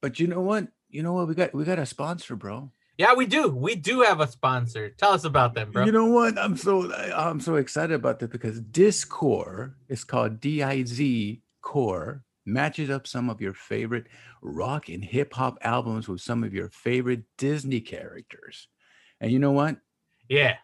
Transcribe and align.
but 0.00 0.18
you 0.20 0.26
know 0.26 0.40
what? 0.40 0.68
You 0.88 1.02
know 1.02 1.12
what? 1.12 1.28
We 1.28 1.34
got 1.34 1.54
we 1.54 1.64
got 1.64 1.78
a 1.78 1.86
sponsor, 1.86 2.36
bro. 2.36 2.70
Yeah, 2.98 3.14
we 3.14 3.24
do. 3.24 3.48
We 3.48 3.76
do 3.76 4.02
have 4.02 4.20
a 4.20 4.26
sponsor. 4.26 4.90
Tell 4.90 5.12
us 5.12 5.24
about 5.24 5.54
them, 5.54 5.70
bro. 5.70 5.86
You 5.86 5.92
know 5.92 6.06
what? 6.06 6.38
I'm 6.38 6.56
so 6.56 6.92
I'm 6.92 7.40
so 7.40 7.56
excited 7.56 7.94
about 7.94 8.18
this 8.18 8.28
because 8.28 8.60
Dizcore 8.60 9.72
is 9.88 10.04
called 10.04 10.40
D-I-Z 10.40 11.42
Core 11.62 12.22
matches 12.46 12.90
up 12.90 13.06
some 13.06 13.30
of 13.30 13.40
your 13.40 13.54
favorite 13.54 14.06
rock 14.42 14.88
and 14.88 15.04
hip 15.04 15.34
hop 15.34 15.58
albums 15.62 16.08
with 16.08 16.20
some 16.20 16.42
of 16.44 16.52
your 16.52 16.68
favorite 16.68 17.22
Disney 17.38 17.80
characters. 17.80 18.68
And 19.20 19.30
you 19.30 19.38
know 19.38 19.52
what? 19.52 19.76
Yeah. 20.28 20.56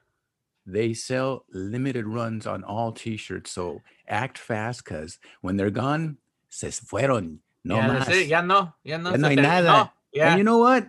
They 0.67 0.95
sell 0.95 1.45
limited 1.53 2.07
runs 2.07 2.47
on 2.47 2.65
all 2.65 2.93
t-shirts. 2.93 3.53
So 3.53 3.83
act 4.09 4.37
fast 4.37 4.85
because 4.85 5.19
when 5.41 5.57
they're 5.57 5.71
gone, 5.71 6.19
se 6.49 6.69
fueron. 6.69 7.39
No 7.67 7.77
yeah, 7.77 7.89
más. 7.99 8.09
it. 8.11 8.29
Ya 8.29 8.41
no. 8.43 8.73
Ya 8.85 8.97
no. 8.99 9.11
Ya 9.11 9.17
no 9.17 9.29
hay 9.29 9.35
nada. 9.37 9.93
Yeah. 10.13 10.29
And 10.31 10.39
you 10.39 10.45
know 10.45 10.59
what? 10.59 10.87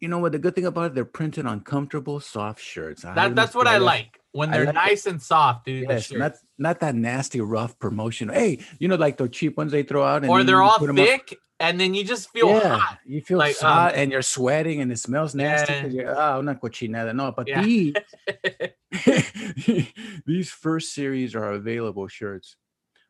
You 0.00 0.08
know 0.08 0.18
what? 0.18 0.32
The 0.32 0.38
good 0.38 0.54
thing 0.54 0.66
about 0.66 0.86
it, 0.92 0.94
they're 0.94 1.04
printed 1.04 1.46
on 1.46 1.60
comfortable, 1.60 2.20
soft 2.20 2.60
shirts. 2.60 3.02
That, 3.02 3.34
that's 3.34 3.54
what 3.54 3.66
I 3.66 3.78
like 3.78 4.20
when 4.32 4.50
they're 4.50 4.66
like 4.66 4.74
it. 4.74 4.74
nice 4.74 5.06
and 5.06 5.20
soft, 5.22 5.64
dude. 5.66 5.86
Yes, 5.88 6.12
not 6.12 6.34
not 6.58 6.80
that 6.80 6.94
nasty, 6.94 7.40
rough 7.40 7.78
promotion. 7.78 8.28
Hey, 8.28 8.60
you 8.78 8.88
know, 8.88 8.96
like 8.96 9.16
the 9.16 9.28
cheap 9.28 9.56
ones 9.56 9.72
they 9.72 9.82
throw 9.82 10.04
out, 10.04 10.22
and 10.22 10.30
or 10.30 10.44
they're 10.44 10.62
all 10.62 10.78
put 10.78 10.88
'em 10.90 10.98
up- 10.98 11.04
thick, 11.06 11.36
and 11.60 11.80
then 11.80 11.94
you 11.94 12.04
just 12.04 12.30
feel 12.30 12.48
yeah, 12.48 12.78
hot. 12.78 12.98
you 13.06 13.20
feel 13.22 13.38
Like, 13.38 13.60
um, 13.62 13.72
hot 13.72 13.94
and 13.96 14.12
you're 14.12 14.22
sweating 14.22 14.80
and 14.80 14.92
it 14.92 14.98
smells 14.98 15.34
nasty 15.34 15.72
Yeah. 15.72 15.86
you're 15.86 16.14
ah 16.20 16.38
una 16.38 16.54
cochinada. 16.54 17.12
No, 17.14 17.32
but 17.32 17.48
Yeah. 17.48 17.62
these 17.62 17.94
these 20.26 20.50
first 20.50 20.94
series 20.94 21.34
are 21.34 21.52
available 21.52 22.06
shirts 22.08 22.56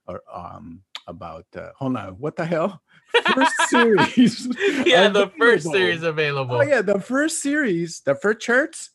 are 0.07 0.23
um 0.33 0.83
about 1.09 1.47
uh, 1.57 1.71
hold 1.77 1.97
on 1.97 2.13
what 2.21 2.37
the 2.37 2.45
hell 2.45 2.81
first 3.35 3.57
series 3.69 4.47
yeah, 4.87 5.09
the 5.09 5.33
first 5.39 5.65
series 5.67 6.03
available. 6.05 6.57
oh 6.57 6.63
yeah 6.63 6.83
the 6.83 7.01
first 7.01 7.43
series 7.43 8.01
the 8.05 8.15
first 8.15 8.43
shirts 8.43 8.91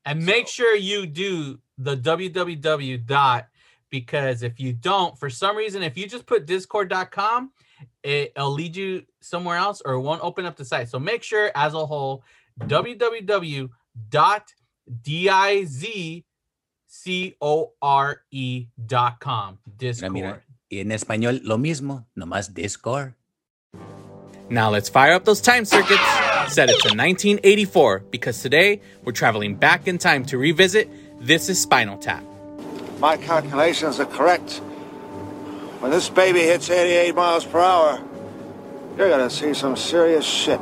And 0.05 0.25
make 0.25 0.47
So- 0.47 0.51
sure 0.53 0.75
you 0.75 1.05
do 1.05 1.59
the 1.77 1.95
www 1.97 3.05
dot 3.05 3.47
because 3.89 4.41
if 4.43 4.59
you 4.59 4.73
don't, 4.73 5.17
for 5.19 5.29
some 5.29 5.55
reason, 5.57 5.83
if 5.83 5.97
you 5.97 6.07
just 6.07 6.25
put 6.25 6.45
discord.com, 6.45 7.51
it'll 8.03 8.51
lead 8.51 8.75
you 8.75 9.03
somewhere 9.19 9.57
else 9.57 9.81
or 9.83 9.93
it 9.93 10.01
won't 10.01 10.23
open 10.23 10.45
up 10.45 10.55
the 10.55 10.63
site. 10.65 10.87
So 10.89 10.99
make 10.99 11.23
sure 11.23 11.51
as 11.55 11.73
a 11.73 11.85
whole, 11.85 12.23
www 12.59 13.69
dot 14.09 14.53
D-I-Z-C-O-R-E 16.91 18.15
E 18.31 18.67
dot 18.85 19.19
com. 19.19 19.59
Discord. 19.77 20.11
mira. 20.13 20.41
Y 20.69 20.79
en 20.79 20.91
español, 20.91 21.41
lo 21.43 21.57
mismo, 21.57 22.05
nomás 22.15 22.53
Discord. 22.53 23.13
Now 24.49 24.69
let's 24.69 24.89
fire 24.89 25.13
up 25.13 25.23
those 25.25 25.41
time 25.41 25.65
circuits, 25.65 26.01
set 26.51 26.69
it 26.69 26.79
to 26.81 26.89
1984, 26.89 27.99
because 28.11 28.41
today 28.41 28.81
we're 29.05 29.13
traveling 29.13 29.55
back 29.55 29.87
in 29.87 29.97
time 29.97 30.25
to 30.25 30.37
revisit 30.37 30.89
This 31.19 31.47
is 31.49 31.61
Spinal 31.61 31.97
Tap. 31.97 32.23
My 32.99 33.15
calculations 33.17 33.99
are 33.99 34.05
correct. 34.05 34.57
When 35.79 35.91
this 35.91 36.09
baby 36.09 36.41
hits 36.41 36.69
88 36.69 37.15
miles 37.15 37.45
per 37.45 37.59
hour, 37.59 38.01
you're 38.97 39.09
gonna 39.09 39.29
see 39.29 39.53
some 39.53 39.77
serious 39.77 40.25
shit. 40.25 40.59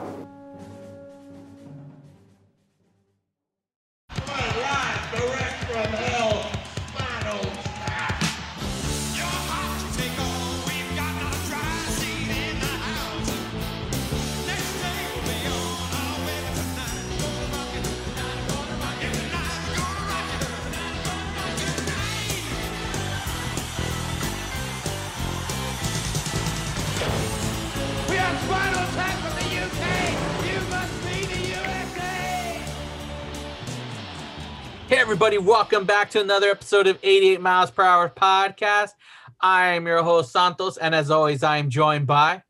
Everybody, 35.30 35.48
welcome 35.48 35.86
back 35.86 36.10
to 36.10 36.20
another 36.20 36.50
episode 36.50 36.88
of 36.88 36.98
88 37.04 37.40
Miles 37.40 37.70
Per 37.70 37.84
Hour 37.84 38.10
podcast. 38.10 38.90
I 39.40 39.74
am 39.74 39.86
your 39.86 40.02
host, 40.02 40.32
Santos, 40.32 40.78
and 40.78 40.96
as 40.96 41.12
always, 41.12 41.44
I 41.44 41.58
am 41.58 41.70
joined 41.70 42.08
by 42.08 42.42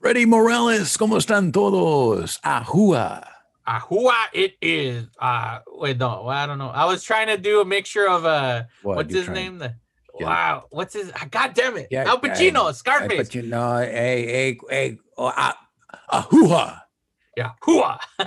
Freddy 0.00 0.24
Morales, 0.26 0.96
¿cómo 0.96 1.16
están 1.16 1.52
todos? 1.52 2.40
Ahua. 2.44 3.24
Ahua. 3.68 4.14
It 4.32 4.54
is. 4.60 5.06
Uh, 5.20 5.60
wait, 5.68 5.98
no, 5.98 6.26
I 6.26 6.46
don't 6.46 6.58
know. 6.58 6.70
I 6.70 6.86
was 6.86 7.04
trying 7.04 7.28
to 7.28 7.36
do 7.36 7.60
a 7.60 7.64
mixture 7.64 8.08
of 8.08 8.24
uh, 8.26 8.64
What, 8.82 8.96
what's 8.96 9.14
his 9.14 9.26
trying- 9.26 9.34
name? 9.36 9.58
The, 9.58 9.74
Yeah. 10.18 10.26
Wow, 10.26 10.64
what's 10.70 10.94
his? 10.94 11.12
ah, 11.14 11.28
God 11.30 11.54
damn 11.54 11.76
it, 11.76 11.86
Yeah, 11.92 12.02
Al 12.08 12.18
Pacino, 12.18 12.66
Hey, 12.66 12.72
Scarface. 12.72 13.16
but 13.28 13.34
you 13.36 13.42
know, 13.42 13.76
hey, 13.78 14.26
hey, 14.26 14.58
hey, 14.68 14.98
oh, 15.16 15.32
ah, 15.36 15.56
ahua. 16.12 16.80
yeah, 17.36 17.50
Hua. 17.62 18.00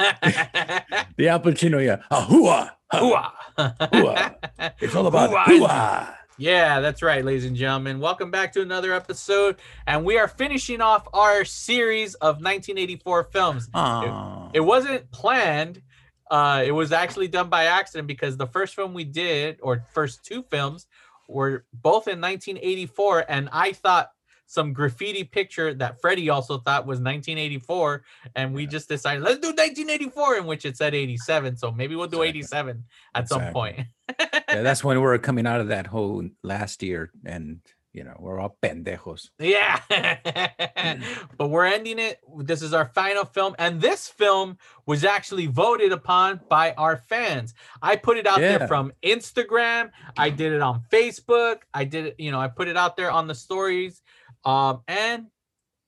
The 1.17 1.27
Al 1.27 1.41
Pacino, 1.41 1.83
yeah. 1.85 1.97
Ahua. 2.09 2.71
Hua. 2.91 3.31
It's 4.79 4.95
all 4.95 5.07
about 5.07 5.47
hua. 5.47 6.17
Yeah, 6.37 6.79
that's 6.79 7.01
right, 7.01 7.23
ladies 7.23 7.45
and 7.45 7.55
gentlemen. 7.55 7.99
Welcome 7.99 8.31
back 8.31 8.51
to 8.53 8.61
another 8.61 8.93
episode, 8.93 9.57
and 9.87 10.03
we 10.03 10.17
are 10.17 10.27
finishing 10.27 10.81
off 10.81 11.07
our 11.13 11.45
series 11.45 12.15
of 12.15 12.35
1984 12.37 13.25
films. 13.25 13.69
Aw. 13.73 14.49
It 14.53 14.59
wasn't 14.59 15.09
planned. 15.11 15.81
Uh, 16.29 16.63
it 16.65 16.71
was 16.71 16.91
actually 16.91 17.27
done 17.27 17.49
by 17.49 17.65
accident 17.65 18.07
because 18.07 18.37
the 18.37 18.47
first 18.47 18.75
film 18.75 18.93
we 18.93 19.03
did, 19.03 19.59
or 19.61 19.85
first 19.93 20.25
two 20.25 20.43
films, 20.43 20.87
were 21.29 21.65
both 21.73 22.07
in 22.07 22.19
1984, 22.19 23.25
and 23.29 23.47
I 23.51 23.73
thought 23.73 24.11
some 24.51 24.73
graffiti 24.73 25.23
picture 25.23 25.73
that 25.73 26.01
Freddie 26.01 26.29
also 26.29 26.57
thought 26.57 26.85
was 26.85 26.99
1984, 26.99 28.03
and 28.35 28.53
we 28.53 28.67
just 28.67 28.89
decided 28.89 29.23
let's 29.23 29.39
do 29.39 29.47
1984, 29.47 30.37
in 30.39 30.45
which 30.45 30.65
it 30.65 30.75
said 30.75 30.93
87. 30.93 31.55
So 31.55 31.71
maybe 31.71 31.95
we'll 31.95 32.07
do 32.07 32.21
Exactly. 32.21 32.71
87 32.71 32.83
at 33.15 33.29
some 33.29 33.53
point. 33.53 33.79
yeah, 34.19 34.61
that's 34.61 34.83
when 34.83 34.97
we 34.97 35.03
were 35.03 35.17
coming 35.17 35.47
out 35.47 35.61
of 35.61 35.69
that 35.69 35.87
whole 35.93 36.27
last 36.43 36.83
year, 36.83 37.11
and 37.25 37.61
you 37.93 38.05
know, 38.05 38.15
we're 38.19 38.39
all 38.39 38.57
pendejos. 38.61 39.29
Yeah. 39.37 39.79
Mm. 39.89 41.03
but 41.37 41.49
we're 41.49 41.65
ending 41.65 41.99
it. 41.99 42.19
This 42.39 42.61
is 42.61 42.73
our 42.73 42.85
final 42.85 43.25
film. 43.25 43.53
And 43.59 43.81
this 43.81 44.07
film 44.07 44.57
was 44.85 45.03
actually 45.03 45.47
voted 45.47 45.91
upon 45.91 46.39
by 46.49 46.73
our 46.73 46.97
fans. 46.97 47.53
I 47.81 47.97
put 47.97 48.17
it 48.17 48.25
out 48.25 48.39
there 48.39 48.65
from 48.67 48.93
Instagram. 49.03 49.91
I 50.17 50.29
did 50.29 50.53
it 50.53 50.61
on 50.61 50.83
Facebook. 50.89 51.63
I 51.73 51.83
did 51.83 52.05
it, 52.07 52.15
you 52.17 52.31
know, 52.31 52.39
I 52.39 52.47
put 52.47 52.69
it 52.69 52.77
out 52.77 52.95
there 52.95 53.11
on 53.11 53.27
the 53.27 53.35
stories. 53.35 54.01
Um, 54.43 54.81
and 54.87 55.27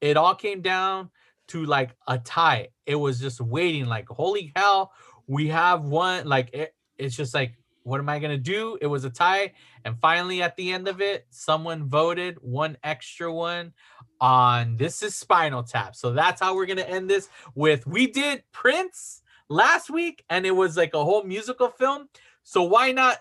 it 0.02 0.18
all 0.18 0.36
came 0.36 0.62
down 0.62 1.10
to 1.50 1.66
like 1.66 1.96
a 2.08 2.18
tie. 2.18 2.70
It 2.86 2.96
was 2.96 3.20
just 3.20 3.42
waiting, 3.42 3.86
like, 3.86 4.08
holy 4.08 4.52
hell, 4.56 4.92
we 5.28 5.48
have 5.48 5.84
one 5.86 6.28
like 6.28 6.50
it, 6.54 6.76
it's 6.98 7.16
just 7.16 7.34
like 7.34 7.56
what 7.84 8.00
am 8.00 8.08
I 8.08 8.20
gonna 8.20 8.38
do? 8.38 8.78
It 8.82 8.88
was 8.88 9.04
a 9.04 9.10
tie, 9.10 9.52
and 9.84 10.00
finally 10.00 10.42
at 10.42 10.56
the 10.56 10.72
end 10.72 10.88
of 10.88 11.02
it, 11.02 11.26
someone 11.30 11.90
voted 11.90 12.38
one 12.42 12.78
extra 12.84 13.32
one 13.32 13.74
on 14.22 14.78
this 14.78 15.04
is 15.04 15.16
Spinal 15.16 15.64
Tap. 15.64 15.96
So 15.96 16.12
that's 16.14 16.42
how 16.42 16.56
we're 16.56 16.66
gonna 16.66 16.82
end 16.82 17.10
this 17.10 17.30
with 17.56 17.86
we 17.86 18.08
did 18.08 18.44
Prince 18.52 19.22
last 19.50 19.90
week, 19.90 20.24
and 20.30 20.46
it 20.46 20.52
was 20.52 20.78
like 20.78 20.94
a 20.94 21.04
whole 21.04 21.24
musical 21.24 21.70
film. 21.70 22.08
So 22.44 22.64
why 22.64 22.92
not 22.92 23.18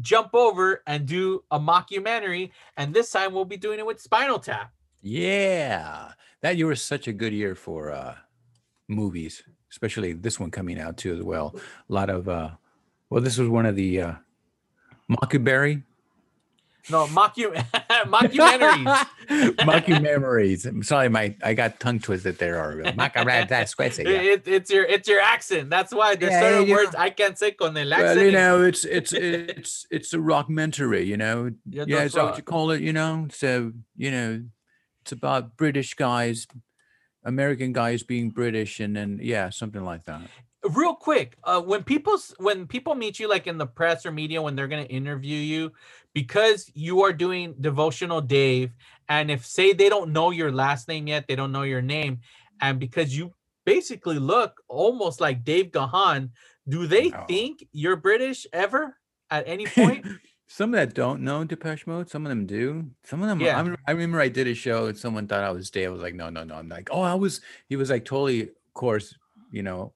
jump 0.00 0.34
over 0.34 0.82
and 0.86 1.06
do 1.06 1.44
a 1.50 1.58
mockumentary? 1.58 2.50
And 2.76 2.94
this 2.94 3.10
time 3.10 3.34
we'll 3.34 3.44
be 3.44 3.56
doing 3.56 3.78
it 3.78 3.86
with 3.86 4.00
Spinal 4.00 4.38
Tap. 4.38 4.72
Yeah, 5.02 6.12
that 6.42 6.56
year 6.56 6.66
was 6.66 6.82
such 6.82 7.08
a 7.08 7.12
good 7.12 7.32
year 7.32 7.54
for 7.54 7.90
uh, 7.90 8.14
movies, 8.88 9.42
especially 9.70 10.12
this 10.12 10.38
one 10.38 10.50
coming 10.50 10.78
out 10.78 10.96
too 10.96 11.14
as 11.14 11.22
well. 11.22 11.56
A 11.88 11.92
lot 11.92 12.10
of 12.10 12.28
uh, 12.28 12.50
well, 13.08 13.20
this 13.20 13.38
was 13.38 13.48
one 13.48 13.66
of 13.66 13.76
the 13.76 14.00
uh, 14.00 14.12
Mockuberry 15.10 15.82
No, 16.88 17.06
mocku 17.06 17.52
mockumentaries. 18.06 19.06
mockumentaries. 19.60 20.66
I'm 20.66 20.82
sorry, 20.82 21.08
my 21.08 21.36
I 21.42 21.54
got 21.54 21.78
tongue 21.80 22.00
twisted 22.00 22.38
there. 22.38 22.56
Or 22.58 22.82
crazy. 23.74 24.02
Yeah. 24.04 24.20
It, 24.20 24.48
it's 24.48 24.70
your 24.70 24.84
it's 24.84 25.08
your 25.08 25.20
accent. 25.20 25.70
That's 25.70 25.92
why 25.94 26.16
there's 26.16 26.32
Yeah, 26.32 26.40
certain 26.40 26.68
you 26.68 26.74
words. 26.74 26.94
I 26.94 27.10
can't 27.10 27.38
say 27.38 27.52
con 27.52 27.76
el 27.76 27.92
accent. 27.92 28.16
Well, 28.16 28.24
you 28.24 28.32
know, 28.32 28.62
it's 28.64 28.84
it's 28.84 29.12
it's 29.12 29.86
it's 29.90 30.12
a 30.14 30.18
rockmentary, 30.18 31.06
you 31.06 31.16
know. 31.16 31.50
Yeah, 31.70 31.84
Yeah, 31.86 31.96
that's 31.98 32.06
is 32.06 32.12
that 32.14 32.24
what 32.24 32.36
you 32.38 32.42
call 32.42 32.70
it? 32.72 32.80
You 32.82 32.92
know, 32.92 33.28
so 33.30 33.72
you 33.96 34.10
know, 34.10 34.42
it's 35.02 35.12
about 35.12 35.56
British 35.56 35.94
guys, 35.94 36.46
American 37.24 37.72
guys 37.72 38.02
being 38.02 38.30
British, 38.30 38.80
and 38.80 38.96
then 38.96 39.18
yeah, 39.22 39.50
something 39.50 39.84
like 39.84 40.04
that. 40.04 40.22
real 40.76 40.94
quick 40.94 41.36
uh 41.44 41.60
when 41.60 41.82
people 41.82 42.18
when 42.38 42.66
people 42.66 42.94
meet 42.94 43.18
you 43.18 43.26
like 43.28 43.46
in 43.46 43.56
the 43.56 43.66
press 43.66 44.04
or 44.04 44.12
media 44.12 44.42
when 44.42 44.54
they're 44.54 44.68
going 44.68 44.84
to 44.86 44.92
interview 44.92 45.38
you 45.38 45.72
because 46.14 46.70
you 46.74 47.02
are 47.02 47.12
doing 47.12 47.54
devotional 47.60 48.20
dave 48.20 48.72
and 49.08 49.30
if 49.30 49.44
say 49.46 49.72
they 49.72 49.88
don't 49.88 50.12
know 50.12 50.30
your 50.30 50.52
last 50.52 50.88
name 50.88 51.06
yet 51.06 51.26
they 51.28 51.36
don't 51.36 51.52
know 51.52 51.62
your 51.62 51.82
name 51.82 52.20
and 52.60 52.78
because 52.80 53.16
you 53.16 53.32
basically 53.64 54.18
look 54.18 54.60
almost 54.68 55.20
like 55.20 55.44
dave 55.44 55.70
gahan 55.70 56.30
do 56.68 56.86
they 56.86 57.10
No. 57.10 57.24
think 57.28 57.64
you're 57.72 57.96
british 57.96 58.46
ever 58.52 58.96
at 59.30 59.46
any 59.46 59.66
point 59.78 60.06
some 60.48 60.74
of 60.74 60.80
that 60.80 60.94
don't 60.94 61.22
know 61.22 61.44
Depeche 61.44 61.86
Mode, 61.86 62.10
some 62.10 62.26
of 62.26 62.30
them 62.30 62.44
do. 62.44 62.90
Some 63.04 63.22
of 63.22 63.28
them, 63.28 63.38
Yeah. 63.38 63.56
I, 63.62 63.76
I 63.86 63.92
remember 63.92 64.20
I 64.20 64.26
did 64.28 64.48
a 64.48 64.54
show 64.54 64.86
and 64.86 64.98
someone 64.98 65.28
thought 65.28 65.44
I 65.44 65.52
was 65.52 65.70
Dave. 65.70 65.90
I 65.90 65.92
was 65.92 66.02
like, 66.02 66.16
no, 66.16 66.28
no, 66.28 66.42
no. 66.42 66.56
I'm 66.56 66.68
like, 66.68 66.88
oh, 66.90 67.02
I 67.02 67.14
was. 67.14 67.40
He 67.68 67.76
was 67.76 67.88
like, 67.88 68.04
totally. 68.04 68.42
Of 68.42 68.74
course, 68.74 69.14
you 69.52 69.62
know, 69.62 69.92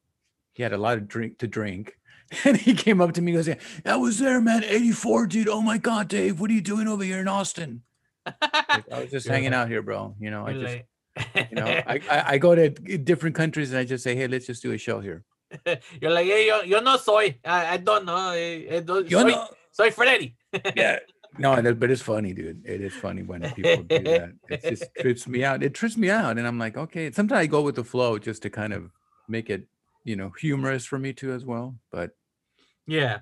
he 0.52 0.62
had 0.62 0.72
a 0.72 0.78
lot 0.78 0.96
of 0.96 1.08
drink 1.08 1.38
to 1.38 1.48
drink, 1.48 1.98
and 2.44 2.56
he 2.56 2.74
came 2.74 3.00
up 3.00 3.12
to 3.14 3.22
me 3.22 3.34
and 3.34 3.44
goes, 3.44 3.56
"I 3.84 3.96
was 3.96 4.18
there, 4.18 4.40
man. 4.40 4.64
'84, 4.64 5.26
dude. 5.26 5.48
Oh 5.48 5.60
my 5.60 5.78
god, 5.78 6.08
Dave, 6.08 6.40
what 6.40 6.50
are 6.50 6.54
you 6.54 6.60
doing 6.60 6.88
over 6.88 7.04
here 7.04 7.20
in 7.20 7.28
Austin? 7.28 7.82
Like, 8.26 8.90
I 8.90 9.00
was 9.00 9.10
just 9.10 9.26
You're 9.26 9.34
hanging 9.34 9.54
out 9.54 9.68
here, 9.68 9.82
bro. 9.82 10.14
You 10.18 10.30
know, 10.30 10.46
I 10.46 10.50
You're 10.50 10.62
just, 10.62 11.50
you 11.50 11.56
know, 11.56 11.66
I, 11.86 12.00
I 12.10 12.24
I 12.26 12.38
go 12.38 12.54
to 12.54 12.70
different 12.70 13.36
countries 13.36 13.70
and 13.70 13.78
I 13.78 13.84
just 13.84 14.02
say, 14.02 14.16
hey, 14.16 14.26
let's 14.26 14.46
just 14.46 14.62
do 14.62 14.72
a 14.72 14.78
show 14.78 15.00
here. 15.00 15.24
you're 16.00 16.10
like 16.10 16.26
hey 16.26 16.48
yo, 16.48 16.62
yo 16.62 16.80
no 16.80 16.96
soy 16.96 17.38
i, 17.44 17.74
I 17.74 17.76
don't 17.76 18.04
know 18.04 18.30
eh, 18.30 18.64
eh, 18.68 18.80
do- 18.80 19.04
You 19.06 19.20
soy, 19.20 19.28
know, 19.28 19.46
soy 19.70 19.90
freddy 19.92 20.34
yeah. 20.74 20.98
No, 21.38 21.60
but 21.74 21.90
it's 21.90 22.02
funny, 22.02 22.32
dude. 22.32 22.62
It 22.64 22.80
is 22.80 22.94
funny 22.94 23.22
when 23.22 23.42
people 23.52 23.82
do 23.82 23.98
that. 24.04 24.32
It 24.48 24.62
just 24.62 24.84
trips 25.00 25.26
me 25.26 25.42
out. 25.44 25.62
It 25.64 25.74
trips 25.74 25.96
me 25.96 26.08
out, 26.08 26.38
and 26.38 26.46
I'm 26.46 26.58
like, 26.58 26.76
okay. 26.76 27.10
Sometimes 27.10 27.40
I 27.40 27.46
go 27.46 27.62
with 27.62 27.74
the 27.74 27.82
flow 27.82 28.18
just 28.18 28.42
to 28.42 28.50
kind 28.50 28.72
of 28.72 28.90
make 29.28 29.50
it, 29.50 29.66
you 30.04 30.16
know, 30.16 30.32
humorous 30.38 30.84
for 30.84 30.98
me 30.98 31.12
too 31.12 31.32
as 31.32 31.44
well. 31.44 31.76
But 31.90 32.12
Yeah. 32.86 33.20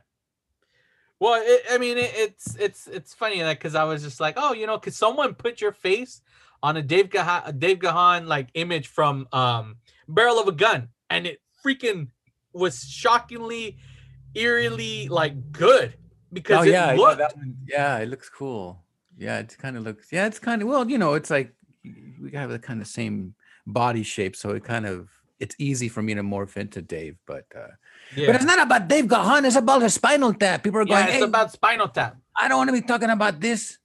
Well, 1.21 1.41
it, 1.45 1.63
I 1.71 1.79
mean, 1.79 1.99
it, 1.99 2.11
it's 2.15 2.57
it's 2.57 2.89
it's 2.89 3.15
funny 3.15 3.45
like 3.45 3.59
because 3.61 3.77
I 3.77 3.85
was 3.85 4.03
just 4.03 4.19
like, 4.19 4.35
oh, 4.37 4.53
you 4.55 4.67
know, 4.67 4.79
could 4.79 4.95
someone 4.95 5.35
put 5.35 5.61
your 5.61 5.73
face 5.73 6.21
on 6.65 6.77
a 6.77 6.83
Dave 6.83 7.11
Gahan, 7.11 7.59
Dave 7.59 7.79
Gahan 7.79 8.27
like 8.27 8.49
image 8.55 8.89
from 8.89 9.29
um 9.33 9.77
Barrel 10.09 10.41
of 10.41 10.49
a 10.49 10.53
Gun, 10.53 10.89
and 11.11 11.27
it 11.27 11.41
freaking 11.65 12.09
was 12.53 12.83
shockingly, 12.83 13.79
eerily 14.35 15.09
like 15.09 15.53
good 15.53 15.95
because 16.33 16.59
oh 16.59 16.69
it 16.69 16.73
yeah, 16.73 16.87
I 16.87 16.97
know 16.97 17.03
looked. 17.03 17.19
that 17.19 17.37
one. 17.37 17.57
yeah, 17.69 17.99
it 17.99 18.09
looks 18.09 18.29
cool. 18.29 18.83
Yeah, 19.17 19.39
it 19.39 19.57
kind 19.59 19.77
of 19.77 19.85
looks. 19.85 20.09
Yeah, 20.11 20.27
it's 20.27 20.41
kind 20.41 20.61
of 20.61 20.67
well, 20.67 20.91
you 20.91 20.99
know, 20.99 21.15
it's 21.15 21.31
like 21.31 21.55
we 22.21 22.33
have 22.33 22.51
the 22.51 22.59
kind 22.59 22.81
of 22.81 22.89
same 22.89 23.35
body 23.65 24.03
shape, 24.03 24.35
so 24.35 24.51
it 24.51 24.65
kind 24.65 24.87
of 24.87 25.09
it's 25.43 25.57
easy 25.59 25.89
for 25.89 26.03
me 26.03 26.15
to 26.15 26.23
morph 26.23 26.57
into 26.57 26.81
Dave. 26.81 27.17
But 27.27 27.45
uh 27.55 27.75
yeah. 28.17 28.27
but 28.27 28.37
it's 28.37 28.45
not 28.45 28.63
about 28.63 28.89
Dave 28.89 29.07
Gahan. 29.07 29.45
It's 29.45 29.57
about 29.57 29.83
a 29.83 29.91
spinal 29.91 30.33
tap. 30.33 30.63
People 30.63 30.81
are 30.81 30.87
yeah, 30.87 30.95
going, 30.95 31.09
it's 31.09 31.17
hey, 31.19 31.23
about 31.23 31.51
Spinal 31.51 31.89
Tap. 31.89 32.17
I 32.39 32.49
don't 32.49 32.59
want 32.59 32.69
to 32.69 32.73
be 32.81 32.83
talking 32.83 33.11
about 33.11 33.41
this. 33.41 33.79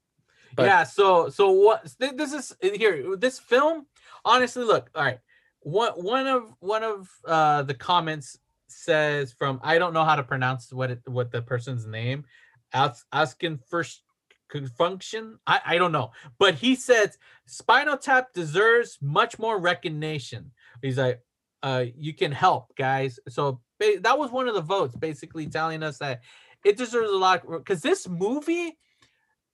But- 0.56 0.66
yeah 0.66 0.84
so 0.84 1.30
so 1.30 1.52
what 1.52 1.86
this 2.00 2.34
is 2.34 2.56
uh, 2.64 2.70
here 2.74 3.16
this 3.16 3.38
film 3.38 3.86
honestly 4.26 4.64
look 4.64 4.90
all 4.96 5.04
right 5.04 5.20
one 5.60 5.92
one 5.92 6.26
of 6.26 6.52
one 6.60 6.84
of 6.84 7.08
uh 7.26 7.62
the 7.62 7.76
comments 7.76 8.40
says 8.68 9.32
from 9.38 9.60
i 9.62 9.78
don't 9.78 9.94
know 9.94 10.04
how 10.04 10.16
to 10.16 10.24
pronounce 10.24 10.74
what 10.74 10.90
it 10.90 11.02
what 11.06 11.32
the 11.32 11.44
person's 11.44 11.86
name 11.86 12.26
As- 12.74 13.06
asking 13.14 13.60
first 13.70 14.02
function 14.78 15.38
I, 15.46 15.62
I 15.66 15.78
don't 15.78 15.92
know 15.92 16.12
but 16.40 16.56
he 16.56 16.74
says 16.74 17.18
spinal 17.46 17.98
tap 17.98 18.34
deserves 18.34 18.98
much 19.00 19.38
more 19.38 19.60
recognition 19.60 20.52
he's 20.82 20.98
like 20.98 21.22
uh 21.64 21.86
you 21.96 22.14
can 22.14 22.32
help 22.32 22.76
guys. 22.76 23.20
So 23.30 23.62
ba- 23.80 24.00
that 24.02 24.18
was 24.18 24.32
one 24.32 24.48
of 24.48 24.56
the 24.56 24.62
votes 24.62 24.96
basically 24.96 25.48
telling 25.48 25.84
us 25.84 25.98
that 26.00 26.22
it 26.64 26.78
deserves 26.78 27.12
a 27.12 27.16
lot 27.16 27.44
because 27.50 27.82
this 27.82 28.08
movie 28.08 28.78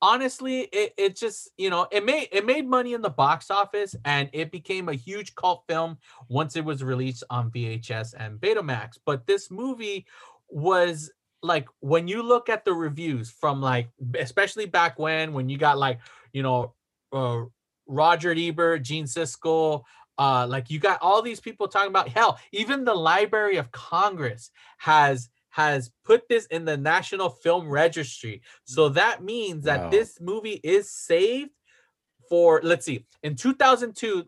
honestly 0.01 0.61
it, 0.73 0.93
it 0.97 1.15
just 1.15 1.49
you 1.57 1.69
know 1.69 1.87
it 1.89 2.03
made 2.05 2.27
it 2.31 2.45
made 2.45 2.67
money 2.67 2.93
in 2.93 3.01
the 3.01 3.09
box 3.09 3.49
office 3.49 3.95
and 4.03 4.29
it 4.33 4.51
became 4.51 4.89
a 4.89 4.93
huge 4.93 5.33
cult 5.35 5.63
film 5.67 5.97
once 6.27 6.57
it 6.57 6.65
was 6.65 6.83
released 6.83 7.23
on 7.29 7.49
vhs 7.49 8.13
and 8.17 8.39
betamax. 8.39 8.97
But 9.05 9.25
this 9.25 9.49
movie 9.49 10.05
was 10.49 11.09
like 11.41 11.67
when 11.79 12.07
you 12.07 12.21
look 12.21 12.49
at 12.49 12.65
the 12.65 12.73
reviews 12.73 13.31
from 13.31 13.61
like 13.61 13.89
especially 14.19 14.65
back 14.65 14.99
when 14.99 15.33
when 15.33 15.49
you 15.49 15.57
got 15.57 15.77
like 15.77 15.99
you 16.33 16.43
know 16.43 16.73
uh, 17.13 17.41
roger 17.87 18.33
ebert 18.35 18.81
gene 18.81 19.05
siskel 19.05 19.83
uh 20.17 20.45
like 20.47 20.69
you 20.69 20.79
got 20.79 21.01
all 21.01 21.21
these 21.21 21.39
people 21.39 21.67
talking 21.67 21.89
about 21.89 22.09
hell. 22.09 22.39
Even 22.51 22.85
the 22.85 22.93
library 22.93 23.57
of 23.57 23.71
congress 23.71 24.51
has 24.77 25.29
has 25.49 25.91
put 26.03 26.27
this 26.29 26.47
in 26.47 26.65
the 26.65 26.75
national 26.77 27.29
film 27.29 27.69
registry. 27.69 28.41
So 28.63 28.89
that 28.89 29.23
means 29.23 29.65
that 29.65 29.91
this 29.91 30.19
movie 30.19 30.59
is 30.63 30.89
saved 30.89 31.51
for 32.29 32.59
let's 32.63 32.85
see 32.85 33.05
in 33.21 33.35
2002 33.35 34.25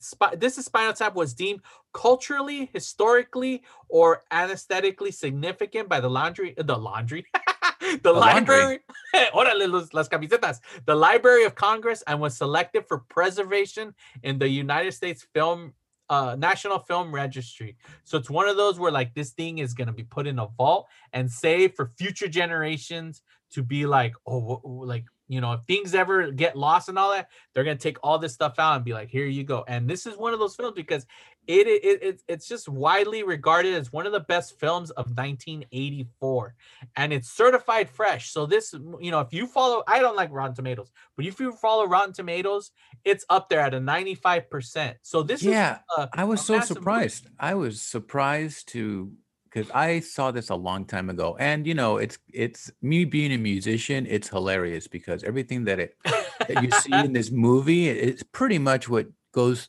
Spi- 0.00 0.34
this 0.36 0.58
is 0.58 0.66
spinal 0.66 0.92
tap 0.92 1.14
was 1.14 1.32
deemed 1.32 1.60
culturally 1.94 2.68
historically 2.74 3.62
or 3.88 4.22
anesthetically 4.30 5.10
significant 5.10 5.88
by 5.88 6.00
the 6.00 6.10
laundry 6.10 6.54
the 6.58 6.76
laundry 6.76 7.24
the, 8.02 8.12
laundry. 8.12 8.56
library 8.56 8.78
Órale, 9.34 9.70
los- 9.70 9.92
las 9.92 10.08
camisetas 10.08 10.60
the 10.86 10.94
library 10.94 11.44
of 11.44 11.54
congress 11.54 12.02
and 12.06 12.20
was 12.20 12.36
selected 12.36 12.84
for 12.86 12.98
preservation 13.08 13.94
in 14.22 14.38
the 14.38 14.48
united 14.48 14.92
states 14.92 15.26
film 15.34 15.72
uh 16.10 16.36
national 16.38 16.78
film 16.78 17.14
registry 17.14 17.76
so 18.04 18.18
it's 18.18 18.30
one 18.30 18.48
of 18.48 18.56
those 18.56 18.78
where 18.78 18.92
like 18.92 19.14
this 19.14 19.30
thing 19.30 19.58
is 19.58 19.72
going 19.74 19.86
to 19.86 19.92
be 19.92 20.04
put 20.04 20.26
in 20.26 20.38
a 20.38 20.46
vault 20.58 20.86
and 21.12 21.30
saved 21.30 21.74
for 21.74 21.92
future 21.96 22.28
generations 22.28 23.22
to 23.50 23.62
be 23.62 23.86
like 23.86 24.14
oh 24.26 24.60
like 24.64 25.04
you 25.28 25.40
know 25.40 25.52
if 25.52 25.60
things 25.66 25.94
ever 25.94 26.30
get 26.30 26.56
lost 26.56 26.88
and 26.88 26.98
all 26.98 27.10
that 27.12 27.28
they're 27.54 27.64
going 27.64 27.76
to 27.76 27.82
take 27.82 27.96
all 28.02 28.18
this 28.18 28.34
stuff 28.34 28.58
out 28.58 28.76
and 28.76 28.84
be 28.84 28.92
like 28.92 29.08
here 29.08 29.26
you 29.26 29.42
go 29.44 29.64
and 29.68 29.88
this 29.88 30.06
is 30.06 30.16
one 30.16 30.32
of 30.32 30.38
those 30.38 30.54
films 30.54 30.74
because 30.74 31.06
it, 31.46 31.66
it, 31.66 32.02
it 32.02 32.22
it's- 32.28 32.48
just 32.48 32.68
widely 32.68 33.22
regarded 33.22 33.74
as 33.74 33.92
one 33.92 34.06
of 34.06 34.12
the 34.12 34.20
best 34.20 34.58
films 34.58 34.90
of 34.92 35.06
1984 35.16 36.54
and 36.96 37.12
it's 37.12 37.30
certified 37.30 37.88
fresh 37.88 38.30
so 38.30 38.46
this 38.46 38.74
you 39.00 39.10
know 39.10 39.20
if 39.20 39.32
you 39.32 39.46
follow 39.46 39.82
i 39.86 39.98
don't 39.98 40.16
like 40.16 40.30
rotten 40.32 40.54
tomatoes 40.54 40.90
but 41.16 41.24
if 41.26 41.38
you 41.40 41.52
follow 41.52 41.86
rotten 41.86 42.12
tomatoes 42.12 42.70
it's 43.04 43.24
up 43.30 43.48
there 43.48 43.60
at 43.60 43.74
a 43.74 43.78
95% 43.80 44.94
so 45.02 45.22
this 45.22 45.42
yeah, 45.42 45.78
a, 45.96 46.08
I 46.12 46.24
was 46.24 46.44
so 46.44 46.54
massive 46.56 46.76
movie. 46.76 46.80
surprised. 46.82 47.26
I 47.38 47.54
was 47.54 47.80
surprised 47.82 48.68
to 48.68 49.12
because 49.54 49.70
I 49.70 50.00
saw 50.00 50.30
this 50.32 50.50
a 50.50 50.54
long 50.54 50.84
time 50.84 51.10
ago, 51.10 51.36
and 51.38 51.66
you 51.66 51.74
know, 51.74 51.98
it's 51.98 52.18
it's 52.32 52.72
me 52.82 53.04
being 53.04 53.32
a 53.32 53.38
musician. 53.38 54.06
It's 54.08 54.28
hilarious 54.28 54.88
because 54.88 55.22
everything 55.22 55.64
that 55.64 55.78
it 55.78 55.96
that 56.04 56.62
you 56.62 56.70
see 56.72 56.92
in 56.92 57.12
this 57.12 57.30
movie, 57.46 57.88
it's 57.88 58.22
pretty 58.22 58.58
much 58.58 58.88
what 58.88 59.06
goes, 59.32 59.68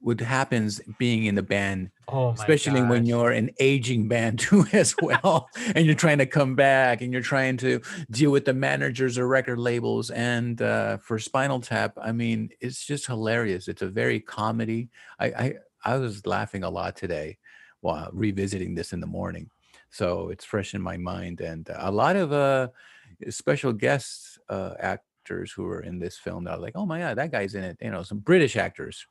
what 0.00 0.18
happens 0.18 0.80
being 0.98 1.26
in 1.26 1.36
the 1.36 1.42
band, 1.42 1.90
oh 2.08 2.30
especially 2.30 2.82
when 2.82 3.06
you're 3.06 3.30
an 3.30 3.50
aging 3.60 4.08
band 4.08 4.38
too 4.40 4.66
as 4.72 4.96
well, 5.00 5.48
and 5.74 5.86
you're 5.86 5.94
trying 5.94 6.18
to 6.18 6.26
come 6.26 6.56
back 6.56 7.00
and 7.00 7.12
you're 7.12 7.22
trying 7.22 7.58
to 7.58 7.80
deal 8.10 8.32
with 8.32 8.44
the 8.44 8.54
managers 8.54 9.18
or 9.18 9.28
record 9.28 9.60
labels. 9.60 10.10
And 10.10 10.60
uh, 10.60 10.96
for 10.96 11.20
Spinal 11.20 11.60
Tap, 11.60 11.96
I 12.02 12.10
mean, 12.10 12.50
it's 12.60 12.84
just 12.84 13.06
hilarious. 13.06 13.68
It's 13.68 13.82
a 13.82 13.88
very 13.88 14.18
comedy. 14.18 14.88
I 15.20 15.26
I, 15.26 15.54
I 15.84 15.96
was 15.96 16.26
laughing 16.26 16.64
a 16.64 16.70
lot 16.70 16.96
today 16.96 17.38
while 17.80 18.10
revisiting 18.12 18.74
this 18.74 18.92
in 18.92 19.00
the 19.00 19.06
morning. 19.06 19.50
So 19.90 20.28
it's 20.28 20.44
fresh 20.44 20.74
in 20.74 20.82
my 20.82 20.96
mind, 20.96 21.40
and 21.40 21.68
uh, 21.68 21.76
a 21.78 21.90
lot 21.90 22.16
of 22.16 22.32
uh, 22.32 22.68
special 23.28 23.72
guests 23.72 24.38
uh, 24.48 24.74
actors 24.78 25.52
who 25.52 25.64
were 25.64 25.80
in 25.80 25.98
this 25.98 26.16
film 26.16 26.44
that 26.44 26.52
are 26.52 26.60
like, 26.60 26.76
oh 26.76 26.86
my 26.86 27.00
god, 27.00 27.18
that 27.18 27.32
guy's 27.32 27.54
in 27.54 27.64
it. 27.64 27.76
You 27.80 27.90
know, 27.90 28.02
some 28.02 28.18
British 28.18 28.56
actors. 28.56 29.06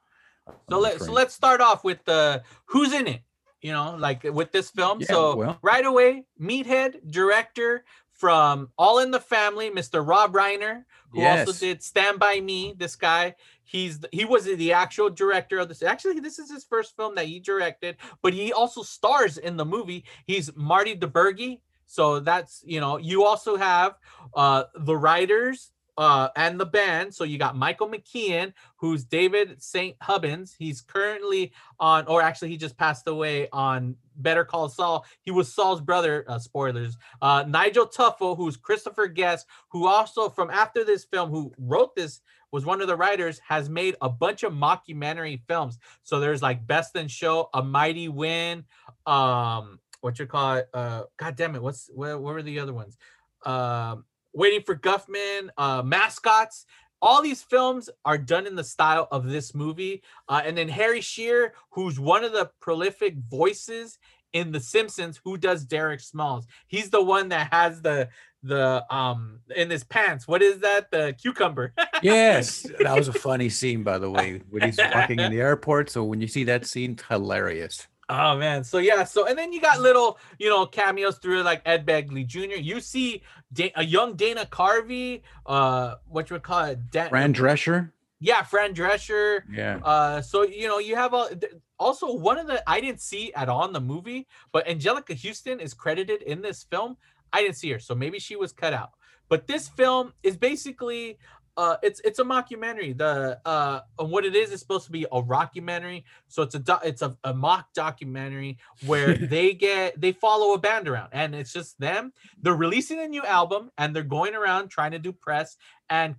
So 0.69 0.77
um, 0.77 0.81
let 0.81 0.99
so 0.99 1.11
let's 1.11 1.33
start 1.33 1.61
off 1.61 1.83
with 1.83 2.03
the 2.05 2.43
who's 2.65 2.93
in 2.93 3.07
it. 3.07 3.21
You 3.61 3.73
know, 3.73 3.95
like 3.99 4.23
with 4.23 4.51
this 4.51 4.69
film. 4.69 5.01
Yeah, 5.01 5.07
so 5.07 5.35
well- 5.35 5.59
right 5.61 5.85
away, 5.85 6.25
Meathead 6.39 7.11
director 7.11 7.83
from 8.13 8.69
All 8.77 8.99
in 8.99 9.11
the 9.11 9.19
Family, 9.19 9.69
Mr. 9.69 10.05
Rob 10.05 10.33
Reiner, 10.33 10.83
who 11.11 11.21
also 11.23 11.51
did 11.53 11.83
Stand 11.83 12.19
by 12.19 12.39
Me. 12.39 12.73
This 12.77 12.95
guy, 12.95 13.35
he's 13.63 13.99
he 14.11 14.25
was 14.25 14.45
the 14.45 14.73
actual 14.73 15.09
director 15.09 15.59
of 15.59 15.67
this. 15.67 15.83
Actually, 15.83 16.19
this 16.19 16.39
is 16.39 16.51
his 16.51 16.63
first 16.63 16.95
film 16.95 17.15
that 17.15 17.25
he 17.25 17.39
directed, 17.39 17.97
but 18.21 18.33
he 18.33 18.53
also 18.53 18.83
stars 18.83 19.37
in 19.37 19.57
the 19.57 19.65
movie. 19.65 20.05
He's 20.25 20.55
Marty 20.55 20.95
DiBergi. 20.95 21.59
So 21.85 22.19
that's 22.19 22.63
you 22.65 22.79
know, 22.79 22.97
you 22.97 23.25
also 23.25 23.57
have 23.57 23.95
uh 24.35 24.65
the 24.75 24.95
writers 24.95 25.71
uh 25.99 26.29
and 26.37 26.59
the 26.59 26.65
band. 26.65 27.13
So 27.13 27.25
you 27.25 27.37
got 27.37 27.57
Michael 27.57 27.89
McKean, 27.89 28.53
who's 28.77 29.03
David 29.03 29.61
St. 29.61 29.97
Hubbins. 30.01 30.55
He's 30.57 30.79
currently 30.81 31.51
on, 31.79 32.07
or 32.07 32.21
actually, 32.21 32.49
he 32.49 32.57
just 32.57 32.77
passed 32.77 33.07
away 33.07 33.49
on 33.51 33.95
Better 34.15 34.45
Call 34.45 34.69
Saul. 34.69 35.05
He 35.21 35.31
was 35.31 35.53
Saul's 35.53 35.81
brother. 35.81 36.25
Uh, 36.27 36.39
spoilers. 36.39 36.97
Uh, 37.21 37.43
Nigel 37.47 37.85
Tufnel, 37.85 38.37
who's 38.37 38.55
Christopher 38.55 39.07
Guest, 39.07 39.45
who 39.69 39.87
also 39.87 40.29
from 40.29 40.49
after 40.49 40.85
this 40.85 41.03
film, 41.03 41.29
who 41.29 41.53
wrote 41.57 41.95
this, 41.95 42.21
was 42.51 42.65
one 42.65 42.81
of 42.81 42.87
the 42.87 42.95
writers, 42.95 43.39
has 43.47 43.69
made 43.69 43.95
a 44.01 44.09
bunch 44.09 44.43
of 44.43 44.53
mockumentary 44.53 45.39
films. 45.47 45.77
So 46.03 46.19
there's 46.19 46.41
like 46.41 46.65
Best 46.65 46.95
in 46.95 47.07
Show, 47.07 47.49
A 47.53 47.61
Mighty 47.61 48.07
Wind, 48.07 48.63
um, 49.05 49.79
what 50.01 50.17
you 50.17 50.25
call 50.25 50.55
it? 50.55 50.69
Uh, 50.73 51.03
God 51.17 51.35
damn 51.35 51.55
it, 51.55 51.61
what's 51.61 51.89
where, 51.93 52.17
what 52.17 52.33
were 52.33 52.41
the 52.41 52.59
other 52.59 52.73
ones? 52.73 52.97
Um, 53.45 54.05
Waiting 54.33 54.61
for 54.61 54.75
Guffman, 54.75 55.49
uh, 55.57 55.81
Mascots. 55.81 56.65
All 57.01 57.21
these 57.21 57.41
films 57.41 57.89
are 58.03 58.17
done 58.17 58.45
in 58.45 58.55
the 58.55 58.63
style 58.63 59.07
of 59.11 59.25
this 59.25 59.55
movie. 59.55 60.03
Uh, 60.27 60.41
and 60.43 60.57
then 60.57 60.67
Harry 60.67 61.01
Shearer, 61.01 61.53
who's 61.71 61.99
one 61.99 62.23
of 62.23 62.33
the 62.33 62.51
prolific 62.59 63.15
voices 63.29 63.97
in 64.33 64.51
The 64.51 64.59
Simpsons, 64.59 65.19
who 65.23 65.37
does 65.37 65.63
Derek 65.65 66.01
Smalls. 66.01 66.45
He's 66.67 66.89
the 66.89 67.01
one 67.01 67.29
that 67.29 67.51
has 67.51 67.81
the 67.81 68.09
the 68.41 68.85
um 68.89 69.39
in 69.53 69.69
his 69.69 69.83
pants. 69.83 70.27
What 70.27 70.41
is 70.41 70.59
that? 70.59 70.91
The 70.91 71.15
cucumber. 71.19 71.73
Yes, 72.01 72.65
that 72.79 72.95
was 72.95 73.09
a 73.09 73.13
funny 73.13 73.49
scene, 73.49 73.83
by 73.83 73.97
the 73.97 74.09
way, 74.09 74.41
when 74.49 74.61
he's 74.61 74.77
walking 74.77 75.19
in 75.19 75.33
the 75.33 75.41
airport. 75.41 75.89
So 75.89 76.05
when 76.05 76.21
you 76.21 76.27
see 76.27 76.45
that 76.45 76.65
scene, 76.65 76.97
hilarious. 77.09 77.89
Oh 78.09 78.35
man, 78.37 78.63
so 78.63 78.79
yeah, 78.79 79.03
so 79.03 79.27
and 79.27 79.37
then 79.37 79.53
you 79.53 79.61
got 79.61 79.79
little, 79.79 80.17
you 80.39 80.49
know, 80.49 80.65
cameos 80.65 81.19
through 81.19 81.43
like 81.43 81.61
Ed 81.65 81.85
Begley 81.85 82.25
Jr. 82.25 82.57
You 82.59 82.79
see 82.81 83.21
da- 83.53 83.71
a 83.75 83.83
young 83.85 84.15
Dana 84.15 84.47
Carvey, 84.49 85.21
uh, 85.45 85.95
what 86.07 86.29
you 86.29 86.33
would 86.33 86.43
call 86.43 86.63
it, 86.65 86.89
Dan- 86.89 87.09
Fran 87.09 87.33
Drescher. 87.35 87.91
yeah, 88.19 88.41
Fran 88.41 88.73
Drescher. 88.73 89.41
Yeah. 89.51 89.77
Uh, 89.83 90.21
so 90.21 90.41
you 90.41 90.67
know, 90.67 90.79
you 90.79 90.95
have 90.95 91.13
all. 91.13 91.29
Also, 91.77 92.11
one 92.11 92.37
of 92.39 92.47
the 92.47 92.61
I 92.67 92.81
didn't 92.81 92.99
see 93.01 93.31
at 93.33 93.47
all 93.47 93.65
in 93.65 93.73
the 93.73 93.79
movie, 93.79 94.27
but 94.51 94.65
Anjelica 94.65 95.15
Huston 95.15 95.59
is 95.59 95.73
credited 95.75 96.23
in 96.23 96.41
this 96.41 96.63
film. 96.63 96.97
I 97.31 97.41
didn't 97.43 97.57
see 97.57 97.69
her, 97.71 97.79
so 97.79 97.93
maybe 97.93 98.17
she 98.19 98.35
was 98.35 98.51
cut 98.51 98.73
out. 98.73 98.89
But 99.29 99.45
this 99.45 99.69
film 99.69 100.13
is 100.23 100.35
basically 100.35 101.19
uh 101.59 101.75
it's 101.83 101.99
it's 102.05 102.19
a 102.19 102.23
mockumentary. 102.23 102.97
The 102.97 103.37
uh 103.45 103.81
and 103.99 104.09
what 104.09 104.23
it 104.23 104.33
is 104.33 104.51
is 104.53 104.61
supposed 104.61 104.85
to 104.85 104.93
be 104.93 105.03
a 105.11 105.21
rockumentary. 105.21 106.05
So 106.29 106.41
it's 106.41 106.55
a 106.55 106.59
do- 106.59 106.85
it's 106.85 107.01
a, 107.01 107.17
a 107.25 107.33
mock 107.33 107.73
documentary 107.73 108.59
where 108.85 109.13
they 109.35 109.53
get 109.53 109.99
they 109.99 110.13
follow 110.13 110.53
a 110.53 110.57
band 110.57 110.87
around 110.87 111.09
and 111.11 111.35
it's 111.35 111.51
just 111.51 111.77
them. 111.77 112.13
They're 112.41 112.55
releasing 112.55 112.99
a 113.01 113.07
new 113.09 113.25
album 113.25 113.71
and 113.77 113.93
they're 113.93 114.03
going 114.03 114.35
around 114.35 114.69
trying 114.69 114.91
to 114.91 114.99
do 114.99 115.11
press 115.11 115.57
and 115.89 116.15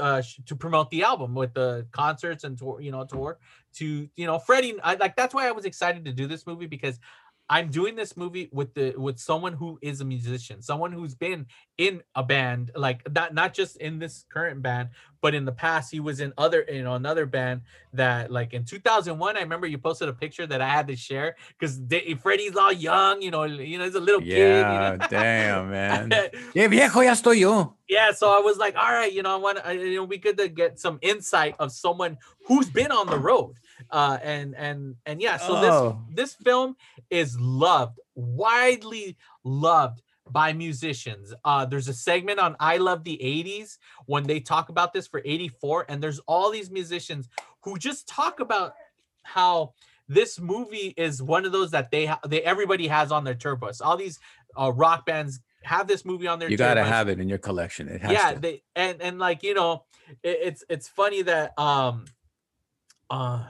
uh 0.00 0.22
to 0.46 0.56
promote 0.56 0.90
the 0.90 1.04
album 1.04 1.34
with 1.34 1.54
the 1.54 1.86
concerts 1.92 2.42
and 2.42 2.58
tour 2.58 2.80
you 2.80 2.92
know 2.92 3.04
tour 3.04 3.38
to 3.74 4.08
you 4.14 4.24
know 4.24 4.38
freddie 4.38 4.76
I, 4.84 4.94
like 4.94 5.16
that's 5.16 5.34
why 5.34 5.48
i 5.48 5.50
was 5.50 5.64
excited 5.64 6.04
to 6.04 6.12
do 6.12 6.28
this 6.28 6.46
movie 6.46 6.66
because 6.66 7.00
i'm 7.50 7.68
doing 7.68 7.94
this 7.96 8.16
movie 8.16 8.48
with 8.52 8.72
the 8.74 8.94
with 8.96 9.18
someone 9.18 9.52
who 9.52 9.78
is 9.82 10.00
a 10.00 10.04
musician 10.04 10.62
someone 10.62 10.92
who's 10.92 11.14
been 11.14 11.44
in 11.76 12.00
a 12.14 12.22
band 12.22 12.70
like 12.76 13.00
not 13.12 13.34
not 13.34 13.52
just 13.52 13.76
in 13.78 13.98
this 13.98 14.24
current 14.32 14.62
band 14.62 14.88
but 15.20 15.34
in 15.34 15.44
the 15.44 15.52
past 15.52 15.90
he 15.90 16.00
was 16.00 16.20
in 16.20 16.32
other 16.38 16.64
you 16.72 16.82
know 16.84 16.94
another 16.94 17.26
band 17.26 17.60
that 17.92 18.30
like 18.30 18.54
in 18.54 18.64
2001 18.64 19.36
i 19.36 19.40
remember 19.40 19.66
you 19.66 19.76
posted 19.78 20.08
a 20.08 20.12
picture 20.12 20.46
that 20.46 20.60
i 20.62 20.68
had 20.68 20.86
to 20.86 20.94
share 20.96 21.34
because 21.58 21.80
freddie's 22.22 22.56
all 22.56 22.72
young 22.72 23.20
you 23.20 23.30
know 23.30 23.42
you 23.44 23.76
know 23.78 23.84
he's 23.84 23.94
a 23.94 24.00
little 24.00 24.22
Yeah, 24.22 24.96
kid 24.96 25.10
damn, 25.10 25.70
man. 25.70 26.02
you 26.04 26.08
know? 26.08 26.28
Yeah, 26.54 26.68
viejo 26.68 27.00
ya 27.00 27.12
estoy 27.12 27.40
yo. 27.40 27.74
yeah 27.88 28.12
so 28.12 28.30
i 28.30 28.38
was 28.38 28.56
like 28.58 28.76
all 28.76 28.92
right 28.92 29.12
you 29.12 29.22
know 29.22 29.34
i 29.34 29.36
want 29.36 29.58
to 29.64 29.74
you 29.74 29.96
know 29.96 30.04
we 30.04 30.18
could 30.18 30.38
uh, 30.40 30.46
get 30.48 30.78
some 30.78 30.98
insight 31.02 31.56
of 31.58 31.72
someone 31.72 32.16
who's 32.46 32.70
been 32.70 32.92
on 32.92 33.06
the 33.08 33.18
road 33.18 33.54
uh 33.90 34.18
and 34.22 34.54
and 34.56 34.96
and 35.06 35.20
yeah 35.22 35.36
so 35.36 35.54
Oh. 35.56 35.98
this 36.10 36.16
this 36.16 36.34
film 36.34 36.76
is 37.10 37.38
loved 37.40 37.98
widely 38.14 39.16
loved 39.44 40.02
by 40.30 40.52
musicians 40.52 41.32
uh 41.44 41.64
there's 41.64 41.88
a 41.88 41.94
segment 41.94 42.38
on 42.38 42.54
i 42.60 42.76
love 42.76 43.02
the 43.04 43.18
80s 43.22 43.78
when 44.06 44.24
they 44.24 44.38
talk 44.40 44.68
about 44.68 44.92
this 44.92 45.06
for 45.06 45.20
84 45.24 45.86
and 45.88 46.02
there's 46.02 46.20
all 46.26 46.50
these 46.50 46.70
musicians 46.70 47.28
who 47.62 47.76
just 47.78 48.06
talk 48.06 48.38
about 48.40 48.74
how 49.22 49.74
this 50.08 50.38
movie 50.40 50.94
is 50.96 51.22
one 51.22 51.44
of 51.46 51.52
those 51.52 51.70
that 51.72 51.90
they 51.90 52.06
ha- 52.06 52.20
they 52.26 52.42
everybody 52.42 52.86
has 52.88 53.10
on 53.12 53.24
their 53.24 53.34
tour 53.34 53.56
bus 53.56 53.80
all 53.80 53.96
these 53.96 54.18
uh 54.56 54.70
rock 54.72 55.04
bands 55.06 55.40
have 55.62 55.86
this 55.86 56.04
movie 56.04 56.26
on 56.26 56.38
their 56.38 56.48
You 56.48 56.56
gotta 56.56 56.82
have 56.84 57.08
it 57.08 57.20
in 57.20 57.28
your 57.28 57.36
collection. 57.38 57.86
It 57.88 58.00
has 58.00 58.12
yeah 58.12 58.32
to. 58.32 58.40
they 58.40 58.62
and 58.74 59.02
and 59.02 59.18
like 59.18 59.42
you 59.42 59.52
know 59.52 59.84
it, 60.22 60.38
it's 60.42 60.64
it's 60.70 60.88
funny 60.88 61.20
that 61.22 61.58
um 61.58 62.06
uh 63.10 63.44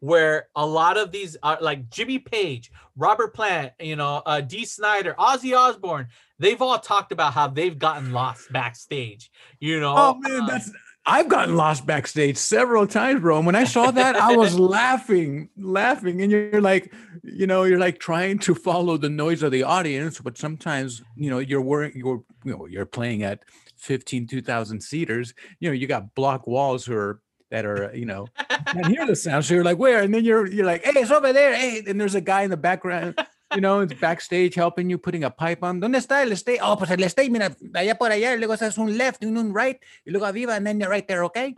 where 0.00 0.48
a 0.54 0.64
lot 0.64 0.96
of 0.96 1.10
these 1.10 1.36
are 1.42 1.58
like 1.60 1.90
Jimmy 1.90 2.18
Page, 2.18 2.70
Robert 2.96 3.34
Plant, 3.34 3.72
you 3.80 3.96
know, 3.96 4.22
uh 4.24 4.40
Dee 4.40 4.64
Snider, 4.64 5.14
Ozzy 5.18 5.56
Osbourne, 5.56 6.08
they've 6.38 6.60
all 6.60 6.78
talked 6.78 7.12
about 7.12 7.32
how 7.34 7.48
they've 7.48 7.78
gotten 7.78 8.12
lost 8.12 8.52
backstage, 8.52 9.30
you 9.60 9.80
know. 9.80 9.94
Oh 9.96 10.14
man, 10.18 10.40
um, 10.40 10.46
that's 10.46 10.70
I've 11.08 11.28
gotten 11.28 11.56
lost 11.56 11.86
backstage 11.86 12.36
several 12.36 12.86
times, 12.86 13.20
bro. 13.20 13.38
And 13.38 13.46
when 13.46 13.54
I 13.54 13.64
saw 13.64 13.90
that, 13.90 14.14
I 14.14 14.36
was 14.36 14.58
laughing, 14.58 15.48
laughing. 15.56 16.20
And 16.20 16.30
you're 16.30 16.60
like, 16.60 16.92
you 17.22 17.46
know, 17.46 17.64
you're 17.64 17.78
like 17.78 17.98
trying 17.98 18.38
to 18.40 18.54
follow 18.54 18.98
the 18.98 19.08
noise 19.08 19.42
of 19.42 19.50
the 19.50 19.62
audience, 19.62 20.20
but 20.20 20.36
sometimes, 20.36 21.02
you 21.16 21.30
know, 21.30 21.38
you're 21.38 21.62
working, 21.62 22.02
you're, 22.04 22.22
you 22.44 22.52
know, 22.52 22.66
you're 22.66 22.84
playing 22.84 23.22
at 23.22 23.42
15, 23.78 24.26
2000 24.26 24.82
seaters. 24.82 25.32
You 25.60 25.70
know, 25.70 25.74
you 25.74 25.86
got 25.86 26.14
block 26.14 26.46
walls 26.46 26.84
who 26.84 26.94
are 26.94 27.22
that 27.50 27.64
are, 27.64 27.90
uh, 27.90 27.92
you 27.92 28.04
know, 28.04 28.26
and 28.66 28.86
hear 28.86 29.06
the 29.06 29.16
sound. 29.16 29.44
So 29.44 29.54
you're 29.54 29.64
like, 29.64 29.78
where? 29.78 30.02
And 30.02 30.12
then 30.12 30.24
you're 30.24 30.46
you're 30.46 30.66
like, 30.66 30.84
hey, 30.84 31.00
it's 31.00 31.10
over 31.10 31.32
there. 31.32 31.54
Hey, 31.54 31.82
and 31.86 32.00
there's 32.00 32.14
a 32.14 32.20
guy 32.20 32.42
in 32.42 32.50
the 32.50 32.56
background. 32.56 33.18
You 33.54 33.62
know, 33.62 33.80
it's 33.80 33.94
backstage 33.94 34.54
helping 34.54 34.90
you 34.90 34.98
putting 34.98 35.24
a 35.24 35.30
pipe 35.30 35.62
on. 35.62 35.80
¿Dónde 35.80 35.96
está 35.96 36.22
el 36.22 36.32
stage? 36.36 36.60
Oh, 36.62 36.76
pues 36.76 36.90
el 36.90 37.02
stage, 37.04 37.30
mira, 37.30 37.56
allá 37.74 37.96
por 37.96 38.10
allá. 38.10 38.32
y 38.32 38.38
Luego 38.38 38.52
haces 38.52 38.76
un 38.76 38.98
left 38.98 39.24
and 39.24 39.38
un 39.38 39.54
right. 39.54 39.78
Y 40.06 40.12
luego 40.12 40.26
arriba, 40.26 40.54
and 40.54 40.66
then 40.66 40.78
you're 40.78 40.90
right 40.90 41.08
there, 41.08 41.24
okay? 41.24 41.54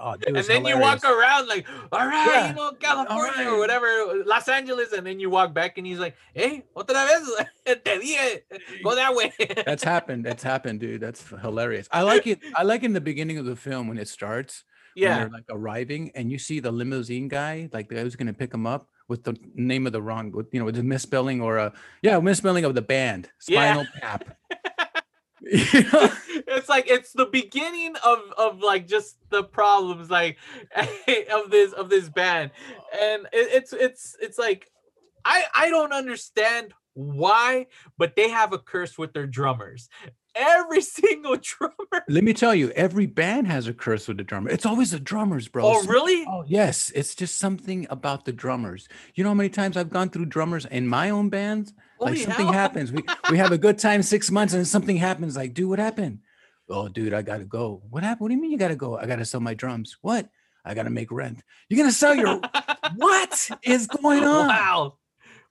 Oh, 0.00 0.16
dude, 0.16 0.36
and 0.36 0.46
then 0.46 0.64
you 0.64 0.78
walk 0.78 1.04
around 1.04 1.48
like, 1.48 1.66
all 1.90 2.06
right, 2.06 2.26
Yeah, 2.26 2.48
you 2.50 2.54
know, 2.54 2.72
California 2.78 3.50
or 3.50 3.58
whatever, 3.58 4.22
Los 4.24 4.48
Angeles, 4.48 4.92
and 4.92 5.04
then 5.04 5.18
you 5.18 5.28
walk 5.28 5.52
back 5.52 5.76
and 5.76 5.84
he's 5.84 5.98
like, 5.98 6.14
hey, 6.34 6.62
otra 6.76 7.04
vez, 7.04 7.28
te 7.84 7.98
dije, 7.98 8.42
go 8.84 8.94
that 8.94 9.12
way. 9.14 9.32
That's 9.66 9.82
happened. 9.82 10.24
That's 10.24 10.44
happened, 10.44 10.78
dude. 10.78 11.00
That's 11.00 11.28
hilarious. 11.42 11.88
I 11.90 12.02
like 12.02 12.28
it. 12.28 12.38
I 12.54 12.62
like 12.62 12.84
in 12.84 12.92
the 12.92 13.00
beginning 13.00 13.38
of 13.38 13.44
the 13.44 13.56
film 13.56 13.88
when 13.88 13.98
it 13.98 14.06
starts. 14.08 14.62
Yeah. 14.98 15.18
they're 15.18 15.30
like 15.30 15.46
arriving 15.50 16.10
and 16.14 16.30
you 16.30 16.38
see 16.38 16.60
the 16.60 16.72
limousine 16.72 17.28
guy, 17.28 17.68
like 17.72 17.88
the 17.88 17.96
guy 17.96 18.02
who's 18.02 18.16
gonna 18.16 18.32
pick 18.32 18.52
him 18.52 18.66
up 18.66 18.88
with 19.08 19.24
the 19.24 19.36
name 19.54 19.86
of 19.86 19.92
the 19.92 20.02
wrong, 20.02 20.32
with 20.32 20.46
you 20.52 20.58
know, 20.58 20.66
with 20.66 20.76
the 20.76 20.82
misspelling 20.82 21.40
or 21.40 21.56
a 21.58 21.72
yeah, 22.02 22.18
misspelling 22.20 22.64
of 22.64 22.74
the 22.74 22.82
band, 22.82 23.30
Yeah. 23.46 23.74
Spinal 23.74 23.86
Tap. 24.00 24.36
You 25.50 25.82
know? 25.92 26.12
it's 26.48 26.68
like 26.68 26.90
it's 26.90 27.12
the 27.12 27.26
beginning 27.26 27.94
of 28.04 28.18
of 28.36 28.60
like 28.60 28.86
just 28.86 29.16
the 29.30 29.44
problems 29.44 30.10
like 30.10 30.36
of 30.76 31.50
this 31.50 31.72
of 31.72 31.88
this 31.88 32.08
band 32.08 32.50
and 32.92 33.22
it, 33.32 33.48
it's 33.52 33.72
it's 33.72 34.16
it's 34.20 34.38
like 34.38 34.70
i 35.24 35.44
i 35.54 35.70
don't 35.70 35.92
understand 35.92 36.74
why 36.94 37.66
but 37.96 38.16
they 38.16 38.28
have 38.28 38.52
a 38.52 38.58
curse 38.58 38.98
with 38.98 39.12
their 39.12 39.26
drummers 39.26 39.88
every 40.38 40.80
single 40.98 41.36
drummer 41.36 42.04
Let 42.08 42.24
me 42.24 42.32
tell 42.32 42.54
you, 42.54 42.70
every 42.70 43.06
band 43.06 43.46
has 43.48 43.66
a 43.68 43.74
curse 43.74 44.08
with 44.08 44.16
the 44.16 44.24
drummer. 44.24 44.50
It's 44.50 44.66
always 44.66 44.92
the 44.92 45.00
drummers, 45.00 45.48
bro. 45.48 45.64
oh 45.66 45.84
really 45.86 46.24
Oh 46.28 46.44
yes, 46.46 46.90
it's 46.94 47.14
just 47.14 47.38
something 47.38 47.86
about 47.90 48.24
the 48.24 48.32
drummers. 48.32 48.88
You 49.14 49.24
know 49.24 49.30
how 49.30 49.34
many 49.34 49.48
times 49.48 49.76
I've 49.76 49.90
gone 49.90 50.10
through 50.10 50.26
drummers 50.26 50.64
in 50.64 50.86
my 50.86 51.10
own 51.10 51.28
bands? 51.28 51.72
like 52.00 52.18
something 52.18 52.46
hell. 52.46 52.52
happens. 52.52 52.92
We 52.92 53.02
we 53.30 53.38
have 53.38 53.52
a 53.52 53.58
good 53.58 53.78
time 53.78 54.02
six 54.02 54.30
months, 54.30 54.52
and 54.54 54.60
then 54.60 54.66
something 54.66 54.96
happens. 54.96 55.36
Like, 55.36 55.54
dude, 55.54 55.68
what 55.68 55.78
happened? 55.78 56.20
Oh, 56.68 56.88
dude, 56.88 57.14
I 57.14 57.22
gotta 57.22 57.44
go. 57.44 57.82
What 57.90 58.02
happened? 58.02 58.20
What 58.20 58.28
do 58.28 58.34
you 58.34 58.40
mean 58.40 58.50
you 58.52 58.58
gotta 58.58 58.76
go? 58.76 58.96
I 58.96 59.06
gotta 59.06 59.24
sell 59.24 59.40
my 59.40 59.54
drums. 59.54 59.96
What? 60.00 60.28
I 60.64 60.74
gotta 60.74 60.90
make 60.90 61.10
rent. 61.10 61.42
You're 61.68 61.78
gonna 61.78 61.92
sell 61.92 62.14
your 62.14 62.40
what 62.96 63.50
is 63.62 63.86
going 63.86 64.24
on? 64.24 64.48
wow 64.48 64.94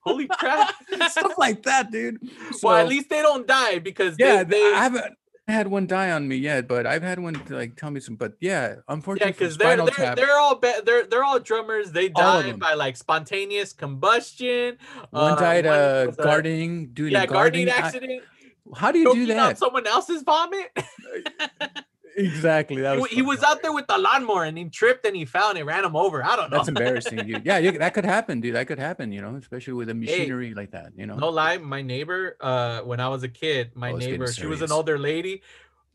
Holy 0.08 0.28
crap! 0.28 0.74
stuff 1.10 1.34
like 1.38 1.64
that, 1.64 1.92
dude. 1.92 2.18
well, 2.64 2.76
at 2.76 2.88
least 2.88 3.10
they 3.10 3.22
don't 3.22 3.46
die 3.48 3.80
because 3.80 4.16
yeah, 4.18 4.44
they, 4.44 4.60
they 4.60 4.74
I 4.74 4.84
haven't 4.84 5.14
had 5.48 5.68
one 5.68 5.88
die 5.88 6.12
on 6.12 6.28
me 6.28 6.36
yet, 6.36 6.68
but 6.68 6.86
I've 6.86 7.04
had 7.04 7.20
one 7.20 7.34
to, 7.34 7.56
like 7.56 7.76
tell 7.76 7.90
me 7.92 8.00
some. 8.00 8.16
But 8.16 8.34
yeah, 8.40 8.68
yeah, 8.68 8.76
unfortunately, 8.90 9.34
for 9.34 9.40
because 9.40 9.58
they're 9.58 9.78
they're, 9.78 9.88
Tap, 9.88 10.16
they're 10.18 10.38
all 10.40 10.56
be- 10.56 10.82
they're 10.86 11.06
they're 11.06 11.24
all 11.24 11.40
drummers. 11.40 11.92
They 11.92 12.10
die 12.10 12.52
by 12.54 12.74
like 12.74 12.98
spontaneous 12.98 13.74
combustion. 13.74 14.78
one 15.12 15.34
uh, 15.34 15.36
died 15.36 15.66
one 15.66 15.74
uh, 15.76 16.06
gardening, 16.12 16.88
doing 16.88 17.14
Yeah, 17.14 17.24
a 17.24 17.28
gardening 17.28 17.68
gardening. 17.68 17.84
I- 17.84 17.88
accident. 17.88 18.24
how 18.76 18.92
do 18.92 19.00
you 19.00 19.14
do 19.14 19.26
that? 19.28 19.58
someone 19.58 19.88
else's 19.88 20.24
vomit. 20.24 20.72
Exactly. 22.18 22.82
That 22.82 22.96
he, 22.96 23.02
was, 23.02 23.10
wa- 23.12 23.16
he 23.16 23.22
was 23.22 23.44
out 23.44 23.62
there 23.62 23.72
with 23.72 23.86
the 23.88 23.98
lawnmower 23.98 24.44
and 24.44 24.58
he 24.58 24.66
tripped 24.70 25.06
and 25.06 25.16
he 25.16 25.24
fell 25.24 25.50
and 25.52 25.58
it 25.60 25.64
ran 25.64 25.86
him 25.86 25.96
over. 25.96 26.24
I 26.24 26.36
don't 26.36 26.50
know. 26.50 26.58
That's 26.58 26.68
embarrassing, 26.68 27.28
dude. 27.28 27.46
Yeah, 27.46 27.60
you, 27.60 27.78
that 27.78 27.94
could 27.94 28.06
happen, 28.06 28.42
dude. 28.42 28.56
That 28.56 28.66
could 28.68 28.80
happen, 28.80 29.12
you 29.12 29.22
know, 29.22 29.36
especially 29.36 29.74
with 29.74 29.90
a 29.90 29.94
machinery 29.94 30.54
like 30.56 30.72
that, 30.72 30.94
you 30.98 31.06
know. 31.06 31.16
no 31.16 31.30
lie, 31.30 31.58
my 31.58 31.82
neighbor, 31.82 32.36
uh, 32.42 32.82
when 32.82 33.00
I 33.00 33.08
was 33.08 33.24
a 33.24 33.30
kid, 33.30 33.72
my 33.76 33.92
Oh, 33.92 33.98
neighbor, 33.98 34.32
she 34.32 34.48
was 34.48 34.62
an 34.64 34.72
older 34.72 34.98
lady. 34.98 35.44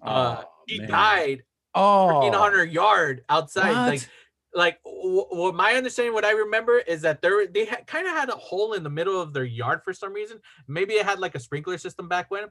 Uh, 0.01 0.37
Oh, 0.45 0.49
he 0.67 0.79
man. 0.79 0.89
died 0.89 1.43
Oh, 1.75 2.31
on 2.33 2.53
her 2.53 2.65
yard 2.65 3.25
outside. 3.29 3.73
Like, 3.73 4.01
What? 4.01 4.09
like 4.55 4.83
w- 4.85 5.25
what 5.31 5.55
my 5.55 5.73
understanding, 5.75 6.13
what 6.15 6.25
I 6.25 6.33
remember 6.33 6.79
is 6.79 7.03
that 7.03 7.23
there 7.23 7.47
they 7.47 7.65
had, 7.65 7.87
kind 7.87 8.07
of 8.07 8.13
had 8.13 8.29
a 8.29 8.33
hole 8.37 8.75
in 8.75 8.83
the 8.83 8.91
middle 8.91 9.21
of 9.21 9.33
their 9.33 9.45
yard 9.45 9.81
for 9.83 9.93
some 9.93 10.13
reason. 10.13 10.39
Maybe 10.69 10.95
it 10.95 11.05
had 11.07 11.19
like 11.19 11.35
a 11.35 11.41
sprinkler 11.41 11.79
system 11.79 12.09
back 12.09 12.31
when, 12.31 12.45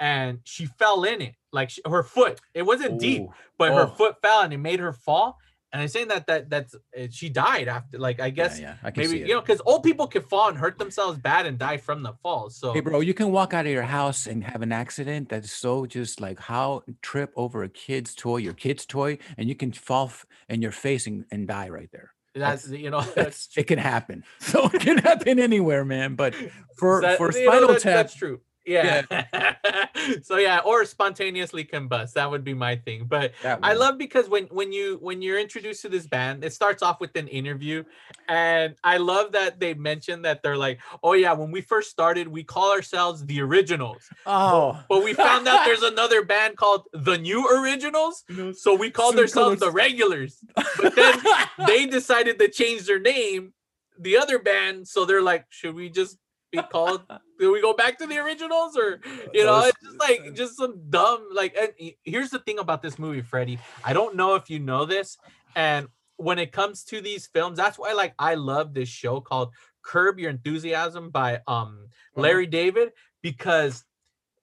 and 0.00 0.40
she 0.44 0.66
fell 0.66 1.04
in 1.04 1.20
it. 1.22 1.34
Like 1.52 1.70
she, 1.70 1.82
her 1.88 2.02
foot, 2.02 2.40
it 2.54 2.62
wasn't 2.62 2.98
deep, 2.98 3.22
Ooh. 3.22 3.32
but 3.58 3.72
her 3.72 3.82
Oh. 3.82 3.94
foot 3.94 4.16
fell 4.22 4.40
and 4.42 4.52
it 4.52 4.58
made 4.58 4.80
her 4.80 4.92
fall. 4.92 5.38
And 5.72 5.80
I'm 5.80 5.86
saying 5.88 6.08
that 6.08 6.26
that 6.26 6.50
that's 6.50 6.74
uh, 6.74 7.06
she 7.10 7.28
died 7.28 7.68
after. 7.68 7.96
Like 7.96 8.18
I 8.20 8.30
guess 8.30 8.58
yeah, 8.58 8.74
I 8.82 8.90
can 8.90 9.02
maybe 9.04 9.22
see 9.22 9.28
you 9.28 9.34
know 9.34 9.40
because 9.40 9.60
old 9.64 9.84
people 9.84 10.08
can 10.08 10.22
fall 10.22 10.48
and 10.48 10.58
hurt 10.58 10.78
themselves 10.78 11.16
bad 11.18 11.46
and 11.46 11.56
die 11.58 11.76
from 11.76 12.02
the 12.02 12.12
fall. 12.24 12.50
So 12.50 12.72
Hey, 12.72 12.80
bro, 12.80 12.98
you 12.98 13.14
can 13.14 13.30
walk 13.30 13.54
out 13.54 13.66
of 13.66 13.72
your 13.72 13.84
house 13.84 14.26
and 14.26 14.42
have 14.42 14.62
an 14.62 14.72
accident 14.72 15.28
that's 15.28 15.52
so 15.52 15.86
just 15.86 16.20
like 16.20 16.40
how 16.40 16.82
trip 17.02 17.32
over 17.36 17.62
a 17.62 17.68
kid's 17.68 18.16
toy, 18.16 18.38
your 18.38 18.52
kid's 18.54 18.84
toy, 18.84 19.18
and 19.38 19.48
you 19.48 19.54
can 19.54 19.70
fall 19.72 20.06
f- 20.06 20.26
in 20.48 20.60
your 20.60 20.72
face 20.72 21.06
and, 21.06 21.24
and 21.30 21.46
die 21.46 21.68
right 21.68 21.90
there. 21.92 22.10
that's 22.34 22.68
you 22.68 22.90
know 22.90 23.02
that's 23.14 23.48
it 23.56 23.68
can 23.68 23.78
happen. 23.78 24.24
So 24.40 24.66
it 24.74 24.80
can 24.80 24.98
happen 25.10 25.38
anywhere, 25.38 25.84
man. 25.84 26.16
But 26.16 26.34
for 26.78 27.00
That- 27.02 27.16
for 27.18 27.28
know, 27.30 27.38
Spinal 27.44 27.68
that's, 27.68 27.82
Tap, 27.84 27.94
that's 27.94 28.14
true. 28.16 28.40
Yeah. 28.66 29.02
so 30.22 30.36
yeah, 30.36 30.60
or 30.64 30.84
spontaneously 30.84 31.64
combust. 31.64 32.12
That 32.12 32.30
would 32.30 32.44
be 32.44 32.54
my 32.54 32.76
thing. 32.76 33.06
But 33.08 33.32
I 33.44 33.72
love 33.74 33.98
because 33.98 34.28
when 34.28 34.44
when 34.46 34.72
you 34.72 34.98
when 35.00 35.22
you're 35.22 35.38
introduced 35.38 35.82
to 35.82 35.88
this 35.88 36.06
band, 36.06 36.44
it 36.44 36.52
starts 36.52 36.82
off 36.82 37.00
with 37.00 37.16
an 37.16 37.28
interview, 37.28 37.84
and 38.28 38.74
I 38.84 38.98
love 38.98 39.32
that 39.32 39.60
they 39.60 39.74
mentioned 39.74 40.24
that 40.24 40.42
they're 40.42 40.56
like, 40.56 40.80
oh 41.02 41.14
yeah, 41.14 41.32
when 41.32 41.50
we 41.50 41.60
first 41.60 41.90
started, 41.90 42.28
we 42.28 42.44
call 42.44 42.70
ourselves 42.72 43.24
the 43.26 43.40
Originals, 43.40 44.08
Oh, 44.26 44.78
but 44.88 45.02
we 45.02 45.14
found 45.14 45.48
out 45.48 45.64
there's 45.64 45.82
another 45.94 46.24
band 46.24 46.56
called 46.56 46.86
the 46.92 47.16
New 47.18 47.46
Originals, 47.48 48.24
No, 48.28 48.52
so 48.52 48.74
we 48.74 48.90
called 48.90 49.18
ourselves 49.18 49.58
close. 49.58 49.70
the 49.70 49.72
Regulars. 49.74 50.38
But 50.80 50.94
then 50.94 51.18
they 51.66 51.86
decided 51.86 52.38
to 52.38 52.48
change 52.48 52.86
their 52.86 53.00
name, 53.00 53.52
the 53.98 54.16
other 54.18 54.38
band. 54.38 54.86
So 54.88 55.04
they're 55.04 55.22
like, 55.22 55.46
should 55.50 55.74
we 55.74 55.88
just 55.90 56.16
be 56.50 56.60
called? 56.62 57.02
Do 57.38 57.52
we 57.52 57.60
go 57.60 57.72
back 57.74 57.98
to 57.98 58.06
the 58.06 58.18
originals, 58.18 58.76
or 58.76 59.00
you 59.32 59.44
know, 59.44 59.60
it's 59.64 59.78
just 59.82 59.98
like 59.98 60.34
just 60.34 60.56
some 60.56 60.80
dumb 60.90 61.28
like. 61.32 61.56
And 61.60 61.92
here's 62.04 62.30
the 62.30 62.38
thing 62.40 62.58
about 62.58 62.82
this 62.82 62.98
movie, 62.98 63.22
Freddie. 63.22 63.58
I 63.84 63.92
don't 63.92 64.16
know 64.16 64.34
if 64.34 64.50
you 64.50 64.58
know 64.58 64.84
this, 64.84 65.16
and 65.56 65.88
when 66.16 66.38
it 66.38 66.52
comes 66.52 66.84
to 66.84 67.00
these 67.00 67.26
films, 67.26 67.56
that's 67.56 67.78
why 67.78 67.92
like 67.92 68.14
I 68.18 68.34
love 68.34 68.74
this 68.74 68.88
show 68.88 69.20
called 69.20 69.50
Curb 69.82 70.18
Your 70.18 70.30
Enthusiasm 70.30 71.10
by 71.10 71.40
um 71.46 71.88
Uh-huh. 72.12 72.22
Larry 72.22 72.46
David 72.46 72.92
because 73.22 73.84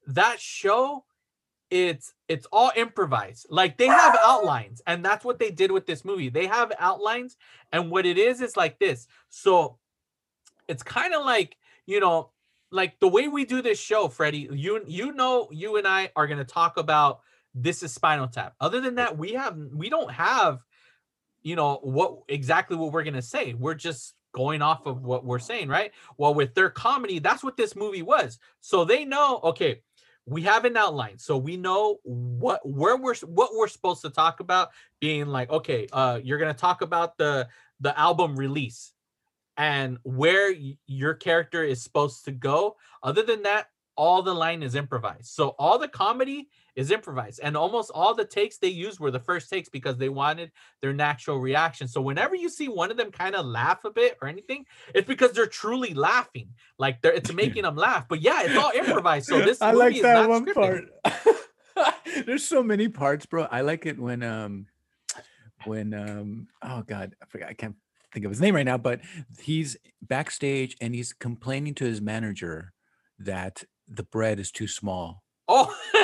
that 0.07 0.39
show 0.39 1.03
it's 1.69 2.13
it's 2.29 2.47
all 2.49 2.71
improvised 2.77 3.45
like 3.49 3.77
they 3.77 3.87
have 3.87 4.17
outlines 4.23 4.81
and 4.87 5.03
that's 5.03 5.25
what 5.25 5.37
they 5.37 5.51
did 5.51 5.69
with 5.69 5.85
this 5.85 6.05
movie 6.05 6.29
they 6.29 6.45
have 6.47 6.71
outlines 6.79 7.35
and 7.73 7.91
what 7.91 8.05
it 8.05 8.17
is 8.17 8.39
is 8.39 8.55
like 8.55 8.79
this 8.79 9.05
so 9.27 9.77
it's 10.69 10.81
kind 10.81 11.13
of 11.13 11.25
like 11.25 11.57
you 11.87 11.99
know 11.99 12.29
like 12.69 12.99
the 12.99 13.07
way 13.07 13.27
we 13.27 13.43
do 13.43 13.61
this 13.63 13.79
show 13.79 14.07
freddie 14.07 14.47
you 14.51 14.83
you 14.85 15.11
know 15.13 15.47
you 15.51 15.77
and 15.77 15.87
i 15.87 16.11
are 16.15 16.27
to 16.37 16.45
talk 16.45 16.77
about 16.77 17.21
this 17.61 17.83
is 17.83 17.93
spinal 17.93 18.27
tap. 18.27 18.53
Other 18.59 18.81
than 18.81 18.95
that 18.95 19.17
we 19.17 19.33
have 19.33 19.57
we 19.73 19.89
don't 19.89 20.11
have 20.11 20.63
you 21.41 21.55
know 21.55 21.79
what 21.81 22.19
exactly 22.27 22.77
what 22.77 22.91
we're 22.91 23.03
to 23.15 23.21
say. 23.21 23.53
We're 23.53 23.73
just 23.73 24.13
going 24.33 24.61
off 24.61 24.85
of 24.85 25.01
what 25.01 25.25
we're 25.25 25.39
saying 25.39 25.69
right? 25.69 25.91
Well 26.17 26.33
with 26.33 26.53
their 26.53 26.69
comedy 26.69 27.19
that's 27.19 27.43
what 27.43 27.57
this 27.57 27.75
movie 27.75 28.03
was. 28.03 28.37
So 28.61 28.85
they 28.85 29.05
know 29.05 29.39
okay 29.43 29.81
we 30.29 30.41
have 30.41 30.65
an 30.65 30.75
outline. 30.75 31.17
So 31.17 31.37
we 31.37 31.57
know 31.57 31.99
what 32.03 32.67
where 32.67 32.97
we're 32.97 33.15
what 33.25 33.51
we're 33.55 33.67
supposed 33.67 34.01
to 34.01 34.09
talk 34.09 34.39
about 34.39 34.69
being 34.99 35.27
like 35.27 35.49
okay 35.49 35.87
uh 35.91 36.19
you're 36.23 36.39
to 36.53 36.53
talk 36.53 36.81
about 36.81 37.17
the 37.17 37.47
the 37.79 37.97
album 37.97 38.35
release 38.35 38.93
and 39.57 39.97
where 40.03 40.51
y- 40.53 40.77
your 40.85 41.13
character 41.13 41.63
is 41.63 41.81
supposed 41.83 42.25
to 42.25 42.31
go 42.31 42.75
other 43.03 43.23
than 43.23 43.43
that 43.43 43.67
all 43.95 44.21
the 44.21 44.33
line 44.33 44.61
is 44.61 44.75
improvised 44.75 45.25
so 45.25 45.55
all 45.57 45.79
the 45.79 45.87
comedy 45.87 46.47
is 46.75 46.91
improvised 46.91 47.39
and 47.41 47.57
almost 47.57 47.89
all 47.95 48.13
the 48.13 48.23
takes 48.23 48.59
they 48.59 48.67
used 48.67 48.99
were 48.99 49.09
the 49.09 49.19
first 49.19 49.49
takes 49.49 49.69
because 49.69 49.97
they 49.97 50.09
wanted 50.09 50.51
their 50.81 50.93
natural 50.93 51.39
reaction 51.39 51.87
so 51.87 51.99
whenever 51.99 52.35
you 52.35 52.47
see 52.47 52.67
one 52.67 52.91
of 52.91 52.97
them 52.97 53.11
kind 53.11 53.33
of 53.33 53.43
laugh 53.45 53.83
a 53.85 53.89
bit 53.89 54.15
or 54.21 54.27
anything 54.27 54.63
it's 54.93 55.07
because 55.07 55.31
they're 55.31 55.47
truly 55.47 55.95
laughing 55.95 56.47
like 56.77 57.01
they're 57.01 57.13
it's 57.13 57.33
making 57.33 57.63
them 57.63 57.75
laugh 57.75 58.05
but 58.07 58.21
yeah 58.21 58.43
it's 58.43 58.55
all 58.55 58.71
improvised 58.75 59.27
so 59.27 59.41
this 59.41 59.59
I 59.61 59.71
like 59.71 59.95
is 59.95 60.03
that 60.03 60.29
one 60.29 60.45
scripted. 60.45 60.89
part. 61.03 61.43
There's 62.25 62.43
so 62.43 62.63
many 62.63 62.89
parts, 62.89 63.25
bro. 63.25 63.43
I 63.43 63.61
like 63.61 63.85
it 63.85 63.99
when 63.99 64.23
um 64.23 64.67
when 65.65 65.93
um 65.93 66.47
oh 66.61 66.81
god, 66.81 67.15
I 67.21 67.25
forgot 67.25 67.49
I 67.49 67.53
can't 67.53 67.75
think 68.13 68.25
of 68.25 68.31
his 68.31 68.41
name 68.41 68.55
right 68.55 68.65
now, 68.65 68.77
but 68.77 69.01
he's 69.39 69.77
backstage 70.01 70.75
and 70.81 70.93
he's 70.95 71.13
complaining 71.13 71.73
to 71.75 71.85
his 71.85 72.01
manager 72.01 72.73
that 73.19 73.63
the 73.87 74.03
bread 74.03 74.39
is 74.39 74.51
too 74.51 74.67
small. 74.67 75.23
oh 75.47 75.73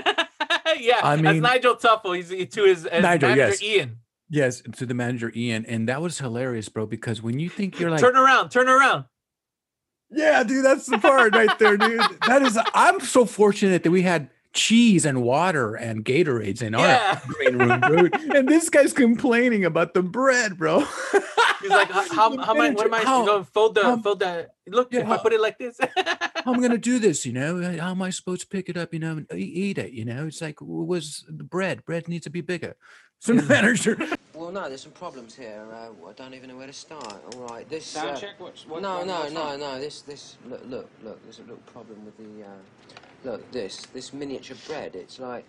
yeah 0.80 1.00
I 1.04 1.16
that's 1.16 1.22
mean- 1.22 1.42
Nigel 1.42 1.76
Tufnel 1.76 2.16
he's 2.16 2.30
he- 2.30 2.46
to 2.46 2.63
his, 2.66 2.84
his 2.84 3.02
Nigel, 3.02 3.30
manager 3.30 3.50
yes. 3.50 3.62
Ian 3.63 3.98
Yes, 4.30 4.62
to 4.78 4.86
the 4.88 4.96
manager 4.96 5.32
Ian, 5.36 5.63
and 5.68 5.88
that 5.89 6.02
was 6.02 6.18
hilarious, 6.18 6.68
bro. 6.68 6.88
Because 6.88 7.22
when 7.22 7.38
you 7.39 7.50
think 7.50 7.80
you're 7.80 7.92
like, 7.92 8.00
turn 8.00 8.16
around 8.18 8.50
turn 8.50 8.68
around 8.68 9.06
yeah, 10.10 10.44
dude, 10.44 10.63
that's 10.66 10.86
the 10.88 10.98
part 11.00 11.34
right 11.36 11.58
there, 11.60 11.76
dude. 11.78 12.00
That 12.28 12.42
is, 12.44 12.58
I'm 12.76 13.00
so 13.00 13.26
fortunate 13.26 13.82
that 13.84 13.89
we 13.92 14.04
had 14.04 14.30
cheese 14.54 15.06
and 15.06 15.24
water 15.24 15.76
and 15.76 16.06
Gatorades 16.06 16.62
in 16.62 16.74
Yeah. 16.74 17.20
our 17.26 17.34
green 17.34 17.58
room, 17.58 17.82
dude. 17.82 18.13
and 18.36 18.48
this 18.48 18.70
guy's 18.70 18.94
complaining 18.94 19.66
about 19.66 19.94
the 19.94 20.04
bread, 20.04 20.58
bro. 20.58 20.80
He's 21.62 21.70
like, 21.72 21.89
how, 21.89 22.08
how, 22.13 22.30
The 22.36 22.42
how 22.46 22.56
am 22.56 22.62
I, 22.62 22.70
what 22.72 22.86
am 22.86 22.94
I 22.94 23.00
how- 23.04 23.26
going 23.26 23.44
to 23.46 23.52
fold 23.52 23.76
the, 23.76 23.84
how- 23.84 23.98
fold 23.98 24.20
the, 24.20 24.50
look, 24.68 24.94
Yeah, 24.94 25.02
if 25.02 25.10
I 25.10 25.18
put 25.18 25.34
it 25.34 25.42
like 25.42 25.58
this. 25.58 25.78
how 25.80 26.54
am 26.54 26.60
I 26.60 26.62
gonna 26.62 26.78
do 26.92 27.00
this? 27.00 27.26
You 27.26 27.34
know, 27.34 27.62
how 27.80 27.92
am 27.92 28.02
I 28.02 28.10
supposed 28.10 28.42
to 28.42 28.48
pick 28.48 28.70
it 28.70 28.78
up? 28.78 28.94
You 28.94 29.00
know, 29.00 29.12
and 29.18 29.28
eat 29.34 29.78
it. 29.78 29.92
You 29.94 30.06
know, 30.06 30.28
it's 30.28 30.42
like 30.42 30.58
was 30.62 31.26
the 31.28 31.44
bread? 31.44 31.84
Bread 31.86 32.08
needs 32.08 32.26
to 32.26 32.30
be 32.30 32.42
bigger. 32.42 32.76
So 33.20 33.32
the 33.34 33.42
manager, 33.44 33.98
Well, 34.34 34.52
no, 34.52 34.68
there's 34.68 34.82
some 34.82 34.92
problems 34.92 35.34
here. 35.34 35.63
Uh, 35.72 36.10
I 36.10 36.12
don't 36.12 36.34
even 36.34 36.50
know 36.50 36.58
where 36.58 36.68
to 36.68 36.74
start. 36.74 37.24
All 37.36 37.48
right, 37.48 37.68
this. 37.70 37.86
Sound 37.86 38.10
uh, 38.10 38.16
check? 38.18 38.32
What's, 38.38 38.68
what, 38.68 38.82
no, 38.82 38.98
what- 38.98 39.08
no, 39.08 39.20
what's 39.22 39.32
no, 39.34 39.39
wrong? 39.39 39.60
no. 39.62 39.80
This, 39.80 40.02
this. 40.02 40.36
Look, 40.46 40.62
look, 40.68 40.89
look. 41.02 41.24
There's 41.24 41.39
a 41.39 41.44
little 41.44 41.56
problem 41.72 42.04
with 42.04 42.18
the. 42.18 42.44
Uh, 42.44 42.48
look, 43.24 43.52
this, 43.52 43.86
this 43.94 44.14
miniature 44.14 44.58
bread. 44.68 44.96
It's 44.96 45.20
like 45.20 45.46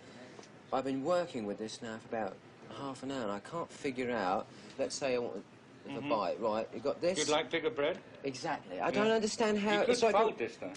I've 0.73 0.85
been 0.85 1.03
working 1.03 1.45
with 1.45 1.57
this 1.57 1.81
now 1.81 1.97
for 2.09 2.15
about 2.15 2.35
half 2.77 3.03
an 3.03 3.11
hour, 3.11 3.23
and 3.23 3.31
I 3.31 3.39
can't 3.39 3.71
figure 3.71 4.11
out. 4.11 4.47
Let's 4.77 4.95
say 4.95 5.15
I 5.15 5.19
want 5.19 5.43
a 5.87 5.89
mm-hmm. 5.89 6.09
bite, 6.09 6.39
right? 6.41 6.67
You 6.73 6.79
got 6.79 7.01
this. 7.01 7.17
You'd 7.17 7.29
like 7.29 7.49
bigger 7.49 7.69
bread? 7.69 7.97
exactly. 8.23 8.79
I 8.79 8.87
Yeah. 8.87 8.91
don't 8.91 9.11
understand 9.11 9.59
how. 9.59 9.73
you 9.73 9.79
could 9.81 9.89
it's 9.89 10.03
like. 10.03 10.15
fold 10.15 10.37
this, 10.37 10.57
though. 10.57 10.71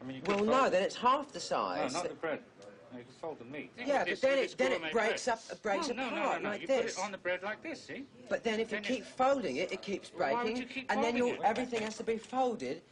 I 0.00 0.04
mean, 0.04 0.16
you 0.16 0.22
could 0.22 0.36
well, 0.36 0.44
no, 0.44 0.64
it. 0.66 0.70
then 0.70 0.82
it's 0.82 0.96
half 0.96 1.28
the 1.28 1.38
No, 1.38 1.40
size. 1.40 1.92
not 1.92 2.08
the 2.08 2.14
bread. 2.14 2.40
No, 2.92 2.98
you 2.98 3.04
fold 3.20 3.38
the 3.38 3.44
meat. 3.44 3.70
Yeah, 3.78 4.04
but 4.04 4.20
then 4.20 4.38
it- 4.38 4.58
then 4.58 4.72
it 4.72 4.92
breaks 4.92 5.24
bread. 5.24 5.38
up- 5.38 5.44
uh, 5.50 5.54
breaks 5.62 5.88
no, 5.88 5.94
no, 5.94 6.10
no, 6.10 6.16
apart 6.16 6.42
no, 6.42 6.48
no. 6.48 6.50
like 6.50 6.60
you 6.62 6.66
this. 6.66 6.94
put 6.94 7.00
it 7.00 7.04
on 7.06 7.12
the 7.12 7.18
bread 7.18 7.42
like 7.42 7.62
this, 7.62 7.84
see? 7.84 8.04
But 8.28 8.44
then 8.44 8.60
if 8.60 8.70
you 8.70 8.78
keep 8.78 9.04
folding 9.04 9.56
it, 9.56 9.72
it 9.72 9.80
keeps 9.80 10.12
Well, 10.12 10.32
why 10.32 10.44
would 10.44 10.54
breaking, 10.54 10.62
you 10.62 10.68
keep 10.68 10.92
and 10.92 11.02
then 11.02 11.16
it? 11.16 11.40
everything 11.42 11.82
has 11.82 11.96
to 11.98 12.04
be 12.04 12.18
folded, 12.18 12.82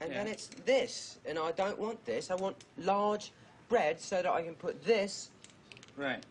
and 0.00 0.12
then 0.12 0.26
it's 0.26 0.48
this, 0.64 1.18
and 1.26 1.38
I 1.38 1.52
don't 1.52 1.78
want 1.78 2.04
this. 2.04 2.30
I 2.30 2.34
want 2.36 2.56
large 2.78 3.32
bread 3.68 4.00
so 4.00 4.16
that 4.22 4.30
I 4.30 4.42
can 4.42 4.54
put 4.54 4.82
this. 4.84 5.30
Right. 5.96 6.22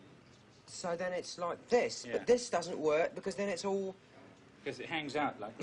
So 0.66 0.96
then 0.96 1.12
it's 1.12 1.38
like 1.38 1.58
this, 1.68 2.04
Yeah. 2.06 2.14
but 2.18 2.26
this 2.26 2.48
doesn't 2.50 2.78
work 2.78 3.14
because 3.14 3.34
then 3.34 3.48
it's 3.48 3.64
all. 3.64 3.94
Because 4.64 4.80
it 4.80 4.86
hangs 4.86 5.16
out 5.16 5.40
like 5.40 5.56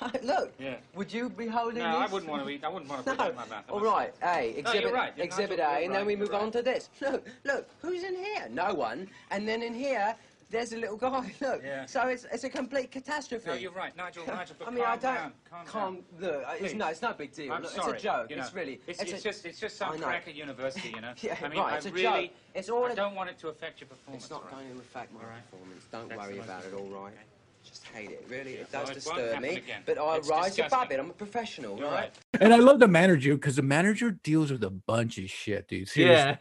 that. 0.00 0.24
Look. 0.24 0.52
Yeah. 0.58 0.76
Would 0.94 1.12
you 1.12 1.28
be 1.30 1.46
holding 1.46 1.78
No, 1.78 1.98
I 1.98 2.06
wouldn't 2.06 2.30
want 2.30 2.44
to 2.44 2.50
eat. 2.50 2.62
I 2.62 2.68
wouldn't 2.68 2.90
want 2.90 3.04
to 3.04 3.10
No. 3.10 3.16
put 3.16 3.18
that 3.18 3.30
in 3.30 3.36
my 3.36 3.46
mouth. 3.56 3.64
All 3.70 3.80
right. 3.80 4.14
say. 4.20 4.26
Hey, 4.26 4.52
No, 4.52 4.58
exhibit, 4.58 4.82
you're 4.82 4.92
right. 4.92 5.12
You're 5.16 5.24
exhibit 5.24 5.58
A, 5.58 5.62
you're 5.62 5.76
and 5.84 5.94
then 5.94 6.06
we 6.06 6.12
you're 6.12 6.20
move 6.20 6.34
on 6.34 6.50
to 6.52 6.62
this. 6.62 6.90
Look, 7.00 7.26
look. 7.44 7.68
Who's 7.80 8.04
in 8.04 8.14
here? 8.14 8.48
No 8.50 8.74
one. 8.74 9.08
And 9.30 9.48
then 9.48 9.62
in 9.62 9.74
here, 9.74 10.14
there's 10.52 10.72
a 10.72 10.76
little 10.76 10.96
guy. 10.96 11.32
Look, 11.40 11.62
Yeah. 11.64 11.86
so 11.86 12.06
it's 12.08 12.24
it's 12.32 12.44
a 12.44 12.48
complete 12.48 12.90
catastrophe. 12.92 13.48
No, 13.48 13.54
you're 13.54 13.72
right, 13.72 13.96
Nigel. 13.96 14.24
Nigel, 14.26 14.54
but 14.58 14.68
I 14.68 14.70
mean, 14.70 14.84
I 14.84 14.90
don't. 14.92 15.02
down. 15.02 15.32
Calm, 15.50 15.66
calm 15.66 15.94
down. 15.94 16.04
look, 16.20 16.44
uh, 16.46 16.50
it's 16.52 16.60
Please. 16.60 16.74
no, 16.74 16.86
it's 16.88 17.02
no 17.02 17.12
big 17.14 17.32
deal. 17.32 17.52
I'm 17.52 17.62
Look, 17.62 17.72
sorry. 17.72 17.94
It's 17.94 18.04
a 18.04 18.06
joke. 18.06 18.30
You 18.30 18.36
know, 18.36 18.42
it's 18.42 18.54
really. 18.54 18.80
It's, 18.86 19.00
a- 19.02 19.14
it's 19.14 19.22
just 19.24 19.44
it's 19.46 19.58
just 19.58 19.76
some 19.76 19.92
I 19.94 19.96
crack 19.98 20.28
at 20.28 20.34
university, 20.36 20.90
you 20.94 21.00
know. 21.00 21.14
Yeah, 21.22 21.36
I 21.42 21.48
mean, 21.48 21.58
right, 21.58 21.72
I 21.72 21.76
it's 21.78 21.86
a 21.86 21.90
joke. 21.90 22.30
It's 22.54 22.68
all 22.70 22.84
I 22.84 22.90
a- 22.92 22.94
don't 22.94 23.14
want 23.16 23.30
it 23.30 23.38
to 23.38 23.48
affect 23.48 23.80
your 23.80 23.88
performance. 23.88 24.24
It's 24.24 24.30
not 24.30 24.42
all 24.42 24.58
right? 24.58 24.64
going 24.68 24.74
to 24.74 24.78
affect 24.80 25.12
my 25.14 25.20
All 25.20 25.26
right. 25.26 25.50
performance. 25.50 25.84
Don't 25.90 26.08
That's 26.08 26.20
worry 26.20 26.38
about 26.38 26.64
it. 26.64 26.72
All 26.74 26.80
important. 26.80 27.04
right. 27.04 27.12
Okay. 27.14 27.22
Just 27.64 27.84
hate 27.86 28.10
it. 28.10 28.26
Really, 28.28 28.54
it 28.54 28.68
Well, 28.72 28.82
does 28.82 28.90
it 28.90 28.94
disturb 28.94 29.40
me. 29.40 29.48
again. 29.56 29.82
But 29.86 29.96
I 29.96 30.18
rise 30.18 30.58
above 30.58 30.90
it. 30.90 30.98
I'm 30.98 31.10
a 31.10 31.12
professional, 31.12 31.76
right? 31.76 31.90
right. 31.92 32.12
And 32.40 32.52
I 32.52 32.56
love 32.56 32.80
the 32.80 32.88
manager 32.88 33.34
because 33.34 33.54
the 33.56 33.62
manager 33.62 34.10
deals 34.10 34.50
with 34.50 34.64
a 34.64 34.70
bunch 34.70 35.16
of 35.18 35.30
shit, 35.30 35.68
dude. 35.68 35.88
Seriously. 35.88 36.12
Yeah. 36.30 36.36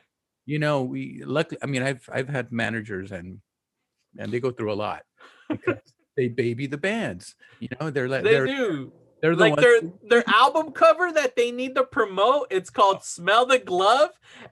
You 0.47 0.57
know, 0.57 0.81
we 0.81 1.21
luckily 1.23 1.59
I 1.61 1.67
mean 1.67 1.83
I've 1.83 2.09
I've 2.11 2.27
had 2.27 2.51
managers 2.51 3.11
and 3.11 3.39
and 4.17 4.31
they 4.31 4.39
go 4.39 4.51
through 4.51 4.71
a 4.71 4.75
lot 4.75 5.03
because 5.49 5.77
they 6.17 6.27
baby 6.27 6.67
the 6.67 6.77
bands. 6.77 7.35
You 7.59 7.69
know, 7.79 7.89
they're 7.89 8.09
like 8.09 8.23
They 8.23 8.31
they're 8.31 8.45
do. 8.47 8.91
they're 9.21 9.35
the 9.35 9.41
Like 9.41 9.51
ones 9.57 9.63
their 9.63 9.81
their 10.09 10.23
album 10.27 10.71
cover 10.71 11.11
that 11.11 11.35
they 11.35 11.51
need 11.51 11.75
to 11.75 11.83
promote. 11.83 12.47
It's 12.49 12.69
called 12.69 13.03
"Smell 13.03 13.45
the 13.45 13.59
Glove," 13.59 14.11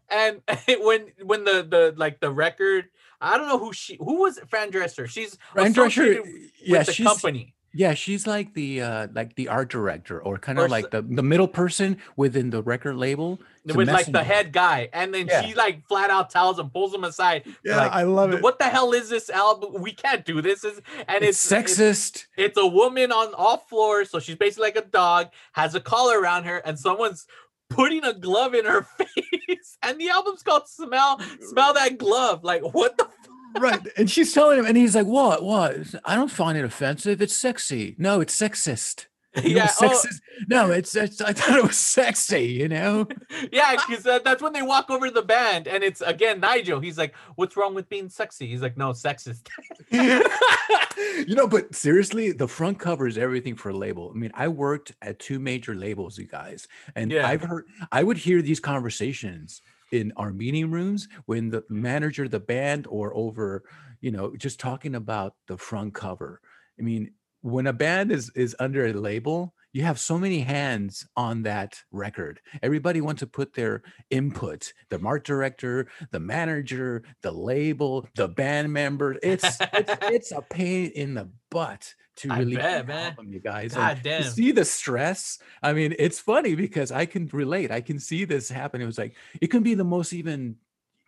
and 0.10 0.42
when 0.82 1.08
when 1.24 1.44
the 1.44 1.64
the 1.70 1.94
like 1.98 2.20
the 2.20 2.32
record, 2.32 2.86
I 3.22 3.38
don't 3.38 3.48
know 3.48 3.60
who 3.60 3.74
she 3.74 3.98
who 4.00 4.22
was 4.22 4.40
Fran 4.48 4.72
Dresser. 4.72 5.08
She's 5.08 5.38
Fran 5.54 5.74
Drescher, 5.74 6.22
with 6.22 6.52
yeah, 6.64 6.84
the 6.84 6.94
she's 6.94 7.06
company. 7.08 7.56
Yeah, 7.74 7.94
she's 7.94 8.26
like 8.28 8.54
the 8.54 8.82
uh 8.82 9.08
like 9.14 9.36
the 9.36 9.48
art 9.48 9.70
director 9.70 10.20
or 10.22 10.38
kind 10.38 10.58
of 10.58 10.64
Or 10.64 10.66
s- 10.66 10.72
like 10.72 10.92
the 10.92 11.02
the 11.02 11.24
middle 11.24 11.48
person 11.48 11.98
within 12.16 12.50
the 12.50 12.62
record 12.64 12.96
label. 12.96 13.40
With 13.76 13.88
like 13.90 14.12
the 14.12 14.24
head 14.24 14.52
guy, 14.52 14.90
and 14.94 15.14
then 15.14 15.28
Yeah. 15.28 15.42
she 15.44 15.54
like 15.54 15.86
flat 15.88 16.10
out 16.10 16.32
tells 16.32 16.58
him, 16.58 16.70
pulls 16.72 16.94
him 16.94 17.04
aside. 17.04 17.44
Yeah, 17.64 17.78
like, 17.78 17.92
I 17.92 18.04
love 18.04 18.34
it. 18.34 18.42
What 18.42 18.58
the 18.58 18.66
hell 18.66 18.94
is 18.94 19.10
this 19.10 19.30
album? 19.30 19.82
We 19.82 19.92
can't 19.92 20.26
do 20.26 20.42
this. 20.42 20.64
It's, 20.64 20.82
and 21.08 21.24
It's, 21.24 21.52
it's, 21.52 21.52
it's 21.52 21.80
sexist. 21.80 22.26
it's 22.38 22.58
a 22.58 22.66
woman 22.66 23.12
on 23.12 23.34
all 23.36 23.58
floors, 23.58 24.10
so 24.10 24.20
she's 24.20 24.38
basically 24.38 24.68
like 24.70 24.78
a 24.78 24.82
dog, 24.88 25.28
has 25.54 25.76
a 25.76 25.80
collar 25.82 26.20
around 26.20 26.46
her, 26.46 26.58
and 26.58 26.80
someone's 26.80 27.28
putting 27.70 28.04
a 28.04 28.14
glove 28.14 28.56
in 28.56 28.66
her 28.66 28.82
face. 28.98 29.78
And 29.84 30.00
the 30.02 30.10
album's 30.10 30.42
called 30.42 30.68
"Smell 30.68 31.20
Smell 31.42 31.74
That 31.76 32.00
Glove." 32.00 32.44
Like, 32.44 32.64
what 32.74 32.98
the? 32.98 33.08
Right. 33.58 33.80
And 33.98 34.10
she's 34.10 34.34
telling 34.34 34.60
him, 34.60 34.66
and 34.66 34.78
he's 34.78 34.96
like, 34.96 35.06
What? 35.06 35.44
What? 35.44 35.96
I 36.06 36.16
don't 36.16 36.32
find 36.32 36.58
it 36.58 36.66
offensive. 36.66 37.22
It's 37.22 37.36
sexy. 37.36 37.96
No, 37.98 38.22
it's 38.22 38.38
sexist. 38.38 39.06
You 39.44 39.54
know 39.54 39.56
yeah, 39.58 39.72
what 39.78 39.92
oh, 39.92 39.96
sexist? 39.96 40.22
No, 40.48 40.72
it's, 40.72 40.96
it's 40.96 41.22
I 41.22 41.34
thought 41.34 41.60
it 41.60 41.64
was 41.64 41.78
sexy, 41.78 42.46
you 42.46 42.68
know? 42.68 43.08
yeah, 43.52 43.76
because 43.76 44.06
uh, 44.06 44.20
that's 44.26 44.42
when 44.42 44.54
they 44.54 44.64
walk 44.64 44.90
over 44.90 45.08
to 45.08 45.14
the 45.14 45.22
band, 45.22 45.68
and 45.68 45.84
it's 45.84 46.02
again 46.02 46.40
Nigel. 46.40 46.80
He's 46.80 46.98
like, 46.98 47.14
"What's 47.36 47.56
wrong 47.56 47.76
with 47.76 47.88
being 47.90 48.10
sexy?" 48.10 48.48
He's 48.48 48.64
like, 48.64 48.76
"No, 48.76 48.90
sexist." 48.90 49.48
you 49.92 51.36
know, 51.36 51.48
but 51.48 51.76
seriously, 51.76 52.32
the 52.32 52.48
front 52.48 52.80
cover 52.80 53.06
is 53.06 53.20
everything 53.20 53.56
for 53.56 53.70
a 53.70 53.78
label. 53.78 54.12
I 54.14 54.18
mean, 54.18 54.32
I 54.34 54.48
worked 54.48 54.94
at 55.04 55.20
two 55.20 55.38
major 55.38 55.76
labels, 55.76 56.18
you 56.18 56.26
guys, 56.26 56.68
and 56.96 57.12
Yeah. 57.12 57.28
I've 57.28 57.44
heard 57.44 57.66
I 57.92 58.02
would 58.04 58.18
hear 58.18 58.42
these 58.42 58.60
conversations 58.60 59.62
in 59.92 60.12
our 60.18 60.32
meeting 60.32 60.72
rooms 60.72 61.08
when 61.26 61.50
the 61.50 61.64
manager, 61.70 62.28
the 62.28 62.40
band, 62.40 62.88
or 62.88 63.16
over, 63.16 63.64
you 64.02 64.12
know, 64.12 64.36
just 64.36 64.60
talking 64.60 64.96
about 64.96 65.36
the 65.48 65.58
front 65.58 65.94
cover. 65.94 66.42
I 66.80 66.84
mean, 66.84 67.14
when 67.42 67.68
a 67.68 67.74
band 67.74 68.12
is 68.12 68.32
is 68.36 68.56
under 68.60 68.86
a 68.86 68.94
label, 68.94 69.54
you 69.72 69.84
have 69.84 70.00
so 70.00 70.18
many 70.18 70.40
hands 70.40 71.08
on 71.16 71.44
that 71.44 71.82
record. 71.92 72.40
Everybody 72.64 73.02
wants 73.02 73.20
to 73.20 73.28
put 73.28 73.54
their 73.54 73.84
input. 74.10 74.74
The 74.90 75.00
art 75.06 75.24
director, 75.24 75.88
the 76.12 76.20
manager, 76.20 77.04
the 77.22 77.32
label, 77.32 78.08
the 78.16 78.28
band 78.28 78.74
member. 78.74 79.18
It's 79.22 79.60
it's, 79.74 79.94
it's 80.04 80.32
a 80.32 80.42
pain 80.42 80.92
in 80.96 81.14
the 81.14 81.30
butt 81.52 81.94
to 82.18 82.30
release 82.30 82.58
bet, 82.58 82.86
an 82.86 82.92
album, 82.92 83.32
you 83.32 83.40
guys. 83.40 83.76
God 83.76 83.98
And 83.98 84.04
damn. 84.04 84.24
To 84.24 84.30
see 84.30 84.52
the 84.52 84.66
stress. 84.66 85.40
I 85.62 85.74
mean, 85.74 85.96
it's 86.00 86.20
funny 86.20 86.56
because 86.56 86.92
I 86.92 87.06
can 87.06 87.30
relate. 87.32 87.72
I 87.72 87.82
can 87.82 88.00
see 88.00 88.26
this 88.26 88.50
happen. 88.50 88.82
It 88.82 88.86
was 88.86 88.98
like 88.98 89.16
it 89.40 89.48
can 89.48 89.64
be 89.64 89.76
the 89.76 89.84
most 89.84 90.14
even. 90.14 90.56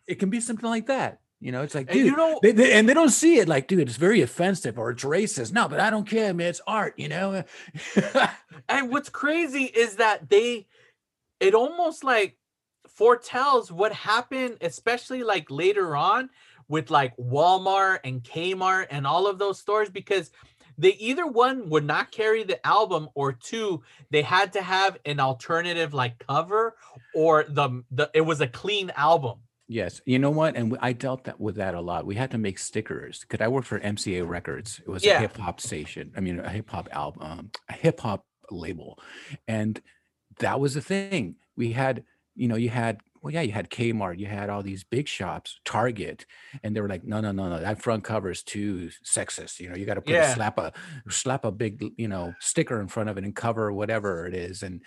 It 0.07 0.15
can 0.15 0.29
be 0.29 0.39
something 0.39 0.69
like 0.69 0.87
that. 0.87 1.19
You 1.41 1.51
know, 1.51 1.63
it's 1.63 1.73
like, 1.73 1.87
And 1.89 1.97
dude, 1.97 2.05
you 2.05 2.15
know- 2.15 2.39
they, 2.43 2.51
they- 2.51 2.71
and 2.73 2.87
they 2.87 2.93
don't 2.93 3.09
see 3.09 3.39
it 3.39 3.49
like, 3.49 3.67
dude, 3.67 3.79
it's 3.89 3.97
very 3.97 4.21
offensive 4.21 4.77
or 4.77 4.91
it's 4.91 5.03
racist. 5.03 5.51
No, 5.51 5.67
but 5.67 5.79
I 5.79 5.89
don't 5.89 6.07
care, 6.07 6.33
man. 6.33 6.47
It's 6.47 6.61
art, 6.67 6.93
you 6.97 7.09
know. 7.09 7.43
And 8.69 8.89
what's 8.89 9.09
crazy 9.09 9.63
is 9.63 9.95
that 9.95 10.29
they, 10.29 10.67
it 11.39 11.53
almost 11.55 12.03
like 12.03 12.37
foretells 12.87 13.71
what 13.71 13.91
happened, 13.91 14.57
especially 14.61 15.23
like 15.23 15.49
later 15.49 15.95
on 15.95 16.29
with 16.69 16.89
like 16.91 17.15
Walmart 17.17 17.99
and 18.05 18.23
Kmart 18.23 18.87
and 18.91 19.05
all 19.07 19.27
of 19.27 19.39
those 19.39 19.59
stores, 19.59 19.89
because 19.89 20.31
they 20.77 20.93
either 20.93 21.27
one 21.27 21.69
would 21.69 21.83
not 21.85 22.11
carry 22.11 22.43
the 22.43 22.65
album 22.65 23.09
or 23.13 23.33
two 23.33 23.81
they 24.09 24.21
had 24.21 24.53
to 24.53 24.61
have 24.61 24.97
an 25.05 25.19
alternative 25.19 25.93
like 25.93 26.17
cover 26.27 26.75
or 27.13 27.43
the 27.49 27.83
the 27.91 28.09
it 28.13 28.21
was 28.21 28.39
a 28.39 28.47
clean 28.47 28.89
album 28.95 29.39
Yes, 29.71 30.01
you 30.05 30.19
know 30.19 30.31
what, 30.31 30.57
and 30.57 30.77
I 30.81 30.91
dealt 30.91 31.23
that 31.23 31.39
with 31.39 31.55
that 31.55 31.75
a 31.75 31.79
lot. 31.79 32.05
We 32.05 32.15
had 32.15 32.31
to 32.31 32.37
make 32.37 32.59
stickers 32.59 33.21
because 33.21 33.39
I 33.41 33.47
worked 33.47 33.67
for 33.67 33.79
MCA 33.79 34.27
Records. 34.27 34.81
It 34.85 34.89
was 34.89 35.01
Yeah. 35.05 35.15
a 35.19 35.21
hip 35.21 35.37
hop 35.37 35.61
station. 35.61 36.11
I 36.17 36.19
mean, 36.19 36.41
a 36.41 36.49
hip 36.49 36.69
hop 36.69 36.89
album, 36.91 37.21
um, 37.23 37.51
a 37.69 37.73
hip 37.73 38.01
hop 38.01 38.25
label, 38.51 38.99
and 39.47 39.81
that 40.39 40.59
was 40.59 40.73
the 40.73 40.81
thing. 40.81 41.37
We 41.55 41.71
had, 41.71 42.03
you 42.35 42.49
know, 42.49 42.57
you 42.57 42.67
had, 42.67 42.99
well, 43.21 43.31
yeah, 43.31 43.41
you 43.41 43.51
had 43.51 43.69
Kmart, 43.69 44.17
you 44.17 44.25
had 44.25 44.49
all 44.49 44.63
these 44.63 44.83
big 44.83 45.07
shops, 45.07 45.59
Target, 45.63 46.25
and 46.63 46.75
they 46.75 46.81
were 46.81 46.89
like, 46.89 47.03
no, 47.03 47.21
no, 47.21 47.31
no, 47.31 47.49
no, 47.49 47.59
that 47.59 47.79
front 47.79 48.03
cover 48.03 48.31
is 48.31 48.41
too 48.41 48.89
sexist. 49.05 49.59
You 49.59 49.69
know, 49.69 49.75
you 49.75 49.85
got 49.85 49.93
to 49.93 50.01
put 50.01 50.13
Yeah. 50.13 50.31
a 50.31 50.33
slap 50.33 50.57
a 50.57 50.73
slap 51.09 51.45
a 51.45 51.51
big, 51.51 51.83
you 51.97 52.07
know, 52.07 52.33
sticker 52.39 52.81
in 52.81 52.87
front 52.87 53.09
of 53.09 53.17
it 53.19 53.23
and 53.23 53.35
cover 53.35 53.71
whatever 53.71 54.25
it 54.25 54.33
is, 54.33 54.63
and 54.63 54.81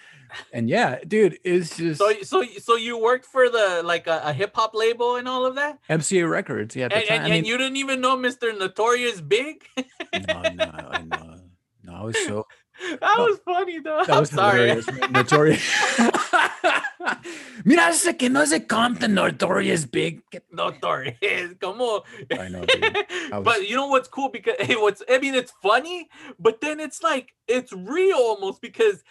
and 0.53 0.69
yeah, 0.69 0.99
dude, 1.07 1.39
it's 1.45 1.77
just 1.77 1.99
so 2.01 2.13
so 2.23 2.43
so 2.61 2.75
you 2.77 2.99
worked 2.99 3.25
for 3.27 3.49
the 3.49 3.83
like 3.85 4.07
a, 4.09 4.21
a 4.25 4.33
hip-hop 4.33 4.75
label 4.75 5.17
and 5.17 5.29
all 5.29 5.47
of 5.47 5.55
that 5.55 5.79
MCA 5.89 6.29
Records. 6.29 6.75
Yeah, 6.75 6.89
and, 6.91 6.93
time. 7.05 7.17
and, 7.19 7.25
I 7.27 7.31
mean, 7.31 7.45
you 7.45 7.57
didn't 7.57 7.77
even 7.77 8.01
know 8.01 8.17
mr 8.17 8.57
notorious 8.59 9.21
big 9.21 9.65
no, 9.77 10.43
no, 10.55 10.91
no. 11.07 11.41
No, 11.85 11.93
I 11.95 12.03
was 12.03 12.17
so 12.27 12.47
that 13.01 13.17
was 13.19 13.39
funny 13.45 13.79
though 13.79 14.03
that 14.05 14.15
i'm 14.15 14.21
was 14.21 14.31
sorry 14.31 14.69
hilarious. 14.71 14.87
Notorious. 15.11 15.99
Mira 17.65 17.89
ese 17.89 18.15
que 18.19 18.29
no 18.29 18.45
se 18.45 18.61
compta 18.67 19.09
Notorious 19.09 19.87
Big. 19.87 20.23
Notorious 20.53 21.55
come 21.61 21.81
on 21.81 22.03
I 22.39 22.49
know. 22.49 22.65
I 23.33 23.39
was- 23.39 23.45
but 23.45 23.69
you 23.69 23.75
know 23.75 23.87
what's 23.89 24.09
cool 24.09 24.29
because 24.29 24.55
hey, 24.61 24.77
what's 24.77 25.03
i 25.09 25.19
mean 25.19 25.35
it's 25.35 25.53
funny 25.63 26.09
but 26.39 26.61
then 26.61 26.79
it's 26.79 27.03
like 27.03 27.35
it's 27.49 27.73
real 27.73 28.17
almost 28.17 28.61
because 28.61 29.03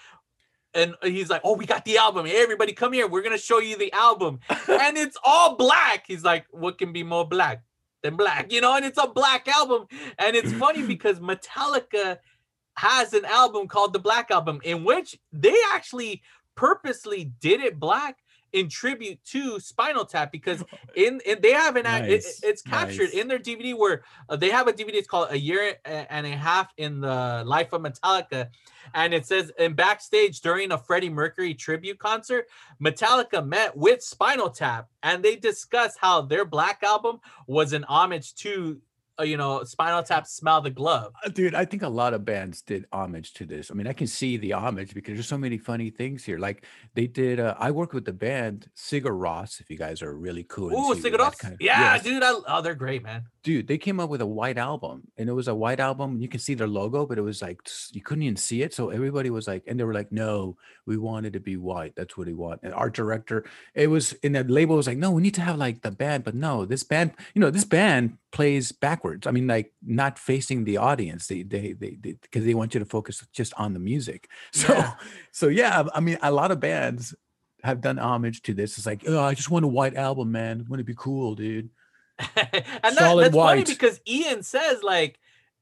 and 0.75 0.95
he's 1.03 1.29
like 1.29 1.41
oh 1.43 1.55
we 1.55 1.65
got 1.65 1.85
the 1.85 1.97
album. 1.97 2.25
Hey, 2.25 2.41
everybody 2.41 2.73
come 2.73 2.93
here. 2.93 3.07
We're 3.07 3.21
gonna 3.21 3.37
show 3.37 3.59
you 3.59 3.77
the 3.77 3.93
album. 3.93 4.39
And 4.67 4.97
it's 4.97 5.17
all 5.23 5.55
black. 5.55 6.05
He's 6.07 6.23
like 6.23 6.45
what 6.51 6.77
can 6.79 6.91
be 6.91 7.03
more 7.03 7.27
black 7.27 7.63
than 8.01 8.15
black? 8.15 8.51
You 8.51 8.61
know 8.61 8.75
and 8.75 8.83
it's 8.85 8.97
a 8.97 9.07
black 9.07 9.47
album. 9.47 9.85
And 10.17 10.35
it's 10.35 10.51
funny 10.53 10.81
because 10.93 11.19
metallica 11.19 12.17
has 12.75 13.13
an 13.13 13.25
album 13.25 13.67
called 13.67 13.93
the 13.93 13.99
black 13.99 14.31
album 14.31 14.59
in 14.63 14.83
which 14.83 15.15
they 15.31 15.55
actually 15.73 16.23
purposely 16.55 17.25
did 17.39 17.61
it 17.61 17.79
black 17.79 18.17
in 18.53 18.69
tribute 18.69 19.19
to 19.25 19.59
spinal 19.59 20.05
tap 20.05 20.31
because 20.31 20.63
in, 20.95 21.19
in 21.25 21.39
they 21.41 21.51
have 21.51 21.75
an 21.75 21.85
act- 21.85 22.07
it- 22.07 22.23
it's 22.43 22.61
captured 22.61 23.05
nice. 23.05 23.13
in 23.13 23.27
their 23.27 23.39
dvd 23.39 23.75
where 23.77 24.03
uh, 24.29 24.35
they 24.35 24.49
have 24.49 24.67
a 24.67 24.73
dvd 24.73 24.93
it's 24.93 25.07
called 25.07 25.27
a 25.31 25.37
year 25.37 25.75
and 25.85 26.25
a 26.25 26.29
half 26.29 26.71
in 26.77 27.01
the 27.01 27.43
life 27.45 27.73
of 27.73 27.81
metallica 27.81 28.47
and 28.93 29.13
it 29.13 29.25
says 29.25 29.51
in 29.59 29.73
backstage 29.73 30.41
during 30.41 30.71
a 30.71 30.77
freddie 30.77 31.09
mercury 31.09 31.53
tribute 31.53 31.97
concert 31.99 32.45
metallica 32.81 33.45
met 33.45 33.75
with 33.75 34.01
spinal 34.03 34.49
tap 34.49 34.87
and 35.01 35.23
they 35.23 35.35
discussed 35.35 35.97
how 35.99 36.21
their 36.21 36.45
black 36.45 36.83
album 36.83 37.19
was 37.47 37.73
an 37.73 37.83
homage 37.85 38.35
to 38.35 38.79
you 39.21 39.37
know 39.37 39.63
spinal 39.63 40.01
tap 40.01 40.25
smell 40.25 40.59
the 40.61 40.69
glove 40.71 41.13
Uh, 41.23 41.29
Dude, 41.29 41.53
I 41.53 41.65
think 41.65 41.83
a 41.83 41.87
lot 41.89 42.13
of 42.13 42.25
bands 42.25 42.61
did 42.63 42.85
homage 42.91 43.33
to 43.33 43.45
this. 43.45 43.69
I 43.69 43.75
mean, 43.75 43.85
I 43.87 43.93
can 43.93 44.07
see 44.07 44.37
the 44.37 44.53
homage 44.53 44.93
because 44.93 45.13
there's 45.13 45.27
so 45.27 45.37
many 45.37 45.57
funny 45.59 45.89
things 45.91 46.23
here. 46.23 46.39
Like 46.39 46.65
they 46.95 47.05
did, 47.07 47.39
uh, 47.39 47.53
I 47.59 47.69
worked 47.71 47.93
with 47.93 48.05
the 48.05 48.13
band 48.13 48.67
Sigur 48.75 49.11
Rós, 49.25 49.59
if 49.61 49.69
you 49.69 49.77
guys 49.77 50.01
are 50.01 50.15
really 50.17 50.43
cool. 50.43 50.71
Ooh, 50.73 50.95
Sigur 50.95 51.17
Rós? 51.17 51.37
kind 51.37 51.53
of- 51.53 51.61
yeah 51.61 51.93
Yes. 51.95 52.03
dude 52.03 52.23
I, 52.23 52.33
oh 52.47 52.61
they're 52.63 52.75
great 52.75 53.03
man 53.03 53.23
dude 53.43 53.67
they 53.67 53.77
came 53.77 53.99
up 53.99 54.09
with 54.09 54.21
a 54.21 54.25
white 54.25 54.57
album 54.57 55.03
and 55.17 55.29
it 55.29 55.33
was 55.33 55.47
a 55.47 55.55
white 55.55 55.79
album 55.79 56.19
you 56.19 56.27
can 56.27 56.39
see 56.39 56.53
their 56.53 56.67
logo 56.67 57.05
but 57.05 57.17
it 57.17 57.21
was 57.21 57.41
like 57.41 57.59
you 57.91 58.01
couldn't 58.01 58.23
even 58.23 58.35
see 58.35 58.61
it 58.61 58.73
so 58.73 58.89
everybody 58.89 59.29
was 59.29 59.47
like 59.47 59.63
and 59.67 59.79
they 59.79 59.83
were 59.83 59.93
like 59.93 60.11
no 60.11 60.55
we 60.85 60.97
wanted 60.97 61.33
to 61.33 61.39
be 61.39 61.57
white 61.57 61.93
that's 61.95 62.17
what 62.17 62.27
we 62.27 62.33
want 62.33 62.59
and 62.63 62.73
art 62.73 62.93
director 62.93 63.43
it 63.75 63.87
was 63.87 64.13
in 64.23 64.31
the 64.31 64.43
label 64.45 64.75
was 64.75 64.87
like 64.87 64.97
no 64.97 65.11
we 65.11 65.21
need 65.21 65.33
to 65.33 65.41
have 65.41 65.57
like 65.57 65.81
the 65.81 65.91
band 65.91 66.23
but 66.23 66.33
no 66.35 66.65
this 66.65 66.83
band 66.83 67.11
you 67.33 67.41
know 67.41 67.51
this 67.51 67.65
band 67.65 68.17
plays 68.31 68.71
backwards 68.71 69.27
i 69.27 69.31
mean 69.31 69.47
like 69.47 69.73
not 69.85 70.17
facing 70.17 70.63
the 70.63 70.77
audience 70.77 71.27
they 71.27 71.43
they 71.43 71.73
they 71.73 71.91
because 72.21 72.45
they, 72.45 72.53
want 72.53 72.73
you 72.73 72.79
to 72.79 72.85
focus 72.85 73.25
just 73.33 73.53
on 73.57 73.73
the 73.73 73.79
music 73.79 74.29
so 74.51 74.73
Yeah. 74.73 74.93
so 75.31 75.47
yeah 75.49 75.83
i 75.93 75.99
mean 75.99 76.17
a 76.21 76.31
lot 76.31 76.51
of 76.51 76.59
bands 76.59 77.13
have 77.63 77.81
done 77.81 77.97
homage 77.97 78.41
to 78.43 78.53
this 78.53 78.77
it's 78.77 78.85
like 78.85 79.03
oh 79.07 79.21
i 79.21 79.33
just 79.33 79.49
want 79.49 79.65
a 79.65 79.67
white 79.67 79.95
album 79.95 80.31
man 80.31 80.65
Wouldn't 80.67 80.81
it 80.81 80.91
be 80.91 80.95
cool 80.97 81.35
dude 81.35 81.69
and 82.35 82.95
that, 82.97 83.15
that's 83.17 83.35
funny 83.35 83.63
because 83.63 83.99
Ian 84.07 84.43
says 84.43 84.83
like, 84.83 85.19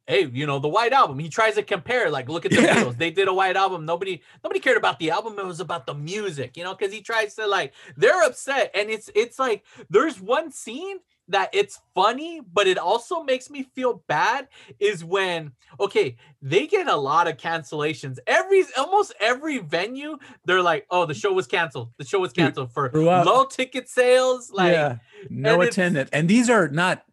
"Hey, 0.08 0.26
you 0.32 0.46
know 0.46 0.60
the 0.60 0.68
White 0.68 0.94
Album." 0.94 1.18
He 1.20 1.30
tries 1.30 1.56
to 1.56 1.64
compare, 1.64 2.10
like, 2.10 2.30
look 2.30 2.46
at 2.46 2.52
the 2.52 2.62
Yeah. 2.62 2.84
Beatles. 2.84 2.98
They 2.98 3.12
did 3.12 3.28
a 3.28 3.34
White 3.34 3.56
Album. 3.56 3.86
Nobody, 3.86 4.22
nobody 4.44 4.60
cared 4.60 4.78
about 4.78 5.00
the 5.00 5.12
album. 5.12 5.40
It 5.40 5.46
was 5.46 5.60
about 5.62 5.86
the 5.86 5.94
music, 5.94 6.58
you 6.58 6.64
know. 6.64 6.76
Because 6.76 6.94
he 6.94 7.02
tries 7.02 7.36
to 7.36 7.48
like, 7.48 7.74
they're 7.96 8.24
upset, 8.24 8.72
and 8.76 8.90
it's 8.90 9.10
it's 9.16 9.40
like 9.40 9.64
there's 9.90 10.20
one 10.22 10.52
scene 10.52 10.98
that 11.32 11.50
it's 11.54 11.80
funny, 11.94 12.42
but 12.54 12.68
it 12.68 12.78
also 12.78 13.24
makes 13.24 13.50
me 13.50 13.64
feel 13.76 14.04
bad. 14.08 14.48
Is 14.80 15.04
when 15.04 15.52
okay, 15.80 16.16
they 16.42 16.68
get 16.68 16.88
a 16.88 16.96
lot 16.96 17.28
of 17.28 17.38
cancellations. 17.38 18.18
Every 18.28 18.64
almost 18.78 19.14
every 19.20 19.60
venue, 19.60 20.18
they're 20.46 20.62
like, 20.62 20.86
"Oh, 20.90 21.06
the 21.06 21.14
show 21.14 21.34
was 21.34 21.48
canceled. 21.48 21.92
The 21.98 22.06
show 22.06 22.20
was 22.20 22.34
canceled 22.34 22.74
for 22.74 22.92
low 22.94 23.46
ticket 23.46 23.90
sales." 23.90 24.52
Like, 24.52 24.74
yeah, 24.74 24.98
no 25.30 25.62
and 25.62 25.70
attendance. 25.70 26.10
And 26.14 26.30
these 26.30 26.50
are 26.50 26.68
not 26.68 27.04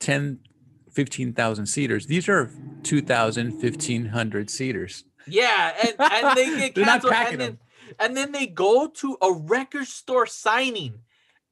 10, 0.00 0.40
15,000 0.92 1.66
seaters. 1.66 2.06
These 2.06 2.28
are 2.28 2.50
2,000, 2.82 3.60
1,500 3.60 4.50
seaters. 4.50 5.04
Yeah, 5.26 5.74
and, 5.82 5.94
and 5.98 6.36
they 6.36 6.70
get 6.72 6.74
canceled, 6.74 7.12
and 7.12 7.40
then 7.40 7.58
and 7.98 8.16
then 8.16 8.32
they 8.32 8.46
go 8.46 8.88
to 8.88 9.16
a 9.22 9.32
record 9.32 9.86
store 9.86 10.26
signing, 10.26 11.00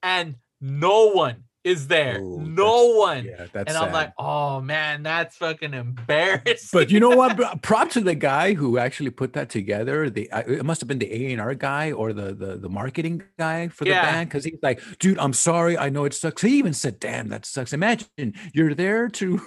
and 0.02 0.36
no 0.60 1.08
one 1.08 1.44
is 1.66 1.88
there. 1.88 2.20
Ooh, 2.20 2.40
no 2.40 2.94
one. 2.96 3.24
Yeah, 3.24 3.46
that's 3.52 3.68
and 3.68 3.76
I'm 3.76 3.88
sad. 3.88 3.92
like, 3.92 4.12
oh 4.18 4.60
man, 4.60 5.02
that's 5.02 5.36
fucking 5.36 5.74
embarrassing. 5.74 6.68
But 6.72 6.90
you 6.90 7.00
know 7.00 7.10
what? 7.10 7.36
Prop 7.62 7.90
to 7.90 8.00
the 8.00 8.14
guy 8.14 8.54
who 8.54 8.78
actually 8.78 9.10
put 9.10 9.32
that 9.34 9.50
together. 9.50 10.08
The 10.08 10.30
it 10.46 10.64
must 10.64 10.80
have 10.80 10.88
been 10.88 10.98
the 11.00 11.12
A 11.12 11.32
and 11.32 11.40
R 11.40 11.54
guy 11.54 11.92
or 11.92 12.12
the 12.12 12.32
the 12.34 12.56
the 12.56 12.68
marketing 12.68 13.22
guy 13.38 13.68
for 13.68 13.84
the 13.84 13.90
Yeah. 13.90 14.02
band 14.02 14.28
because 14.30 14.44
he's 14.44 14.58
like, 14.62 14.80
dude, 14.98 15.18
I'm 15.18 15.32
sorry, 15.32 15.76
I 15.76 15.88
know 15.90 16.04
it 16.04 16.14
sucks. 16.14 16.42
He 16.42 16.56
even 16.58 16.72
said, 16.72 17.00
"Damn, 17.00 17.28
that 17.28 17.44
sucks." 17.44 17.72
Imagine 17.72 18.34
you're 18.54 18.74
there 18.74 19.08
to 19.08 19.40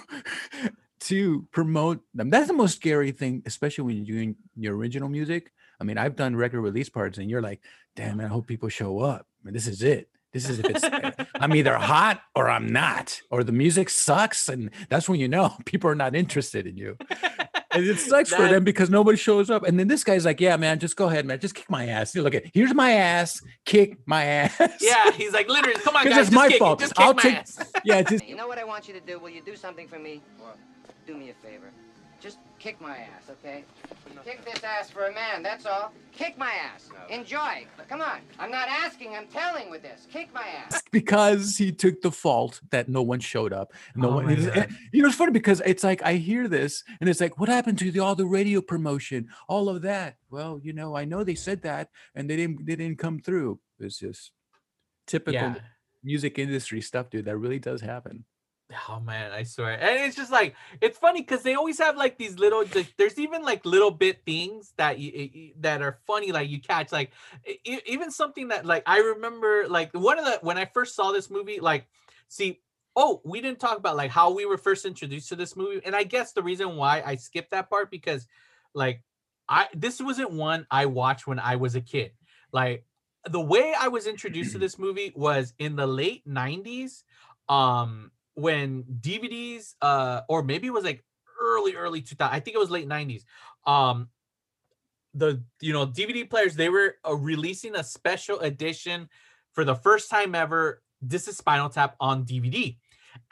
to 1.00 1.46
promote 1.52 2.00
them. 2.14 2.28
That's 2.30 2.48
the 2.48 2.52
most 2.54 2.76
scary 2.76 3.12
thing, 3.12 3.42
especially 3.46 3.84
when 3.84 3.96
you're 4.04 4.16
doing 4.16 4.36
your 4.56 4.76
original 4.76 5.08
music. 5.08 5.52
I 5.80 5.84
mean, 5.84 5.96
I've 5.96 6.14
done 6.16 6.36
record 6.36 6.60
release 6.60 6.90
parts 6.90 7.16
and 7.18 7.30
you're 7.30 7.40
like, 7.40 7.60
"Damn, 7.96 8.18
man, 8.18 8.26
I 8.26 8.28
hope 8.28 8.46
people 8.46 8.68
show 8.68 8.98
up." 9.00 9.26
I 9.42 9.46
mean, 9.46 9.54
this 9.54 9.66
is 9.66 9.82
it. 9.82 10.08
This 10.32 10.48
is 10.48 10.60
if 10.60 10.66
it's 10.66 10.84
I'm 11.34 11.54
either 11.56 11.74
hot 11.76 12.22
or 12.36 12.48
I'm 12.48 12.72
not, 12.72 13.20
or 13.30 13.42
the 13.42 13.50
music 13.52 13.90
sucks, 13.90 14.48
and 14.48 14.70
that's 14.88 15.08
when 15.08 15.18
you 15.18 15.26
know 15.28 15.56
people 15.64 15.90
are 15.90 15.94
not 15.96 16.14
interested 16.14 16.66
in 16.68 16.76
you. 16.76 16.96
And 17.72 17.84
it 17.84 17.98
sucks 18.10 18.32
for 18.32 18.46
them 18.48 18.62
because 18.62 18.90
nobody 18.90 19.18
shows 19.18 19.50
up. 19.50 19.64
And 19.64 19.78
then 19.78 19.88
this 19.88 20.04
guy's 20.04 20.24
like, 20.24 20.40
"Yeah, 20.40 20.56
man, 20.56 20.78
just 20.78 20.94
go 20.96 21.08
ahead, 21.08 21.26
man, 21.26 21.40
just 21.40 21.56
kick 21.56 21.68
my 21.68 21.86
ass. 21.88 22.14
You 22.14 22.22
Look 22.22 22.34
at 22.36 22.44
here's 22.54 22.72
my 22.74 22.92
ass, 22.92 23.42
kick 23.64 23.98
my 24.06 24.24
ass." 24.24 24.54
yeah, 24.80 25.10
he's 25.12 25.32
like, 25.32 25.48
literally, 25.48 25.80
come 25.80 25.96
on, 25.96 26.04
guys, 26.04 26.12
it's 26.12 26.18
just 26.28 26.32
my 26.32 26.48
kick 26.48 26.58
fault. 26.60 26.78
Just 26.78 26.94
kick 26.94 27.04
I'll 27.06 27.14
my 27.14 27.22
take- 27.22 27.34
ass. 27.36 27.72
yeah, 27.84 28.02
just 28.02 28.24
You 28.28 28.36
know 28.36 28.46
what 28.46 28.58
I 28.58 28.64
want 28.64 28.86
you 28.86 28.94
to 28.94 29.00
do? 29.00 29.18
Will 29.18 29.30
you 29.30 29.42
do 29.42 29.56
something 29.56 29.88
for 29.88 29.98
me? 29.98 30.22
What? 30.38 30.56
Do 31.06 31.16
me 31.16 31.30
a 31.30 31.34
favor. 31.46 31.70
Just 32.20 32.38
kick 32.60 32.80
my 32.80 32.98
ass, 32.98 33.30
okay? 33.30 33.64
Kick 34.24 34.44
this 34.44 34.62
ass 34.62 34.90
for 34.90 35.06
a 35.06 35.12
man, 35.14 35.42
that's 35.42 35.64
all. 35.66 35.92
Kick 36.12 36.36
my 36.38 36.52
ass. 36.52 36.90
Enjoy. 37.08 37.66
Come 37.88 38.02
on. 38.02 38.20
I'm 38.38 38.50
not 38.50 38.68
asking, 38.68 39.16
I'm 39.16 39.26
telling 39.26 39.70
with 39.70 39.82
this. 39.82 40.06
Kick 40.12 40.32
my 40.34 40.44
ass. 40.46 40.82
because 40.92 41.56
he 41.56 41.72
took 41.72 42.02
the 42.02 42.10
fault 42.10 42.60
that 42.70 42.88
no 42.88 43.00
one 43.02 43.18
showed 43.18 43.52
up. 43.52 43.72
No 43.96 44.10
Oh 44.10 44.14
one. 44.16 44.26
my 44.26 44.32
and- 44.32 44.76
you 44.92 45.00
know, 45.02 45.08
it's 45.08 45.16
funny 45.16 45.32
because 45.32 45.62
it's 45.64 45.82
like 45.82 46.02
I 46.04 46.14
hear 46.14 46.46
this 46.48 46.84
and 47.00 47.08
it's 47.08 47.20
like, 47.20 47.38
what 47.40 47.48
happened 47.48 47.78
to 47.78 47.90
the 47.90 48.00
all 48.00 48.14
the 48.14 48.26
radio 48.26 48.60
promotion, 48.60 49.28
all 49.48 49.68
of 49.70 49.82
that? 49.82 50.16
Well, 50.30 50.60
you 50.62 50.72
know, 50.74 50.94
I 50.96 51.04
know 51.06 51.24
they 51.24 51.34
said 51.34 51.62
that 51.62 51.88
and 52.14 52.28
they 52.28 52.36
didn't 52.36 52.66
they 52.66 52.76
didn't 52.76 52.98
come 52.98 53.20
through. 53.20 53.58
It's 53.78 53.98
just 53.98 54.32
typical 55.06 55.32
Yeah. 55.40 55.54
music 56.04 56.38
industry 56.38 56.82
stuff, 56.82 57.08
dude. 57.10 57.24
That 57.24 57.38
really 57.38 57.58
does 57.58 57.80
happen. 57.80 58.24
Oh 58.88 59.00
man, 59.00 59.32
I 59.32 59.42
swear. 59.42 59.72
And 59.72 60.06
it's 60.06 60.16
just 60.16 60.30
like 60.30 60.54
it's 60.80 60.98
funny 60.98 61.22
because 61.22 61.42
they 61.42 61.54
always 61.54 61.78
have 61.78 61.96
like 61.96 62.18
these 62.18 62.38
little 62.38 62.64
like, 62.74 62.94
there's 62.96 63.18
even 63.18 63.42
like 63.42 63.64
little 63.64 63.90
bit 63.90 64.24
things 64.24 64.72
that 64.76 64.98
you 64.98 65.52
that 65.60 65.82
are 65.82 65.98
funny, 66.06 66.30
like 66.30 66.48
you 66.48 66.60
catch 66.60 66.92
like 66.92 67.10
even 67.64 68.10
something 68.10 68.48
that 68.48 68.64
like 68.64 68.82
I 68.86 68.98
remember 68.98 69.66
like 69.68 69.92
one 69.92 70.18
of 70.18 70.24
the 70.24 70.38
when 70.42 70.56
I 70.56 70.66
first 70.66 70.94
saw 70.94 71.10
this 71.10 71.30
movie, 71.30 71.58
like 71.58 71.86
see, 72.28 72.60
oh, 72.94 73.20
we 73.24 73.40
didn't 73.40 73.58
talk 73.58 73.76
about 73.76 73.96
like 73.96 74.10
how 74.10 74.32
we 74.32 74.46
were 74.46 74.58
first 74.58 74.84
introduced 74.84 75.28
to 75.30 75.36
this 75.36 75.56
movie. 75.56 75.80
And 75.84 75.96
I 75.96 76.04
guess 76.04 76.32
the 76.32 76.42
reason 76.42 76.76
why 76.76 77.02
I 77.04 77.16
skipped 77.16 77.50
that 77.50 77.70
part 77.70 77.90
because 77.90 78.26
like 78.74 79.02
I 79.48 79.66
this 79.74 80.00
wasn't 80.00 80.30
one 80.30 80.66
I 80.70 80.86
watched 80.86 81.26
when 81.26 81.40
I 81.40 81.56
was 81.56 81.74
a 81.74 81.80
kid. 81.80 82.12
Like 82.52 82.84
the 83.28 83.40
way 83.40 83.74
I 83.78 83.88
was 83.88 84.06
introduced 84.06 84.52
to 84.52 84.58
this 84.60 84.78
movie 84.78 85.12
was 85.16 85.54
in 85.58 85.74
the 85.74 85.88
late 85.88 86.26
90s. 86.28 87.02
Um 87.48 88.12
when 88.34 88.84
DVDs 89.00 89.74
uh 89.82 90.22
or 90.28 90.42
maybe 90.42 90.66
it 90.66 90.72
was 90.72 90.84
like 90.84 91.04
early 91.40 91.74
early 91.74 92.00
2000 92.00 92.32
I 92.32 92.40
think 92.40 92.54
it 92.54 92.58
was 92.58 92.70
late 92.70 92.88
90s 92.88 93.24
um 93.66 94.08
the 95.14 95.42
you 95.60 95.72
know 95.72 95.86
DVD 95.86 96.28
players 96.28 96.54
they 96.54 96.68
were 96.68 96.96
uh, 97.06 97.14
releasing 97.14 97.74
a 97.74 97.84
special 97.84 98.38
edition 98.40 99.08
for 99.52 99.64
the 99.64 99.74
first 99.74 100.10
time 100.10 100.34
ever 100.34 100.82
this 101.02 101.26
is 101.26 101.36
Spinal 101.36 101.68
Tap 101.68 101.96
on 101.98 102.24
DVD 102.24 102.76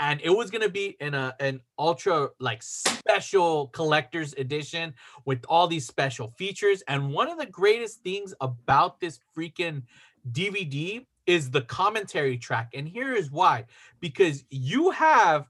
and 0.00 0.20
it 0.22 0.30
was 0.30 0.50
going 0.50 0.62
to 0.62 0.68
be 0.68 0.96
in 1.00 1.14
a 1.14 1.34
an 1.40 1.60
ultra 1.78 2.28
like 2.40 2.62
special 2.62 3.68
collector's 3.68 4.34
edition 4.34 4.94
with 5.24 5.44
all 5.48 5.66
these 5.66 5.86
special 5.86 6.28
features. 6.38 6.82
And 6.88 7.12
one 7.12 7.28
of 7.28 7.38
the 7.38 7.46
greatest 7.46 8.02
things 8.02 8.34
about 8.40 9.00
this 9.00 9.20
freaking 9.36 9.82
DVD 10.30 11.06
is 11.28 11.50
the 11.50 11.60
commentary 11.60 12.38
track 12.38 12.70
and 12.74 12.88
here 12.88 13.14
is 13.14 13.30
why 13.30 13.66
because 14.00 14.44
you 14.50 14.90
have 14.90 15.46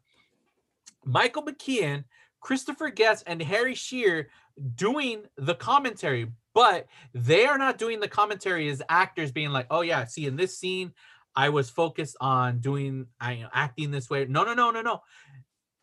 Michael 1.04 1.44
McKean, 1.44 2.04
Christopher 2.40 2.90
Guest, 2.90 3.24
and 3.26 3.40
Harry 3.40 3.74
Shearer 3.74 4.26
doing 4.74 5.22
the 5.36 5.54
commentary, 5.54 6.32
but 6.52 6.86
they 7.14 7.46
are 7.46 7.56
not 7.56 7.78
doing 7.78 8.00
the 8.00 8.08
commentary 8.08 8.68
as 8.68 8.82
actors 8.88 9.32
being 9.32 9.50
like, 9.50 9.68
oh 9.70 9.80
yeah, 9.80 10.04
see 10.04 10.26
in 10.26 10.36
this 10.36 10.58
scene, 10.58 10.92
I 11.36 11.48
was 11.50 11.70
focused 11.70 12.16
on 12.20 12.58
doing 12.58 13.06
I 13.20 13.46
acting 13.54 13.92
this 13.92 14.10
way. 14.10 14.26
No, 14.26 14.44
no, 14.44 14.54
no, 14.54 14.70
no, 14.70 14.82
no. 14.82 15.02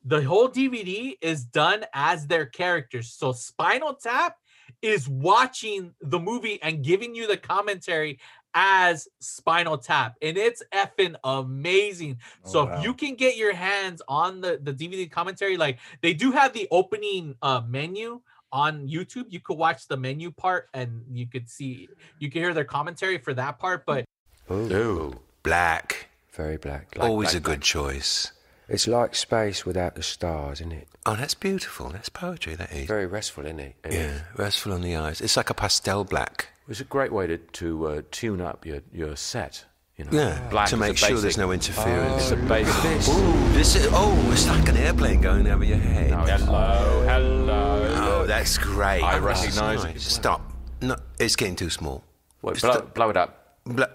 The 0.04 0.22
whole 0.24 0.50
DVD 0.50 1.16
is 1.22 1.46
done 1.46 1.86
as 1.94 2.28
their 2.28 2.46
characters. 2.46 3.14
So 3.14 3.32
Spinal 3.32 3.96
Tap 3.96 4.36
is 4.82 5.08
watching 5.08 5.94
the 6.02 6.20
movie 6.20 6.62
and 6.62 6.84
giving 6.84 7.16
you 7.16 7.28
the 7.28 7.38
commentary 7.38 8.20
as 8.56 9.08
Spinal 9.20 9.78
Tap, 9.78 10.15
and 10.22 10.38
it's 10.38 10.63
effing 10.74 11.15
amazing. 11.24 12.18
Oh, 12.46 12.50
so 12.50 12.65
wow. 12.65 12.78
if 12.78 12.84
you 12.86 12.94
can 12.94 13.15
get 13.15 13.36
your 13.38 13.54
hands 13.54 14.02
on 14.08 14.41
the 14.41 14.60
the 14.63 14.74
DVD 14.74 15.12
commentary, 15.12 15.58
like 15.58 15.78
they 16.02 16.13
do 16.13 16.32
have 16.32 16.54
the 16.54 16.68
opening 16.72 17.36
uh 17.41 17.62
menu 17.68 18.22
on 18.52 18.88
YouTube, 18.88 19.26
you 19.30 19.41
could 19.41 19.58
watch 19.58 19.88
the 19.88 19.98
menu 19.98 20.32
part 20.32 20.70
and 20.74 21.04
you 21.12 21.28
could 21.28 21.50
see 21.50 21.89
you 22.20 22.32
can 22.32 22.41
hear 22.41 22.54
their 22.54 22.63
commentary 22.63 23.18
for 23.18 23.34
that 23.34 23.60
part. 23.60 23.86
But 23.86 24.06
Ooh, 24.50 25.20
black. 25.44 26.08
Very 26.32 26.58
black. 26.58 26.96
Like 26.98 27.10
Always 27.10 27.32
black, 27.32 27.38
a 27.38 27.44
good 27.44 27.60
black. 27.60 27.62
choice. 27.62 28.32
It's 28.68 28.88
like 28.88 29.13
space 29.15 29.65
without 29.65 29.96
the 29.96 30.04
stars, 30.04 30.60
isn't 30.60 30.72
it? 30.72 30.88
Oh, 31.06 31.15
that's 31.15 31.36
beautiful. 31.36 31.89
That's 31.89 32.10
poetry, 32.10 32.56
that 32.56 32.72
is. 32.72 32.88
Very 32.88 33.06
restful, 33.06 33.46
isn't 33.46 33.60
it? 33.60 33.76
Yeah, 33.89 34.22
restful 34.36 34.74
on 34.74 34.82
the 34.82 34.96
eyes. 34.96 35.22
It's 35.22 35.38
like 35.38 35.52
a 35.52 35.54
pastel 35.54 36.04
black. 36.04 36.50
It's 36.67 36.80
a 36.82 36.84
great 36.86 37.12
way 37.12 37.28
to, 37.28 37.38
to 37.38 37.88
uh, 37.88 38.01
tune 38.12 38.41
up 38.41 38.65
your, 38.65 38.82
your 38.91 39.15
set. 39.15 39.65
You 39.97 40.06
know, 40.06 40.12
Yeah, 40.12 40.47
Black 40.49 40.67
to 40.69 40.75
is 40.75 40.82
a 40.82 40.86
make 40.88 40.97
sure 40.97 41.17
there's 41.19 41.38
no 41.38 41.51
interference. 41.51 42.23
It's 42.23 42.32
a 42.32 42.36
basic. 42.36 43.13
Ooh, 43.13 43.54
this 43.54 43.75
is, 43.75 43.88
oh, 43.91 44.30
it's 44.32 44.47
like 44.47 44.67
an 44.67 44.75
airplane 44.78 45.21
going 45.21 45.47
over 45.47 45.63
your 45.63 45.78
head. 45.78 46.12
Oh, 46.12 46.25
hello, 46.25 47.06
hello. 47.08 47.93
Oh, 47.97 48.25
that's 48.28 48.58
great. 48.58 49.01
I 49.01 49.19
Oh, 49.19 49.21
recognise 49.21 49.84
it. 49.86 50.01
Stop. 50.01 50.51
No, 50.82 50.95
it's 51.19 51.36
getting 51.38 51.56
too 51.56 51.69
small. 51.69 52.04
Wait, 52.41 52.60
blow, 52.62 52.82
blow 52.93 53.10
it 53.10 53.15
up. 53.17 53.58
Blo- 53.63 53.86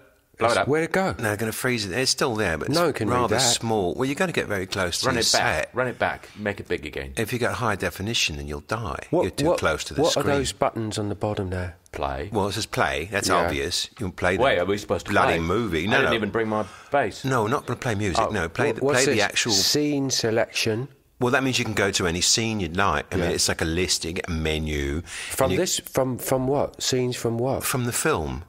Blow 0.41 0.51
it 0.51 0.57
up. 0.57 0.67
Where'd 0.67 0.83
it 0.83 0.91
go? 0.91 1.15
No, 1.19 1.35
going 1.35 1.51
to 1.51 1.57
freeze 1.57 1.85
it. 1.85 1.91
It's 1.91 2.11
still 2.11 2.35
there, 2.35 2.57
but 2.57 2.67
it's 2.67 2.75
No 2.75 2.83
one 2.85 2.93
can 2.93 3.09
read 3.09 3.15
rather 3.15 3.35
that. 3.35 3.41
small. 3.41 3.93
Well, 3.95 4.05
you're 4.05 4.15
going 4.15 4.27
to 4.29 4.33
get 4.33 4.47
very 4.47 4.65
close 4.65 4.99
to 4.99 5.05
Run 5.07 5.15
your 5.15 5.21
it 5.21 5.31
back. 5.31 5.55
set. 5.65 5.69
Run 5.73 5.87
it 5.87 5.97
back. 5.97 6.27
Make 6.37 6.59
it 6.59 6.67
big 6.67 6.85
again. 6.85 7.13
If 7.17 7.31
you 7.33 7.39
get 7.39 7.53
high 7.53 7.75
definition, 7.75 8.37
then 8.37 8.47
you'll 8.47 8.61
die. 8.61 8.99
What, 9.09 9.21
you're 9.23 9.31
too 9.31 9.45
what- 9.45 9.59
close 9.59 9.83
to 9.85 9.93
the 9.93 10.01
what 10.01 10.11
screen. 10.11 10.25
are 10.27 10.29
those 10.37 10.51
buttons 10.51 10.97
on 10.99 11.09
the 11.09 11.15
bottom 11.15 11.49
there? 11.49 11.77
Play. 11.91 12.29
Well, 12.31 12.47
it 12.47 12.53
says 12.53 12.65
play. 12.65 13.09
That's 13.11 13.27
Yeah. 13.27 13.35
obvious. 13.35 13.89
You'll 13.99 14.11
play 14.11 14.37
the 14.37 14.43
Wait, 14.43 14.59
are 14.59 14.65
we 14.65 14.77
supposed 14.77 15.05
to 15.07 15.11
bloody 15.11 15.33
play? 15.33 15.39
movie. 15.39 15.83
I 15.83 15.87
No, 15.87 15.97
didn't 15.97 16.09
no. 16.11 16.15
even 16.15 16.29
bring 16.29 16.47
my 16.47 16.65
bass. 16.91 17.25
No, 17.25 17.47
not 17.47 17.65
going 17.65 17.77
to 17.77 17.81
play 17.83 17.95
music. 17.95 18.19
Oh, 18.25 18.29
no, 18.29 18.47
play 18.47 18.67
What- 18.67 18.75
the, 18.77 18.83
what's 18.85 18.97
play 19.03 19.05
the 19.07 19.11
this? 19.19 19.23
actual. 19.23 19.51
scene 19.51 20.09
selection 20.09 20.87
Well, 21.19 21.31
that 21.33 21.43
means 21.43 21.59
you 21.59 21.65
can 21.65 21.75
go 21.75 21.91
to 21.91 22.07
any 22.07 22.21
scene 22.21 22.59
you'd 22.59 22.75
like. 22.75 23.05
I 23.13 23.17
mean, 23.17 23.29
Yeah. 23.29 23.35
it's 23.35 23.47
like 23.47 23.61
a 23.61 23.65
list. 23.65 24.05
You 24.05 24.13
get 24.13 24.27
a 24.27 24.31
menu 24.31 25.03
from 25.05 25.51
you- 25.51 25.57
this 25.57 25.79
from 25.79 26.17
from 26.17 26.47
what 26.47 26.81
scenes 26.81 27.15
from 27.15 27.37
what? 27.37 27.63
from 27.63 27.85
the 27.85 27.91
film. 27.91 28.43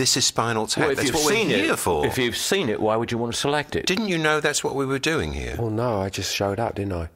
This 0.00 0.16
is 0.16 0.24
Spinal 0.24 0.66
Tap. 0.66 0.80
Well, 0.80 0.90
if 0.92 0.96
that's 0.96 1.08
you've 1.08 1.14
what 1.14 1.26
we're 1.26 1.32
seen 1.32 1.48
here 1.50 1.74
it, 1.74 1.78
for. 1.78 2.06
if 2.06 2.16
you've 2.16 2.34
seen 2.34 2.70
it, 2.70 2.80
why 2.80 2.96
would 2.96 3.12
you 3.12 3.18
want 3.18 3.34
to 3.34 3.38
select 3.38 3.76
it? 3.76 3.84
Didn't 3.84 4.08
you 4.08 4.16
know 4.16 4.40
that's 4.40 4.64
what 4.64 4.74
we 4.74 4.86
were 4.86 4.98
doing 4.98 5.34
here? 5.34 5.56
Well, 5.58 5.68
no, 5.68 6.00
I 6.00 6.08
just 6.08 6.34
showed 6.34 6.58
up, 6.58 6.76
didn't 6.76 6.94
I? 6.94 7.10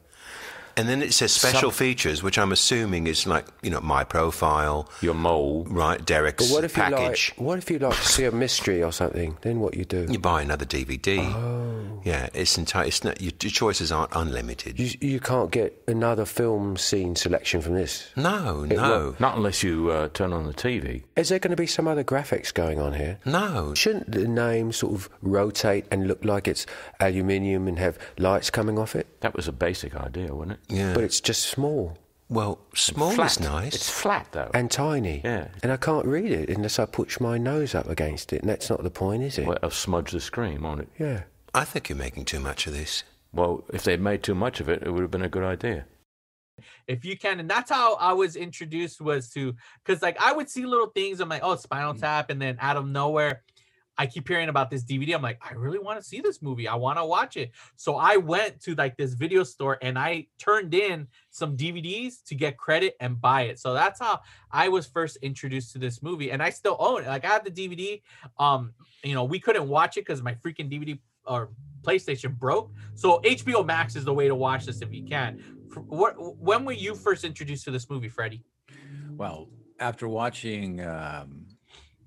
And 0.77 0.89
then 0.89 1.01
it 1.01 1.13
says 1.13 1.31
special 1.31 1.71
Some- 1.71 1.77
features, 1.77 2.21
which 2.21 2.37
I'm 2.37 2.51
assuming 2.51 3.07
is 3.07 3.25
like 3.25 3.45
you 3.63 3.69
know 3.69 3.79
my 3.81 4.03
profile, 4.03 4.89
Your 5.01 5.13
mole. 5.13 5.65
right? 5.69 6.03
Derek's 6.03 6.47
But 6.47 6.53
what 6.53 6.63
if 6.65 6.75
you 6.75 6.83
package. 6.83 7.33
like? 7.37 7.45
What 7.47 7.57
if 7.59 7.71
you 7.71 7.79
like 7.79 7.95
to 7.95 8.07
see 8.07 8.25
a 8.25 8.31
mystery 8.31 8.83
or 8.83 8.91
something? 8.91 9.37
Then 9.41 9.59
what 9.61 9.75
you 9.75 9.85
do? 9.85 10.05
You 10.09 10.19
buy 10.19 10.41
another 10.41 10.65
DVD. 10.65 11.19
Oh. 11.19 12.01
Yeah, 12.03 12.29
it's 12.33 12.57
entire. 12.57 12.85
It's 12.87 13.03
not, 13.03 13.19
your, 13.21 13.31
your 13.41 13.51
choices 13.51 13.91
aren't 13.91 14.11
unlimited. 14.15 14.79
You, 14.79 14.91
you 15.01 15.19
can't 15.19 15.49
get 15.49 15.81
another 15.87 16.25
film 16.25 16.77
scene 16.77 17.15
selection 17.15 17.61
from 17.61 17.73
this. 17.75 18.09
No, 18.15 18.63
It 18.63 18.75
no, 18.75 18.81
won't. 19.05 19.19
Not 19.19 19.37
unless 19.37 19.63
you 19.63 19.89
uh, 19.89 20.09
turn 20.09 20.31
on 20.33 20.45
the 20.45 20.53
TV. 20.53 21.03
Is 21.15 21.29
there 21.29 21.39
going 21.39 21.51
to 21.51 21.55
be 21.57 21.65
some 21.67 21.87
other 21.87 22.03
graphics 22.03 22.53
going 22.53 22.79
on 22.79 22.93
here? 22.93 23.17
no. 23.25 23.73
Shouldn't 23.75 24.11
the 24.11 24.27
name 24.27 24.71
sort 24.71 24.93
of 24.93 25.09
rotate 25.21 25.85
and 25.89 26.07
look 26.07 26.23
like 26.25 26.47
it's 26.47 26.65
aluminium 26.99 27.67
and 27.67 27.79
have 27.79 27.97
lights 28.17 28.49
coming 28.49 28.77
off 28.77 28.95
it? 28.95 29.07
That 29.21 29.35
was 29.35 29.47
a 29.47 29.51
basic 29.51 29.95
idea, 29.95 30.33
wasn't 30.35 30.53
it? 30.53 30.59
Yeah. 30.69 30.93
But 30.93 31.03
it's 31.03 31.19
just 31.21 31.43
small 31.45 31.97
well, 32.27 32.57
small 32.73 33.11
flat. 33.11 33.31
is 33.31 33.39
nice. 33.39 33.75
It's 33.75 33.89
flat 33.89 34.27
though. 34.31 34.49
and 34.53 34.71
tiny. 34.71 35.21
Yeah. 35.23 35.49
And 35.61 35.71
I 35.71 35.77
can't 35.77 36.05
read 36.07 36.31
it 36.31 36.49
unless 36.49 36.79
I 36.79 36.85
push 36.85 37.19
my 37.19 37.37
nose 37.37 37.75
up 37.75 37.87
against 37.87 38.33
it, 38.33 38.41
and 38.41 38.49
that's 38.49 38.69
not 38.69 38.81
the 38.81 38.89
point, 38.89 39.21
is 39.23 39.37
it? 39.37 39.45
well, 39.45 39.57
it'll 39.57 39.69
smudge 39.69 40.11
the 40.11 40.19
screen, 40.19 40.61
won't 40.63 40.81
it? 40.81 40.89
Yeah. 40.97 41.23
I 41.53 41.65
think 41.65 41.87
you're 41.87 41.97
making 41.97 42.25
too 42.25 42.39
much 42.39 42.65
of 42.65 42.73
this. 42.73 43.03
Well, 43.31 43.63
if 43.71 43.83
they'd 43.83 44.01
made 44.01 44.23
too 44.23 44.33
much 44.33 44.59
of 44.59 44.69
it, 44.69 44.81
it 44.81 44.89
would 44.91 45.01
have 45.01 45.11
been 45.11 45.21
a 45.21 45.29
good 45.29 45.43
idea. 45.43 45.85
if 46.87 47.03
you 47.05 47.17
can 47.17 47.39
and 47.41 47.49
that's 47.49 47.69
how 47.69 47.95
i 47.95 48.13
was 48.13 48.37
introduced 48.37 49.01
was 49.01 49.29
to 49.29 49.53
because 49.83 50.01
like 50.01 50.17
i 50.21 50.31
would 50.31 50.49
see 50.49 50.65
little 50.65 50.87
things 50.87 51.19
i'm 51.19 51.27
like 51.27 51.41
oh 51.43 51.55
spinal 51.57 51.93
Mm. 51.93 51.99
tap 51.99 52.29
and 52.29 52.41
then 52.41 52.55
out 52.61 52.77
of 52.77 52.87
nowhere 52.87 53.43
i 53.97 54.05
keep 54.05 54.27
hearing 54.27 54.49
about 54.49 54.69
this 54.69 54.83
dvd 54.83 55.13
i'm 55.13 55.21
like 55.21 55.39
i 55.41 55.53
really 55.53 55.79
want 55.79 55.99
to 55.99 56.03
see 56.03 56.21
this 56.21 56.41
movie 56.41 56.67
i 56.67 56.75
want 56.75 56.97
to 56.97 57.05
watch 57.05 57.37
it. 57.37 57.51
So 57.75 57.95
i 57.95 58.17
went 58.17 58.61
to 58.61 58.75
like 58.75 58.97
this 58.97 59.13
video 59.13 59.43
store 59.43 59.77
and 59.81 59.97
i 59.97 60.27
turned 60.39 60.73
in 60.73 61.07
some 61.31 61.57
dvds 61.57 62.23
to 62.25 62.35
get 62.35 62.57
credit 62.57 62.95
and 62.99 63.19
buy 63.19 63.43
it. 63.43 63.59
So 63.59 63.73
that's 63.73 63.99
how 63.99 64.19
i 64.51 64.69
was 64.69 64.85
first 64.85 65.17
introduced 65.21 65.73
to 65.73 65.79
this 65.79 66.01
movie 66.01 66.31
and 66.31 66.41
i 66.41 66.49
still 66.49 66.77
own 66.79 67.03
it 67.03 67.07
like 67.07 67.25
i 67.25 67.29
have 67.29 67.43
the 67.43 67.51
dvd 67.51 68.01
um 68.39 68.73
you 69.03 69.13
know 69.13 69.23
we 69.23 69.39
couldn't 69.39 69.67
watch 69.67 69.97
it 69.97 70.01
because 70.01 70.21
my 70.21 70.33
freaking 70.33 70.71
dvd 70.71 70.99
or 71.27 71.49
playstation 71.81 72.37
broke. 72.37 72.71
So 72.95 73.19
hbo 73.23 73.65
max 73.65 73.95
is 73.95 74.05
the 74.05 74.13
way 74.13 74.27
to 74.27 74.35
watch 74.35 74.65
this 74.65 74.81
if 74.81 74.93
you 74.93 75.03
can. 75.03 75.39
What 75.87 76.15
when 76.39 76.65
were 76.65 76.71
you 76.71 76.95
first 76.95 77.23
introduced 77.23 77.65
to 77.65 77.71
this 77.71 77.89
movie 77.89 78.09
freddie? 78.09 78.43
Well, 79.11 79.49
after 79.79 80.07
watching 80.07 80.81
um, 80.85 81.45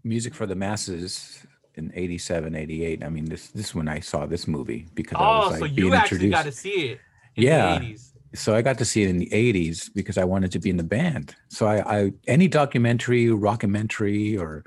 Music 0.05 0.35
for 0.35 0.46
the 0.46 0.55
Masses 0.55 1.46
in 1.79 1.93
87, 1.95 2.55
88, 2.55 3.03
I 3.05 3.09
mean, 3.09 3.25
this 3.27 3.49
this 3.49 3.67
is 3.69 3.75
when 3.75 3.88
I 3.88 4.01
saw 4.01 4.27
this 4.27 4.47
movie 4.49 4.87
because 4.95 5.17
I 5.19 5.25
oh 5.25 5.38
was 5.38 5.51
like 5.53 5.71
so 5.71 5.75
being 5.75 5.88
you 5.88 5.95
actually 5.95 6.17
introduced. 6.27 6.33
got 6.37 6.43
to 6.45 6.53
see 6.53 6.88
it 6.91 7.01
in 7.37 7.45
Yeah. 7.45 7.79
the 7.79 7.87
80s 7.95 8.05
so 8.35 8.55
I 8.55 8.61
got 8.61 8.77
to 8.79 8.85
see 8.85 9.03
it 9.05 9.09
in 9.09 9.17
the 9.19 9.31
80s 9.31 9.88
because 9.95 10.19
I 10.19 10.25
wanted 10.25 10.53
to 10.53 10.59
be 10.59 10.69
in 10.69 10.77
the 10.77 10.83
band. 10.85 11.35
So 11.49 11.67
I, 11.67 12.01
I 12.01 12.12
any 12.27 12.47
documentary, 12.47 13.27
rockumentary, 13.29 14.38
or 14.38 14.64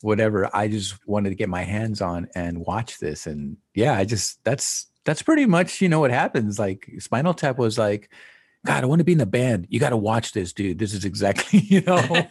whatever, 0.00 0.50
I 0.54 0.66
just 0.66 0.96
wanted 1.06 1.28
to 1.28 1.36
get 1.36 1.48
my 1.48 1.62
hands 1.62 2.00
on 2.00 2.26
and 2.34 2.58
watch 2.58 2.98
this. 2.98 3.28
And 3.28 3.56
yeah, 3.74 3.94
I 3.94 4.04
just 4.04 4.42
that's 4.42 4.86
that's 5.04 5.22
pretty 5.22 5.46
much 5.46 5.80
you 5.80 5.88
know 5.88 6.00
what 6.00 6.10
happens. 6.10 6.58
Like 6.58 6.90
Spinal 6.98 7.34
Tap 7.34 7.56
was 7.56 7.78
like, 7.78 8.10
God, 8.66 8.82
I 8.82 8.86
want 8.86 8.98
to 8.98 9.04
be 9.04 9.12
in 9.12 9.18
the 9.18 9.26
band. 9.26 9.68
You 9.70 9.78
got 9.78 9.90
to 9.90 9.96
watch 9.96 10.32
this, 10.32 10.52
dude. 10.52 10.80
This 10.80 10.92
is 10.92 11.04
exactly 11.04 11.60
you 11.74 11.82
know 11.82 11.98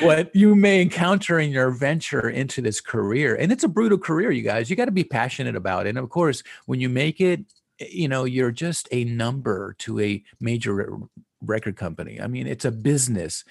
what 0.00 0.34
you 0.34 0.54
may 0.54 0.82
encounter 0.82 1.38
in 1.38 1.50
your 1.50 1.70
venture 1.70 2.28
into 2.28 2.60
this 2.60 2.80
career. 2.80 3.34
And 3.34 3.52
it's 3.52 3.64
a 3.64 3.68
brutal 3.68 3.98
career, 3.98 4.30
you 4.30 4.42
guys. 4.42 4.68
You 4.70 4.76
got 4.76 4.86
to 4.86 4.90
be 4.90 5.04
passionate 5.04 5.56
about 5.56 5.86
it. 5.86 5.90
And 5.90 5.98
of 5.98 6.10
course, 6.10 6.42
when 6.66 6.80
you 6.80 6.88
make 6.88 7.20
it, 7.20 7.40
eh, 7.80 7.86
you 7.90 8.08
know, 8.08 8.24
you're 8.24 8.50
just 8.50 8.88
a 8.90 9.04
number 9.04 9.74
to 9.80 10.00
a 10.00 10.22
major 10.40 10.98
record 11.42 11.76
company. 11.76 12.20
I 12.20 12.26
mean, 12.26 12.46
it's 12.46 12.64
a 12.64 12.72
business. 12.72 13.44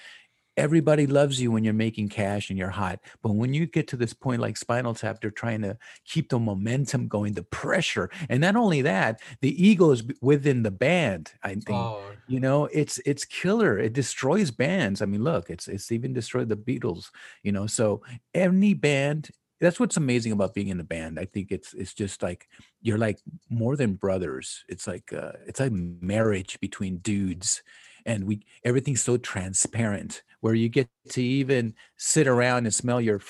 Everybody 0.56 1.06
loves 1.06 1.40
you 1.40 1.50
when 1.50 1.64
you're 1.64 1.74
making 1.74 2.08
cash 2.08 2.50
and 2.50 2.58
you're 2.58 2.70
hot. 2.70 3.00
But 3.22 3.32
when 3.32 3.54
you 3.54 3.66
get 3.66 3.88
to 3.88 3.96
this 3.96 4.12
point 4.12 4.40
like 4.40 4.56
Spinal 4.56 4.94
Tap, 4.94 5.20
they're 5.20 5.30
trying 5.30 5.62
to 5.62 5.76
keep 6.04 6.28
the 6.28 6.38
momentum 6.38 7.08
going, 7.08 7.32
the 7.32 7.42
pressure. 7.42 8.10
And 8.28 8.40
not 8.40 8.56
only 8.56 8.82
that, 8.82 9.20
the 9.40 9.66
ego 9.66 9.90
is 9.90 10.04
within 10.20 10.62
the 10.62 10.70
band. 10.70 11.32
I 11.42 11.54
think 11.54 11.70
oh 11.70 12.00
you 12.26 12.40
know 12.40 12.66
it's 12.72 12.98
it's 13.04 13.24
killer 13.24 13.78
it 13.78 13.92
destroys 13.92 14.50
bands 14.50 15.02
i 15.02 15.04
mean 15.04 15.22
look 15.22 15.50
it's 15.50 15.68
it's 15.68 15.92
even 15.92 16.12
destroyed 16.12 16.48
the 16.48 16.56
beatles 16.56 17.10
you 17.42 17.52
know 17.52 17.66
so 17.66 18.02
any 18.32 18.74
band 18.74 19.30
that's 19.60 19.78
what's 19.78 19.96
amazing 19.96 20.32
about 20.32 20.54
being 20.54 20.68
in 20.68 20.78
the 20.78 20.84
band 20.84 21.18
i 21.18 21.24
think 21.24 21.50
it's 21.50 21.74
it's 21.74 21.94
just 21.94 22.22
like 22.22 22.48
you're 22.80 22.98
like 22.98 23.18
more 23.50 23.76
than 23.76 23.94
brothers 23.94 24.64
it's 24.68 24.86
like 24.86 25.12
uh 25.12 25.32
it's 25.46 25.60
like 25.60 25.72
marriage 25.72 26.58
between 26.60 26.98
dudes 26.98 27.62
and 28.06 28.24
we 28.24 28.44
everything's 28.64 29.02
so 29.02 29.16
transparent 29.16 30.22
where 30.40 30.54
you 30.54 30.68
get 30.68 30.88
to 31.08 31.22
even 31.22 31.74
sit 31.96 32.26
around 32.26 32.66
and 32.66 32.74
smell 32.74 33.00
your 33.00 33.20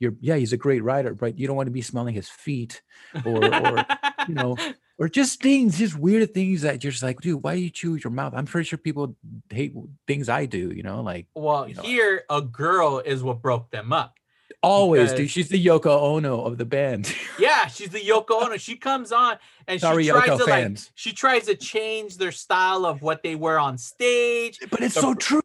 your 0.00 0.14
yeah 0.20 0.36
he's 0.36 0.52
a 0.52 0.56
great 0.56 0.82
writer 0.82 1.14
but 1.14 1.38
you 1.38 1.46
don't 1.46 1.56
want 1.56 1.66
to 1.66 1.72
be 1.72 1.82
smelling 1.82 2.14
his 2.14 2.28
feet 2.28 2.82
or 3.24 3.44
or 3.44 3.86
you 4.28 4.34
know 4.34 4.56
or 4.98 5.08
just 5.08 5.42
things, 5.42 5.78
just 5.78 5.98
weird 5.98 6.32
things 6.34 6.62
that 6.62 6.82
you're 6.84 6.92
just 6.92 7.02
like, 7.02 7.20
dude, 7.20 7.42
why 7.42 7.56
do 7.56 7.60
you 7.60 7.70
chew 7.70 7.92
with 7.92 8.04
your 8.04 8.12
mouth? 8.12 8.32
I'm 8.34 8.46
pretty 8.46 8.68
sure 8.68 8.78
people 8.78 9.16
hate 9.50 9.74
things 10.06 10.28
I 10.28 10.46
do, 10.46 10.72
you 10.74 10.82
know, 10.82 11.02
like 11.02 11.26
well 11.34 11.68
you 11.68 11.74
know. 11.74 11.82
here 11.82 12.24
a 12.30 12.40
girl 12.40 13.00
is 13.04 13.22
what 13.22 13.42
broke 13.42 13.70
them 13.70 13.92
up 13.92 14.18
always, 14.62 15.12
dude. 15.12 15.30
She's 15.30 15.48
the 15.48 15.64
Yoko 15.64 16.00
Ono 16.02 16.42
of 16.44 16.58
the 16.58 16.64
band. 16.64 17.14
yeah 17.38 17.66
she's 17.66 17.88
the 17.90 18.00
yoko 18.00 18.42
ono 18.44 18.56
she 18.56 18.76
comes 18.76 19.10
on 19.12 19.36
and 19.66 19.80
Sorry, 19.80 20.04
she 20.04 20.10
tries 20.10 20.28
Yoko 20.28 20.38
to 20.38 20.44
like 20.44 20.52
fans. 20.62 20.90
she 20.94 21.12
tries 21.12 21.46
to 21.46 21.54
change 21.56 22.16
their 22.16 22.32
style 22.32 22.86
of 22.86 23.02
what 23.02 23.22
they 23.22 23.34
wear 23.34 23.58
on 23.58 23.76
stage 23.78 24.58
but 24.70 24.82
it's 24.82 24.94
The 24.94 25.00
so 25.00 25.14
true. 25.14 25.40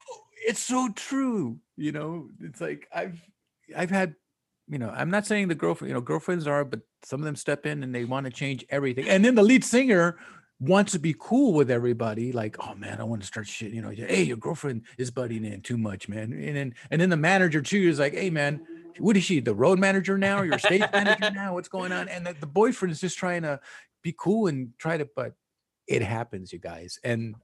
It's 0.47 0.59
so 0.61 0.89
true. 0.95 1.57
You 1.77 1.91
know, 1.91 2.29
it's 2.41 2.61
like 2.61 2.87
I've 2.93 3.21
I've 3.75 3.89
had, 3.89 4.15
you 4.67 4.79
know, 4.79 4.89
I'm 4.89 5.09
not 5.09 5.25
saying 5.25 5.47
the 5.47 5.55
girlfriend, 5.55 5.89
you 5.89 5.93
know, 5.95 6.01
girlfriends 6.01 6.47
are, 6.47 6.63
but 6.63 6.79
some 7.03 7.19
of 7.21 7.25
them 7.25 7.35
step 7.35 7.65
in 7.65 7.83
and 7.83 7.93
they 7.93 8.05
want 8.05 8.25
to 8.25 8.31
change 8.31 8.65
everything. 8.69 9.07
And 9.07 9.23
then 9.23 9.35
the 9.35 9.43
lead 9.43 9.63
singer 9.63 10.17
wants 10.59 10.91
to 10.93 10.99
be 10.99 11.15
cool 11.17 11.53
with 11.53 11.71
everybody, 11.71 12.31
like, 12.31 12.57
oh 12.67 12.75
man, 12.75 12.99
I 12.99 13.03
want 13.03 13.21
to 13.21 13.27
start 13.27 13.47
shit, 13.47 13.71
you 13.71 13.81
know, 13.81 13.89
hey, 13.89 14.23
your 14.23 14.37
girlfriend 14.37 14.83
is 14.97 15.09
butting 15.11 15.45
in 15.45 15.61
too 15.61 15.77
much, 15.77 16.09
man. 16.09 16.33
And 16.33 16.55
then 16.55 16.73
and 16.91 17.01
then 17.01 17.09
the 17.09 17.17
manager 17.17 17.61
too 17.61 17.77
is 17.89 17.99
like, 17.99 18.13
hey 18.13 18.29
man, 18.29 18.61
what 18.99 19.17
is 19.17 19.23
she, 19.23 19.39
the 19.39 19.53
road 19.53 19.79
manager 19.79 20.17
now, 20.17 20.39
or 20.39 20.45
your 20.45 20.59
stage 20.59 20.83
manager 20.93 21.31
now? 21.31 21.53
What's 21.53 21.69
going 21.69 21.91
on? 21.91 22.07
And 22.09 22.25
the, 22.25 22.33
the 22.39 22.47
boyfriend 22.47 22.91
is 22.91 23.01
just 23.01 23.17
trying 23.17 23.41
to 23.43 23.59
be 24.03 24.13
cool 24.17 24.47
and 24.47 24.71
try 24.77 24.97
to, 24.97 25.07
but 25.15 25.33
it 25.87 26.01
happens, 26.01 26.53
you 26.53 26.59
guys. 26.59 26.99
And 27.03 27.35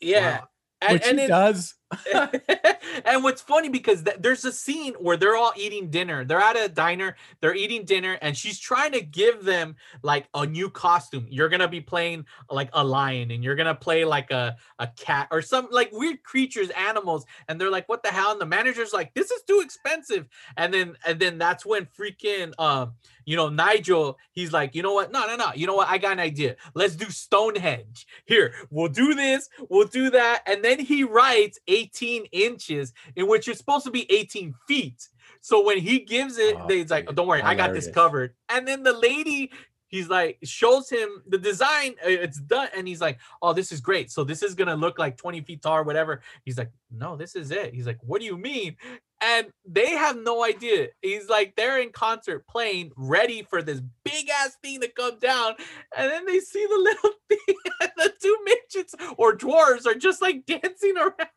yeah 0.00 0.38
wow, 0.38 0.48
and, 0.82 0.92
what 0.92 1.04
she 1.04 1.10
and 1.10 1.20
it- 1.20 1.28
does. 1.28 1.74
and 3.04 3.22
what's 3.22 3.42
funny 3.42 3.68
because 3.68 4.02
th- 4.02 4.18
there's 4.20 4.44
a 4.44 4.52
scene 4.52 4.94
where 4.94 5.16
they're 5.16 5.36
all 5.36 5.52
eating 5.56 5.90
dinner. 5.90 6.24
They're 6.24 6.40
at 6.40 6.56
a 6.56 6.68
diner, 6.68 7.16
they're 7.40 7.54
eating 7.54 7.84
dinner, 7.84 8.18
and 8.22 8.36
she's 8.36 8.58
trying 8.58 8.92
to 8.92 9.00
give 9.00 9.44
them 9.44 9.76
like 10.02 10.28
a 10.34 10.46
new 10.46 10.70
costume. 10.70 11.26
You're 11.28 11.48
gonna 11.48 11.68
be 11.68 11.80
playing 11.80 12.26
like 12.50 12.70
a 12.72 12.84
lion, 12.84 13.30
and 13.30 13.42
you're 13.42 13.56
gonna 13.56 13.74
play 13.74 14.04
like 14.04 14.30
a, 14.30 14.56
a 14.78 14.88
cat 14.96 15.28
or 15.30 15.42
some 15.42 15.68
like 15.70 15.90
weird 15.92 16.22
creatures, 16.22 16.70
animals, 16.70 17.24
and 17.48 17.60
they're 17.60 17.70
like, 17.70 17.88
"What 17.88 18.02
the 18.02 18.10
hell?" 18.10 18.32
And 18.32 18.40
the 18.40 18.46
manager's 18.46 18.92
like, 18.92 19.14
"This 19.14 19.30
is 19.30 19.42
too 19.42 19.60
expensive." 19.64 20.28
And 20.56 20.72
then 20.72 20.96
and 21.06 21.18
then 21.18 21.38
that's 21.38 21.64
when 21.66 21.86
freaking 21.86 22.52
um 22.58 22.94
you 23.28 23.36
know 23.36 23.48
Nigel 23.50 24.18
he's 24.32 24.52
like, 24.58 24.74
"You 24.74 24.82
know 24.82 24.94
what? 24.98 25.12
No, 25.12 25.26
no, 25.26 25.36
no. 25.36 25.50
You 25.54 25.66
know 25.68 25.74
what? 25.80 25.88
I 25.88 25.98
got 25.98 26.12
an 26.12 26.20
idea. 26.20 26.56
Let's 26.74 26.96
do 26.96 27.08
Stonehenge. 27.10 28.06
Here, 28.26 28.54
we'll 28.70 28.88
do 28.88 29.14
this, 29.14 29.48
we'll 29.68 29.86
do 30.00 30.08
that." 30.10 30.42
And 30.46 30.64
then 30.64 30.78
he 30.80 31.04
writes 31.04 31.58
18 31.68 32.24
inches 32.32 32.92
in 33.16 33.26
which 33.28 33.46
it's 33.48 33.58
supposed 33.58 33.84
to 33.84 33.90
be 33.90 34.10
18 34.10 34.54
feet. 34.66 35.00
So 35.40 35.64
when 35.64 35.78
he 35.78 36.00
gives 36.00 36.38
it, 36.38 36.56
Oh, 36.58 36.66
they- 36.68 36.78
he's 36.78 36.90
like, 36.90 37.06
dude, 37.06 37.16
"Don't 37.16 37.26
worry, 37.28 37.42
I 37.42 37.54
got 37.54 37.68
this 37.74 37.86
covered." 37.94 38.34
And 38.48 38.66
then 38.66 38.82
the 38.82 38.94
lady, 38.94 39.50
he's 39.88 40.08
like, 40.08 40.38
shows 40.42 40.88
him 40.90 41.08
the 41.26 41.38
design. 41.38 41.94
uh, 42.04 42.08
It's 42.26 42.40
done, 42.40 42.68
and 42.76 42.88
he's 42.88 43.00
like, 43.00 43.18
"Oh, 43.42 43.52
this 43.52 43.70
is 43.72 43.80
great. 43.80 44.10
So 44.10 44.24
this 44.24 44.42
is 44.42 44.54
gonna 44.54 44.76
look 44.84 44.98
like 44.98 45.16
20 45.16 45.40
feet 45.42 45.60
tall, 45.62 45.76
or 45.76 45.84
whatever." 45.84 46.22
He's 46.44 46.58
like, 46.58 46.70
"No, 46.90 47.16
this 47.16 47.36
is 47.36 47.50
it." 47.50 47.74
He's 47.74 47.86
like, 47.86 47.98
"What 48.02 48.20
do 48.20 48.26
you 48.26 48.36
mean?" 48.38 48.76
And 49.20 49.48
they 49.68 49.90
have 49.90 50.16
no 50.16 50.44
idea. 50.44 50.88
He's 51.02 51.28
like, 51.28 51.54
they're 51.56 51.80
in 51.80 51.90
concert 51.90 52.46
playing, 52.46 52.92
ready 52.96 53.42
for 53.42 53.62
this 53.62 53.80
big 54.04 54.28
ass 54.30 54.56
thing 54.62 54.80
to 54.80 54.88
come 54.88 55.18
down, 55.18 55.54
and 55.96 56.10
then 56.10 56.24
they 56.24 56.38
see 56.38 56.64
the 56.64 56.76
little 56.78 57.10
thing, 57.28 57.56
and 57.80 57.90
the 57.96 58.12
two 58.22 58.36
midgets 58.44 58.94
or 59.16 59.36
dwarves 59.36 59.86
are 59.86 59.94
just 59.96 60.22
like 60.22 60.46
dancing 60.46 60.94
around. 60.96 61.30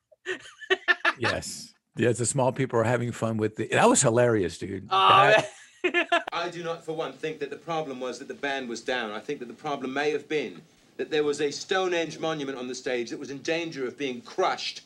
yes. 1.18 1.74
Yes, 1.98 2.18
the 2.20 2.26
small 2.26 2.52
people 2.52 2.80
are 2.80 2.84
having 2.86 3.12
fun 3.12 3.38
with 3.38 3.60
it. 3.60 3.72
That 3.72 3.90
was 3.90 4.02
hilarious, 4.02 4.58
dude. 4.58 4.88
Oh, 4.90 5.34
That- 5.36 5.50
I 6.32 6.50
do 6.50 6.64
not, 6.64 6.86
for 6.86 6.94
one, 6.94 7.12
think 7.12 7.40
that 7.40 7.50
the 7.50 7.56
problem 7.58 8.00
was 8.00 8.20
that 8.20 8.28
the 8.28 8.34
band 8.36 8.70
was 8.70 8.82
down. 8.82 9.12
I 9.12 9.20
think 9.20 9.40
that 9.40 9.48
the 9.48 9.54
problem 9.56 9.92
may 9.94 10.12
have 10.12 10.30
been 10.30 10.62
that 10.98 11.10
there 11.10 11.24
was 11.24 11.42
a 11.42 11.50
Stonehenge 11.52 12.20
monument 12.20 12.58
on 12.58 12.68
the 12.68 12.76
stage 12.76 13.10
that 13.10 13.20
was 13.20 13.32
in 13.32 13.40
danger 13.40 13.88
of 13.88 13.98
being 13.98 14.22
crushed 14.22 14.82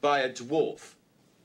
by 0.00 0.20
a 0.20 0.32
dwarf. 0.32 0.94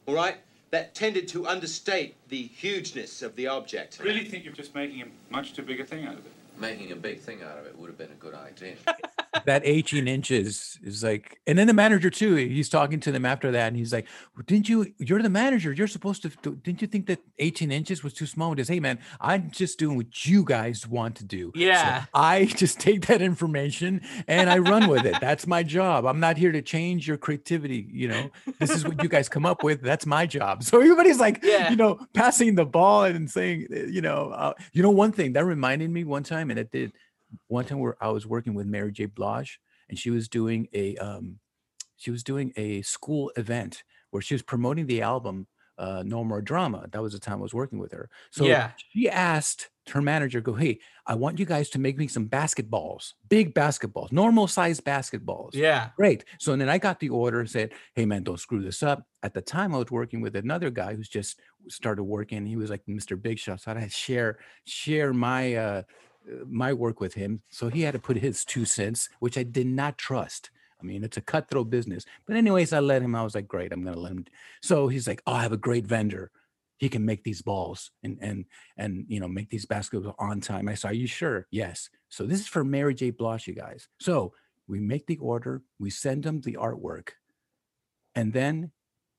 All 0.06 0.16
right? 0.16 0.38
That 0.74 0.96
tended 0.96 1.28
to 1.28 1.46
understate 1.46 2.16
the 2.30 2.42
hugeness 2.42 3.22
of 3.22 3.36
the 3.36 3.46
object. 3.46 4.00
I 4.02 4.06
really 4.06 4.26
think 4.26 4.44
you're 4.44 4.56
just 4.56 4.74
making 4.74 5.04
a 5.04 5.06
much 5.32 5.54
too 5.54 5.62
big 5.62 5.80
a 5.80 5.86
thing 5.86 6.08
out 6.08 6.16
of 6.16 6.26
it. 6.26 6.32
Making 6.60 6.92
a 6.94 6.96
big 6.96 7.20
thing 7.20 7.44
out 7.44 7.60
of 7.60 7.68
it 7.68 7.78
would 7.78 7.90
have 7.90 7.98
been 8.00 8.10
a 8.10 8.16
good 8.16 8.34
idea. 8.34 8.74
that 9.46 9.62
18 9.66 10.08
inches 10.08 10.78
is 10.84 11.04
like, 11.04 11.40
and 11.48 11.58
then 11.58 11.68
the 11.68 11.74
manager 11.74 12.10
too. 12.10 12.36
He's 12.36 12.70
talking 12.70 13.00
to 13.02 13.12
them 13.12 13.26
after 13.26 13.52
that, 13.52 13.68
and 13.68 13.78
he's 13.78 13.92
like, 13.94 14.08
well, 14.36 14.44
"Didn't 14.46 14.70
you? 14.70 14.94
You're 15.00 15.22
the 15.22 15.30
manager. 15.30 15.72
You're 15.74 15.88
supposed 15.88 16.22
to. 16.24 16.30
Didn't 16.30 16.82
you 16.82 16.88
think 16.88 17.08
that 17.08 17.20
18 17.40 17.72
inches 17.72 18.04
was 18.04 18.14
too 18.14 18.26
small?" 18.26 18.52
He 18.52 18.56
goes, 18.58 18.68
"Hey 18.68 18.80
man, 18.80 19.00
I'm 19.20 19.52
just 19.52 19.80
doing 19.80 19.98
what 19.98 20.26
you 20.26 20.44
guys 20.44 20.88
want 20.88 21.16
to 21.18 21.26
do. 21.26 21.52
So 21.56 21.60
Yeah. 21.62 22.06
I 22.14 22.46
just 22.64 22.80
take 22.80 23.08
that 23.08 23.22
information 23.22 24.02
and 24.28 24.50
I 24.50 24.58
run 24.60 24.88
with 24.90 25.06
it. 25.06 25.16
That's 25.20 25.48
my 25.48 25.64
job. 25.64 26.06
I'm 26.06 26.20
not 26.20 26.38
here 26.38 26.52
to 26.52 26.62
change 26.62 27.08
your 27.08 27.18
creativity. 27.18 27.88
You 27.92 28.08
know, 28.10 28.30
this 28.60 28.72
is 28.72 28.84
what 28.86 29.02
you 29.02 29.10
guys 29.10 29.30
come 29.30 29.46
up 29.46 29.64
with. 29.64 29.82
That's 29.82 30.06
my 30.06 30.26
job. 30.26 30.64
So 30.74 30.80
everybody's 30.80 31.20
like, 31.20 31.40
Yeah. 31.44 31.70
you 31.70 31.76
know, 31.76 32.00
passing 32.14 32.56
the 32.56 32.66
ball 32.66 33.04
and 33.04 33.30
saying, 33.30 33.68
uh, 33.72 33.80
you 33.86 34.02
know, 34.02 34.30
uh, 34.30 34.54
you 34.74 34.82
know, 34.82 34.90
one 34.92 35.12
thing 35.12 35.34
that 35.34 35.46
reminded 35.46 35.90
me 35.92 36.04
one 36.04 36.24
time, 36.24 36.50
and 36.50 36.58
it 36.60 36.72
did 36.72 36.94
one 37.48 37.66
time 37.66 37.80
where 37.80 37.98
I 38.04 38.10
was 38.10 38.26
working 38.28 38.54
with 38.54 38.68
Mary 38.68 38.92
J. 38.92 39.06
Blige, 39.06 39.60
and 39.90 39.98
she 39.98 40.10
was 40.10 40.28
doing 40.28 40.68
a 40.74 40.96
um, 40.98 41.40
she 41.98 42.12
was 42.12 42.24
doing 42.24 42.54
a 42.56 42.82
school 42.82 43.32
event 43.38 43.84
where 44.12 44.22
she 44.22 44.34
was 44.34 44.42
promoting 44.42 44.88
the 44.88 45.02
album 45.02 45.48
uh, 45.78 46.04
No 46.06 46.24
More 46.24 46.42
Drama. 46.42 46.88
That 46.92 47.02
was 47.02 47.14
the 47.14 47.20
time 47.20 47.40
I 47.40 47.42
was 47.42 47.54
working 47.54 47.80
with 47.80 47.92
her. 47.94 48.10
So 48.32 48.46
Yeah. 48.46 48.72
she 48.78 49.10
asked 49.10 49.72
her 49.90 50.02
manager, 50.02 50.40
"Go, 50.40 50.54
hey, 50.54 50.80
I 51.08 51.16
want 51.16 51.40
you 51.40 51.46
guys 51.46 51.70
to 51.72 51.80
make 51.80 51.98
me 51.98 52.08
some 52.08 52.30
basketballs, 52.30 53.14
big 53.28 53.54
basketballs, 53.56 54.12
normal 54.12 54.48
sized 54.48 54.86
basketballs." 54.86 55.52
Yeah. 55.56 55.90
Great. 55.98 56.26
So 56.40 56.54
and 56.54 56.62
then 56.62 56.70
I 56.70 56.78
got 56.78 57.00
the 57.00 57.10
order 57.10 57.40
and 57.40 57.50
said, 57.50 57.74
Hey 57.96 58.06
man, 58.06 58.24
don't 58.24 58.40
screw 58.40 58.62
this 58.62 58.84
up. 58.84 59.08
At 59.24 59.34
the 59.34 59.42
time 59.42 59.74
I 59.74 59.80
was 59.80 59.90
working 59.92 60.22
with 60.22 60.36
another 60.36 60.70
guy 60.70 60.94
who's 60.96 61.10
just 61.10 61.40
started 61.70 62.04
working. 62.04 62.46
He 62.46 62.56
was 62.56 62.70
like 62.70 62.86
Mr. 62.88 63.16
Big 63.16 63.40
Shot. 63.40 63.62
So 63.62 63.72
I 63.72 63.80
had 63.80 63.90
to 63.90 63.96
share 63.96 64.40
share 64.66 65.12
my 65.14 65.56
uh, 65.56 65.82
my 66.46 66.74
work 66.74 67.00
with 67.00 67.14
him. 67.14 67.42
So 67.50 67.70
he 67.70 67.82
had 67.82 67.94
to 67.94 68.00
put 68.00 68.18
his 68.18 68.46
two 68.46 68.66
cents, 68.66 69.10
which 69.20 69.38
I 69.38 69.44
did 69.44 69.68
not 69.68 69.98
trust. 69.98 70.50
I 70.82 70.86
mean, 70.86 71.04
it's 71.04 71.18
a 71.18 71.22
cutthroat 71.22 71.70
business. 71.70 72.06
But 72.28 72.36
anyways, 72.36 72.74
I 72.74 72.80
let 72.80 73.02
him. 73.02 73.16
I 73.16 73.24
was 73.24 73.36
like, 73.36 73.48
great, 73.48 73.72
I'm 73.72 73.84
gonna 73.84 73.98
let 73.98 74.12
him. 74.12 74.26
So 74.62 74.88
he's 74.88 75.08
like, 75.08 75.22
Oh, 75.26 75.34
I 75.34 75.42
have 75.42 75.54
a 75.54 75.58
great 75.58 75.88
vendor. 75.88 76.32
He 76.78 76.90
can 76.90 77.06
make 77.06 77.24
these 77.24 77.42
balls 77.42 77.92
and 78.04 78.18
and 78.22 78.46
and 78.78 79.06
you 79.08 79.20
know 79.20 79.28
make 79.28 79.50
these 79.50 79.66
baskets 79.66 80.06
on 80.20 80.42
time. 80.42 80.68
I 80.68 80.76
said, 80.76 80.92
Are 80.92 80.96
you 80.96 81.08
sure? 81.08 81.48
Yes. 81.52 81.90
So 82.10 82.26
this 82.26 82.42
is 82.42 82.48
for 82.48 82.64
Mary 82.64 82.94
J. 82.94 83.12
Blige, 83.12 83.48
you 83.48 83.54
guys. 83.54 83.88
So 84.00 84.34
we 84.68 84.80
make 84.80 85.08
the 85.08 85.18
order, 85.18 85.62
we 85.80 85.90
send 85.90 86.24
them 86.24 86.42
the 86.42 86.58
artwork, 86.60 87.10
and 88.16 88.34
then 88.34 88.72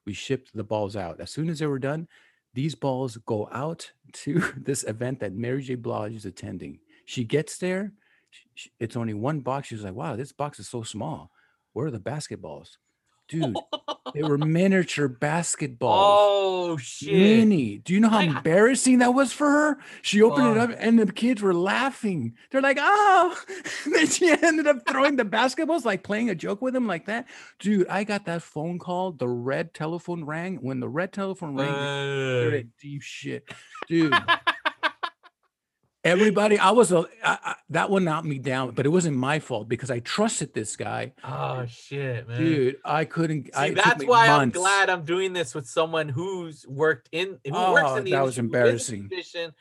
we 0.07 0.12
ship 0.12 0.48
the 0.52 0.64
balls 0.64 0.96
out. 0.96 1.20
As 1.20 1.30
soon 1.30 1.48
as 1.48 1.59
they 1.59 1.66
were 1.66 1.78
done, 1.78 2.09
these 2.52 2.74
balls 2.74 3.16
go 3.26 3.48
out 3.52 3.90
to 4.12 4.42
this 4.57 4.84
event 4.84 5.20
that 5.20 5.34
Mary 5.34 5.62
J. 5.62 5.74
Blige 5.74 6.14
is 6.14 6.24
attending. 6.24 6.78
She 7.05 7.24
gets 7.24 7.59
there, 7.59 7.92
sh- 8.30 8.38
sh- 8.55 8.68
it's 8.80 8.96
only 8.96 9.14
one 9.14 9.40
box. 9.40 9.68
She's 9.68 9.82
like, 9.84 9.94
wow, 9.94 10.16
this 10.16 10.32
box 10.32 10.59
is 10.59 10.68
so 10.68 10.82
small. 10.82 11.30
Where 11.72 11.86
are 11.86 11.90
the 11.90 11.98
basketballs? 12.00 12.76
Dude, 13.26 13.57
they 14.12 14.22
were 14.22 14.36
miniature 14.59 15.09
basketballs. 15.09 15.78
Oh 15.80 16.76
shit. 16.76 17.12
Mini. 17.14 17.78
Do 17.78 17.94
you 17.94 18.00
know 18.00 18.11
how 18.11 18.20
embarrassing 18.20 18.98
that 18.98 19.14
was 19.14 19.32
for 19.32 19.48
her? 19.50 19.78
She 20.02 20.20
opened 20.20 20.46
it 20.48 20.61
Oh. 20.61 20.64
up 20.64 20.70
and 20.78 20.98
the 20.98 21.11
kids 21.11 21.40
were 21.40 21.55
laughing. 21.55 22.34
They're 22.50 22.61
like, 22.61 22.76
oh, 22.78 23.34
then 23.90 24.07
she 24.09 24.28
ended 24.30 24.66
up 24.66 24.86
throwing 24.86 25.16
the 25.16 25.24
basketballs, 25.24 25.86
like 25.86 26.02
playing 26.02 26.28
a 26.28 26.34
joke 26.34 26.61
with 26.61 26.74
them 26.74 26.86
like 26.86 27.07
that. 27.07 27.26
Dude, 27.61 27.88
I 27.88 28.05
got 28.05 28.26
that 28.26 28.42
phone 28.42 28.78
call. 28.78 29.12
The 29.12 29.28
red 29.28 29.72
telephone 29.72 30.24
rang. 30.24 30.57
When 30.57 30.80
the 30.80 30.88
red 30.90 31.12
telephone 31.14 31.55
rang, 31.57 31.70
Uh, 31.70 32.62
deep 32.78 33.00
shit. 33.00 33.48
Dude. 33.88 34.12
Everybody, 36.05 36.59
I 36.59 36.70
was 36.70 36.92
a 36.92 37.07
I, 37.24 37.38
I, 37.42 37.55
that 37.70 37.88
one 37.88 38.05
knocked 38.05 38.26
me 38.26 38.38
down, 38.38 38.72
but 38.72 38.84
it 38.84 38.90
wasn't 38.90 39.16
my 39.16 39.38
fault 39.38 39.68
because 39.70 39.90
I 39.90 40.00
trusted 40.00 40.52
this 40.52 40.76
guy, 40.76 41.12
oh 41.24 41.64
shit, 41.66 42.28
man. 42.28 42.38
dude. 42.38 42.76
I 42.84 43.07
couldn't. 43.07 43.50
I, 43.57 43.68
See, 43.70 43.74
took 43.74 43.84
that's 43.84 44.05
why 44.05 44.26
months. 44.26 44.57
I'm 44.57 44.62
glad 44.62 44.90
I'm 44.90 45.05
doing 45.05 45.32
this 45.32 45.55
with 45.55 45.66
someone 45.66 46.11
who's 46.11 46.66
worked 46.68 47.09
in 47.11 47.38
who 47.46 47.52
Oh, 47.55 47.72
works 47.72 47.98
in 47.98 48.05
the 48.05 48.11
that 48.11 48.22
was 48.22 48.36
industry, 48.38 48.59
who 48.61 48.76
is 48.76 48.84
in 48.90 49.00
embarrassing. 49.05 49.52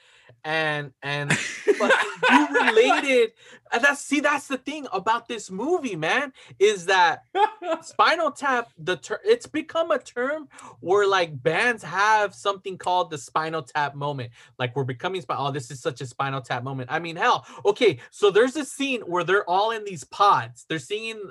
And 0.43 0.91
and 1.01 1.31
you 1.67 2.47
related. 2.51 3.31
And 3.71 3.83
that's 3.83 4.01
see, 4.01 4.19
that's 4.19 4.47
the 4.47 4.57
thing 4.57 4.87
about 4.93 5.27
this 5.27 5.49
movie, 5.49 5.95
man, 5.95 6.33
is 6.59 6.85
that 6.85 7.23
Spinal 7.81 8.31
Tap. 8.31 8.69
The 8.77 8.97
ter- 8.97 9.21
it's 9.25 9.47
become 9.47 9.91
a 9.91 9.99
term 9.99 10.47
where 10.79 11.07
like 11.07 11.41
bands 11.41 11.83
have 11.83 12.35
something 12.35 12.77
called 12.77 13.09
the 13.09 13.17
Spinal 13.17 13.63
Tap 13.63 13.95
moment. 13.95 14.31
Like 14.59 14.75
we're 14.75 14.83
becoming 14.83 15.21
spi- 15.21 15.35
Oh, 15.37 15.51
this 15.51 15.71
is 15.71 15.81
such 15.81 16.01
a 16.01 16.05
Spinal 16.05 16.41
Tap 16.41 16.63
moment. 16.63 16.91
I 16.91 16.99
mean, 16.99 17.15
hell, 17.15 17.45
okay. 17.65 17.99
So 18.11 18.29
there's 18.29 18.55
a 18.55 18.65
scene 18.65 19.01
where 19.01 19.23
they're 19.23 19.49
all 19.49 19.71
in 19.71 19.83
these 19.85 20.03
pods. 20.03 20.65
They're 20.67 20.79
singing 20.79 21.21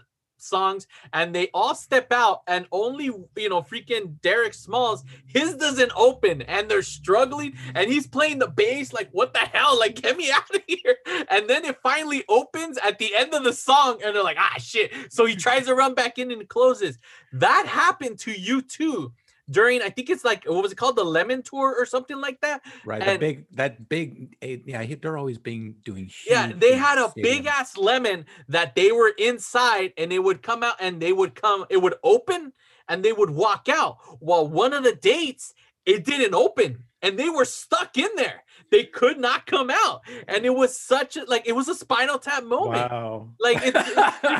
songs 0.42 0.86
and 1.12 1.34
they 1.34 1.48
all 1.54 1.74
step 1.74 2.12
out 2.12 2.42
and 2.46 2.66
only 2.72 3.04
you 3.04 3.48
know 3.48 3.62
freaking 3.62 4.20
Derek 4.20 4.54
Smalls 4.54 5.04
his 5.26 5.54
doesn't 5.56 5.92
open 5.96 6.42
and 6.42 6.68
they're 6.68 6.82
struggling 6.82 7.54
and 7.74 7.90
he's 7.90 8.06
playing 8.06 8.38
the 8.38 8.48
bass 8.48 8.92
like 8.92 9.08
what 9.12 9.32
the 9.32 9.40
hell? 9.40 9.78
Like 9.78 9.96
get 10.00 10.16
me 10.16 10.30
out 10.34 10.54
of 10.54 10.62
here. 10.66 10.96
And 11.30 11.48
then 11.48 11.64
it 11.64 11.78
finally 11.82 12.24
opens 12.28 12.78
at 12.78 12.98
the 12.98 13.14
end 13.14 13.34
of 13.34 13.44
the 13.44 13.52
song 13.52 14.00
and 14.04 14.14
they're 14.14 14.24
like 14.24 14.38
ah 14.38 14.54
shit. 14.58 14.92
So 15.10 15.26
he 15.26 15.36
tries 15.36 15.66
to 15.66 15.74
run 15.74 15.94
back 15.94 16.18
in 16.18 16.30
and 16.30 16.48
closes. 16.48 16.98
That 17.32 17.66
happened 17.66 18.18
to 18.20 18.32
you 18.32 18.62
too 18.62 19.12
during 19.50 19.82
I 19.82 19.90
think 19.90 20.10
it's 20.10 20.24
like 20.24 20.44
what 20.44 20.62
was 20.62 20.72
it 20.72 20.76
called 20.76 20.96
the 20.96 21.04
Lemon 21.04 21.42
Tour 21.42 21.74
or 21.78 21.86
something 21.86 22.20
like 22.20 22.40
that 22.40 22.62
Right, 22.84 23.04
the 23.04 23.18
big 23.18 23.46
that 23.52 23.88
big 23.88 24.36
eh, 24.42 24.58
yeah, 24.64 24.86
they're 25.00 25.18
always 25.18 25.38
being 25.38 25.76
doing 25.84 26.10
Yeah, 26.28 26.52
they 26.54 26.76
had 26.76 26.98
a 26.98 27.12
big 27.14 27.46
ass 27.46 27.76
lemon 27.76 28.26
that 28.48 28.74
they 28.74 28.92
were 28.92 29.12
inside 29.18 29.92
and 29.96 30.12
it 30.12 30.20
would 30.20 30.42
come 30.42 30.62
out 30.62 30.76
and 30.80 31.00
they 31.00 31.12
would 31.12 31.34
come, 31.34 31.66
it 31.70 31.78
would 31.78 31.94
open 32.02 32.52
and 32.88 33.04
they 33.04 33.12
would 33.12 33.30
walk 33.30 33.68
out. 33.68 33.98
While 34.20 34.48
one 34.48 34.72
of 34.72 34.84
the 34.84 34.94
dates, 34.94 35.54
it 35.86 36.04
didn't 36.04 36.34
open 36.34 36.84
and 37.00 37.18
they 37.18 37.28
were 37.28 37.44
stuck 37.44 37.98
in 37.98 38.10
there. 38.16 38.44
They 38.72 38.84
could 38.84 39.18
not 39.18 39.44
come 39.44 39.70
out. 39.70 40.00
And 40.26 40.46
it 40.46 40.54
was 40.54 40.76
such 40.76 41.18
a 41.18 41.24
like 41.24 41.46
it 41.46 41.52
was 41.52 41.68
a 41.68 41.74
spinal 41.74 42.18
tap 42.18 42.42
moment. 42.42 42.90
Wow. 42.90 43.28
Like 43.38 43.58
it's, 43.62 43.78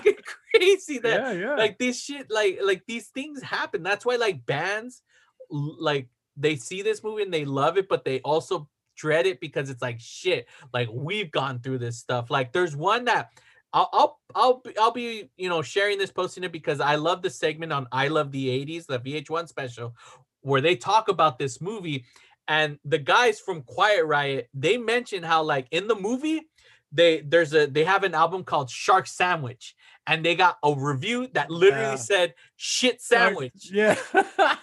it's 0.06 0.22
crazy 0.54 0.98
that 1.00 1.20
Yeah, 1.20 1.32
yeah. 1.32 1.54
like 1.56 1.78
this 1.78 2.02
shit 2.02 2.30
like 2.30 2.58
like 2.64 2.82
these 2.88 3.08
things 3.08 3.42
happen. 3.42 3.82
That's 3.82 4.06
why 4.06 4.16
like 4.16 4.46
bands 4.46 5.02
like 5.50 6.08
they 6.34 6.56
see 6.56 6.80
this 6.80 7.04
movie 7.04 7.22
and 7.24 7.32
they 7.34 7.44
love 7.44 7.76
it, 7.76 7.90
but 7.90 8.06
they 8.06 8.20
also 8.20 8.68
dread 8.96 9.26
it 9.26 9.38
because 9.38 9.68
it's 9.68 9.82
like 9.82 10.00
shit. 10.00 10.48
Like 10.72 10.88
we've 10.90 11.30
gone 11.30 11.60
through 11.60 11.78
this 11.78 11.98
stuff. 11.98 12.30
Like 12.30 12.52
there's 12.52 12.74
one 12.74 13.04
that 13.04 13.28
I'll 13.74 13.90
I'll 13.92 14.20
I'll 14.34 14.62
I'll 14.80 14.90
be 14.92 15.28
you 15.36 15.50
know 15.50 15.60
sharing 15.60 15.98
this 15.98 16.10
posting 16.10 16.44
it 16.44 16.52
because 16.52 16.80
I 16.80 16.94
love 16.94 17.20
the 17.20 17.30
segment 17.30 17.72
on 17.72 17.86
I 17.92 18.08
love 18.08 18.32
the 18.32 18.48
80s, 18.48 18.86
the 18.86 18.98
VH1 18.98 19.48
special, 19.48 19.94
where 20.40 20.62
they 20.62 20.76
talk 20.76 21.08
about 21.08 21.38
this 21.38 21.60
movie. 21.60 22.06
And 22.49 22.78
the 22.84 22.99
guys 22.99 23.40
from 23.40 23.62
Quiet 23.62 24.05
Riot, 24.05 24.49
they 24.55 24.76
mention 24.76 25.22
how 25.22 25.43
like 25.43 25.66
in 25.70 25.86
the 25.86 25.95
movie, 25.95 26.43
they 26.90 27.20
there's 27.20 27.55
a 27.55 27.66
they 27.66 27.84
have 27.84 28.05
an 28.05 28.14
album 28.14 28.45
called 28.45 28.68
Shark 28.68 29.07
Sandwich, 29.07 29.74
and 30.07 30.24
they 30.24 30.34
got 30.34 30.59
a 30.62 30.74
review 30.76 31.28
that 31.32 31.51
literally 31.51 31.84
Yeah. 31.84 31.95
said 31.97 32.34
shit 32.57 33.01
sandwich. 33.01 33.70
Yeah. 33.70 33.97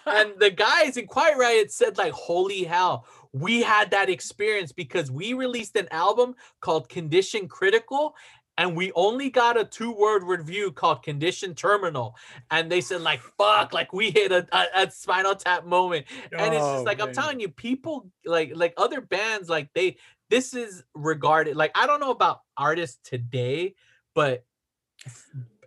and 0.05 0.33
the 0.39 0.51
guys 0.55 0.97
in 0.97 1.07
Quiet 1.07 1.37
Riot 1.37 1.71
said 1.71 1.97
like, 1.97 2.13
"Holy 2.13 2.63
hell, 2.65 3.07
we 3.33 3.61
had 3.61 3.91
that 3.91 4.09
experience 4.09 4.71
because 4.71 5.09
we 5.09 5.33
released 5.33 5.75
an 5.75 5.87
album 5.91 6.35
called 6.61 6.89
Condition 6.89 7.47
Critical." 7.47 8.13
And 8.59 8.75
we 8.75 8.91
only 8.91 9.29
got 9.29 9.57
a 9.57 9.63
two-word 9.63 10.23
review 10.23 10.73
called 10.73 11.01
"Condition 11.01 11.55
Terminal," 11.55 12.17
and 12.51 12.69
they 12.69 12.81
said 12.81 12.99
like 12.99 13.21
"fuck," 13.21 13.71
like 13.73 13.93
we 13.93 14.11
hit 14.11 14.33
a, 14.33 14.45
a, 14.51 14.83
a 14.83 14.91
Spinal 14.91 15.33
Tap 15.33 15.65
moment, 15.65 16.05
and 16.37 16.53
it's 16.53 16.61
Oh, 16.61 16.73
just 16.73 16.85
like 16.85 17.01
I'm 17.01 17.13
telling 17.13 17.39
you, 17.39 17.47
people 17.47 18.11
like 18.25 18.51
like 18.53 18.73
other 18.75 18.99
bands 18.99 19.47
like 19.47 19.69
they 19.73 19.95
this 20.29 20.53
is 20.53 20.83
regarded 20.93 21.55
like 21.55 21.71
I 21.73 21.87
don't 21.87 22.01
know 22.01 22.11
about 22.11 22.41
artists 22.57 22.99
today, 23.01 23.75
but 24.13 24.43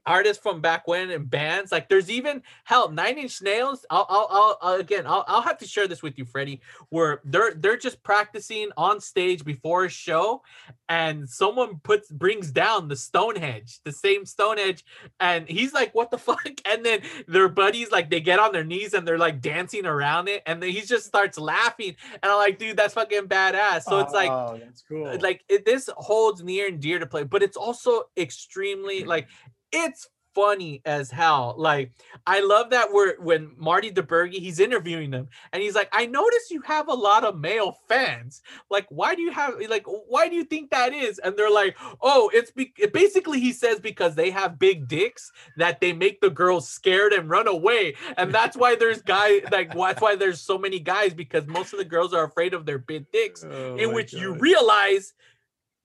artists 0.06 0.42
from 0.42 0.60
back 0.60 0.86
when 0.88 1.10
and 1.10 1.30
bands 1.30 1.70
like 1.70 1.88
there's 1.88 2.10
even 2.10 2.42
hell 2.64 2.90
nine 2.90 3.18
inch 3.18 3.40
nails 3.42 3.86
I'll, 3.90 4.06
I'll 4.08 4.58
i'll 4.60 4.80
again 4.80 5.06
I'll, 5.06 5.24
I'll 5.28 5.42
have 5.42 5.58
to 5.58 5.66
share 5.66 5.86
this 5.86 6.02
with 6.02 6.18
you 6.18 6.24
freddie 6.24 6.60
where 6.88 7.20
they're 7.24 7.54
they're 7.54 7.76
just 7.76 8.02
practicing 8.02 8.70
on 8.76 9.00
stage 9.00 9.44
before 9.44 9.84
a 9.84 9.88
show 9.88 10.42
and 10.88 11.28
someone 11.28 11.80
puts 11.82 12.10
brings 12.10 12.50
down 12.50 12.88
the 12.88 12.96
stonehenge 12.96 13.80
the 13.84 13.92
same 13.92 14.26
stonehenge 14.26 14.84
and 15.20 15.48
he's 15.48 15.72
like 15.72 15.94
what 15.94 16.10
the 16.10 16.18
fuck 16.22 16.46
and 16.64 16.84
then 16.84 17.00
their 17.28 17.48
buddies 17.48 17.90
like 17.90 18.10
they 18.10 18.20
get 18.20 18.38
on 18.38 18.52
their 18.52 18.64
knees 18.64 18.94
and 18.94 19.06
they're 19.06 19.18
like 19.18 19.40
dancing 19.40 19.86
around 19.86 20.28
it 20.28 20.42
and 20.46 20.62
then 20.62 20.70
he 20.70 20.80
just 20.80 21.06
starts 21.06 21.38
laughing 21.38 21.94
and 22.22 22.32
i'm 22.32 22.38
like 22.38 22.58
dude 22.58 22.76
that's 22.76 22.94
fucking 22.94 23.26
badass 23.28 23.82
so 23.82 23.98
it's 24.00 24.12
like 24.12 24.30
oh, 24.30 24.58
that's 24.58 24.82
cool. 24.82 25.18
like 25.20 25.44
it, 25.48 25.64
this 25.64 25.88
holds 25.96 26.42
near 26.42 26.68
and 26.68 26.80
dear 26.80 26.98
to 26.98 27.06
play, 27.06 27.24
but 27.24 27.42
it's 27.42 27.56
also 27.56 28.04
extremely 28.16 29.04
like 29.04 29.28
it's 29.72 30.08
funny 30.34 30.80
as 30.84 31.10
hell. 31.10 31.54
Like 31.56 31.92
I 32.26 32.40
love 32.40 32.70
that 32.70 32.92
we're 32.92 33.20
when 33.20 33.52
Marty 33.56 33.90
DiBergi 33.90 34.34
he's 34.34 34.60
interviewing 34.60 35.10
them 35.10 35.28
and 35.52 35.62
he's 35.62 35.74
like, 35.74 35.88
I 35.92 36.06
notice 36.06 36.50
you 36.50 36.62
have 36.62 36.88
a 36.88 36.94
lot 36.94 37.24
of 37.24 37.38
male 37.38 37.78
fans. 37.88 38.42
Like, 38.70 38.86
why 38.88 39.14
do 39.14 39.22
you 39.22 39.32
have 39.32 39.54
like 39.68 39.84
why 39.86 40.28
do 40.28 40.36
you 40.36 40.44
think 40.44 40.70
that 40.70 40.92
is? 40.92 41.18
And 41.18 41.36
they're 41.36 41.50
like, 41.50 41.76
oh, 42.00 42.30
it's 42.32 42.50
be- 42.50 42.72
basically 42.92 43.40
he 43.40 43.52
says 43.52 43.80
because 43.80 44.14
they 44.14 44.30
have 44.30 44.58
big 44.58 44.88
dicks 44.88 45.30
that 45.56 45.80
they 45.80 45.92
make 45.92 46.20
the 46.20 46.30
girls 46.30 46.68
scared 46.68 47.12
and 47.12 47.28
run 47.28 47.48
away. 47.48 47.94
And 48.16 48.32
that's 48.32 48.56
why 48.56 48.76
there's 48.76 49.02
guys 49.02 49.42
like 49.50 49.74
that's 49.74 50.00
why 50.00 50.16
there's 50.16 50.40
so 50.40 50.58
many 50.58 50.78
guys 50.78 51.14
because 51.14 51.46
most 51.46 51.72
of 51.72 51.78
the 51.78 51.84
girls 51.84 52.12
are 52.14 52.24
afraid 52.24 52.54
of 52.54 52.66
their 52.66 52.78
big 52.78 53.10
dicks, 53.12 53.44
Oh 53.44 53.76
in 53.76 53.92
which 53.92 54.12
you 54.12 54.34
realize 54.34 55.14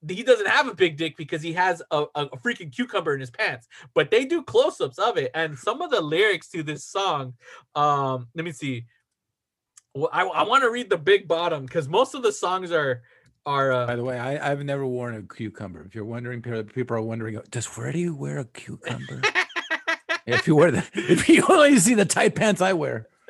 he 0.08 0.24
doesn't 0.24 0.48
have 0.48 0.68
a 0.68 0.76
big 0.76 0.98
dick 0.98 1.18
because 1.18 1.42
he 1.42 1.54
has 1.54 1.82
a, 1.92 2.06
a, 2.16 2.28
freaking 2.38 2.74
cucumber 2.74 3.14
in 3.14 3.20
his 3.20 3.32
pants 3.32 3.68
but 3.94 4.12
they 4.12 4.26
do 4.26 4.44
close-ups 4.44 5.00
of 5.00 5.18
it 5.18 5.32
and 5.34 5.58
some 5.58 5.82
of 5.82 5.90
the 5.90 6.02
lyrics 6.02 6.50
to 6.50 6.64
this 6.64 6.84
song 6.84 7.34
um 7.76 8.28
let 8.36 8.46
me 8.46 8.52
see 8.52 8.86
well, 9.96 10.10
i, 10.14 10.24
I 10.24 10.44
want 10.44 10.64
to 10.64 10.70
read 10.70 10.90
the 10.90 10.98
big 10.98 11.28
bottom 11.28 11.66
because 11.66 11.88
most 11.88 12.14
of 12.14 12.22
the 12.22 12.32
songs 12.32 12.72
are 12.72 13.02
are 13.48 13.72
uh, 13.72 13.88
By 13.88 13.96
the 13.96 14.04
way, 14.04 14.20
I, 14.20 14.52
I've 14.52 14.64
never 14.66 14.86
worn 14.86 15.16
a 15.16 15.22
cucumber. 15.22 15.82
If 15.86 15.96
you're 15.96 16.04
wondering, 16.04 16.42
people 16.42 16.66
people 16.66 16.98
are 16.98 17.02
wondering, 17.02 17.40
does 17.50 17.66
where 17.78 17.94
do 17.94 17.98
you 17.98 18.14
wear 18.14 18.40
a 18.40 18.46
cucumber? 18.46 19.22
if 20.28 20.48
you 20.48 20.56
wear 20.56 20.70
the, 20.70 20.86
if 20.94 21.30
you 21.30 21.44
only 21.48 21.80
see 21.80 21.94
the 21.94 22.04
tight 22.04 22.36
pants 22.36 22.62
I 22.62 22.74
wear. 22.74 23.08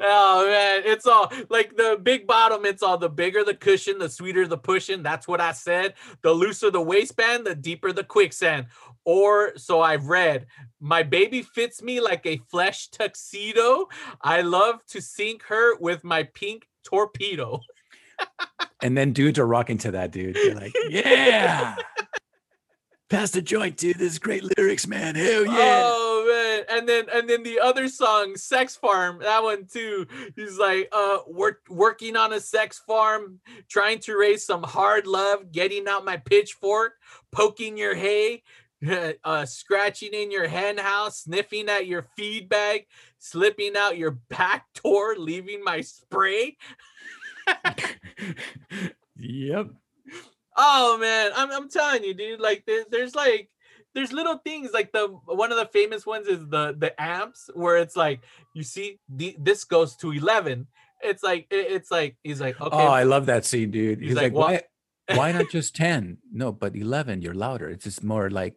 oh 0.00 0.46
man 0.46 0.82
it's 0.84 1.06
all 1.06 1.32
like 1.48 1.76
the 1.76 1.98
big 2.02 2.26
bottom 2.26 2.64
it's 2.64 2.82
all 2.82 2.98
the 2.98 3.08
bigger 3.08 3.44
the 3.44 3.54
cushion 3.54 3.98
the 3.98 4.08
sweeter 4.08 4.46
the 4.46 4.58
pushing 4.58 5.02
that's 5.02 5.28
what 5.28 5.40
i 5.40 5.52
said 5.52 5.94
the 6.22 6.32
looser 6.32 6.70
the 6.70 6.80
waistband 6.80 7.46
the 7.46 7.54
deeper 7.54 7.92
the 7.92 8.04
quicksand 8.04 8.66
or 9.04 9.56
so 9.56 9.80
i've 9.80 10.06
read 10.06 10.46
my 10.80 11.02
baby 11.02 11.42
fits 11.42 11.82
me 11.82 12.00
like 12.00 12.24
a 12.26 12.40
flesh 12.50 12.88
tuxedo 12.88 13.86
i 14.22 14.40
love 14.40 14.84
to 14.86 15.00
sink 15.00 15.42
her 15.44 15.76
with 15.78 16.04
my 16.04 16.22
pink 16.22 16.66
torpedo 16.84 17.60
And 18.82 18.96
then 18.96 19.12
dudes 19.12 19.38
are 19.38 19.46
rocking 19.46 19.78
to 19.78 19.90
that, 19.92 20.10
dude. 20.10 20.36
They're 20.36 20.54
like, 20.54 20.72
yeah. 20.88 21.76
Pass 23.10 23.32
the 23.32 23.42
joint, 23.42 23.76
dude. 23.76 23.98
This 23.98 24.12
is 24.12 24.18
great 24.18 24.44
lyrics, 24.56 24.86
man. 24.86 25.16
Hell 25.16 25.44
yeah. 25.44 25.82
Oh 25.84 26.24
man, 26.28 26.49
and 26.68 26.88
then 26.88 27.06
and 27.12 27.28
then 27.28 27.42
the 27.42 27.60
other 27.60 27.88
song, 27.88 28.36
Sex 28.36 28.76
Farm, 28.76 29.20
that 29.20 29.42
one 29.42 29.66
too. 29.66 30.06
He's 30.36 30.58
like, 30.58 30.88
uh, 30.92 31.18
work 31.26 31.62
working 31.68 32.16
on 32.16 32.32
a 32.32 32.40
sex 32.40 32.80
farm, 32.86 33.40
trying 33.68 33.98
to 34.00 34.16
raise 34.16 34.44
some 34.44 34.62
hard 34.62 35.06
love, 35.06 35.52
getting 35.52 35.88
out 35.88 36.04
my 36.04 36.16
pitchfork, 36.16 36.94
poking 37.32 37.76
your 37.76 37.94
hay, 37.94 38.42
uh, 39.24 39.46
scratching 39.46 40.12
in 40.12 40.30
your 40.30 40.48
hen 40.48 40.78
house, 40.78 41.22
sniffing 41.22 41.68
at 41.68 41.86
your 41.86 42.02
feed 42.16 42.48
bag, 42.48 42.86
slipping 43.18 43.76
out 43.76 43.98
your 43.98 44.12
back 44.28 44.66
door, 44.82 45.16
leaving 45.16 45.62
my 45.62 45.80
spray. 45.80 46.56
Yep. 49.20 49.68
Oh 50.56 50.98
man, 50.98 51.30
I'm 51.36 51.50
I'm 51.50 51.68
telling 51.68 52.04
you, 52.04 52.14
dude. 52.14 52.40
Like 52.40 52.64
there, 52.66 52.84
there's 52.90 53.14
like 53.14 53.50
there's 53.94 54.12
little 54.12 54.38
things 54.38 54.70
like 54.72 54.92
the 54.92 55.08
one 55.26 55.50
of 55.52 55.58
the 55.58 55.66
famous 55.66 56.06
ones 56.06 56.26
is 56.28 56.40
the 56.48 56.74
the 56.78 56.92
amps 57.00 57.50
where 57.54 57.76
it's 57.78 57.96
like 57.96 58.20
you 58.54 58.62
see 58.62 58.98
the 59.08 59.36
this 59.38 59.64
goes 59.64 59.96
to 59.96 60.12
11. 60.12 60.66
It's 61.02 61.22
like 61.22 61.46
it- 61.50 61.72
it's 61.72 61.90
like 61.90 62.16
he's 62.22 62.40
like 62.40 62.60
okay. 62.60 62.76
Oh, 62.76 62.88
I 62.88 63.04
love 63.04 63.26
that 63.26 63.44
scene, 63.44 63.70
dude. 63.70 64.00
He's 64.00 64.08
He's, 64.10 64.16
like, 64.16 64.32
like, 64.32 64.68
why, 65.08 65.16
why 65.16 65.32
not 65.32 65.50
just 65.50 65.74
10? 65.74 66.18
No, 66.32 66.52
but 66.52 66.76
11, 66.76 67.22
you're 67.22 67.34
louder. 67.34 67.68
It's 67.68 67.84
just 67.84 68.04
more 68.04 68.30
like, 68.30 68.54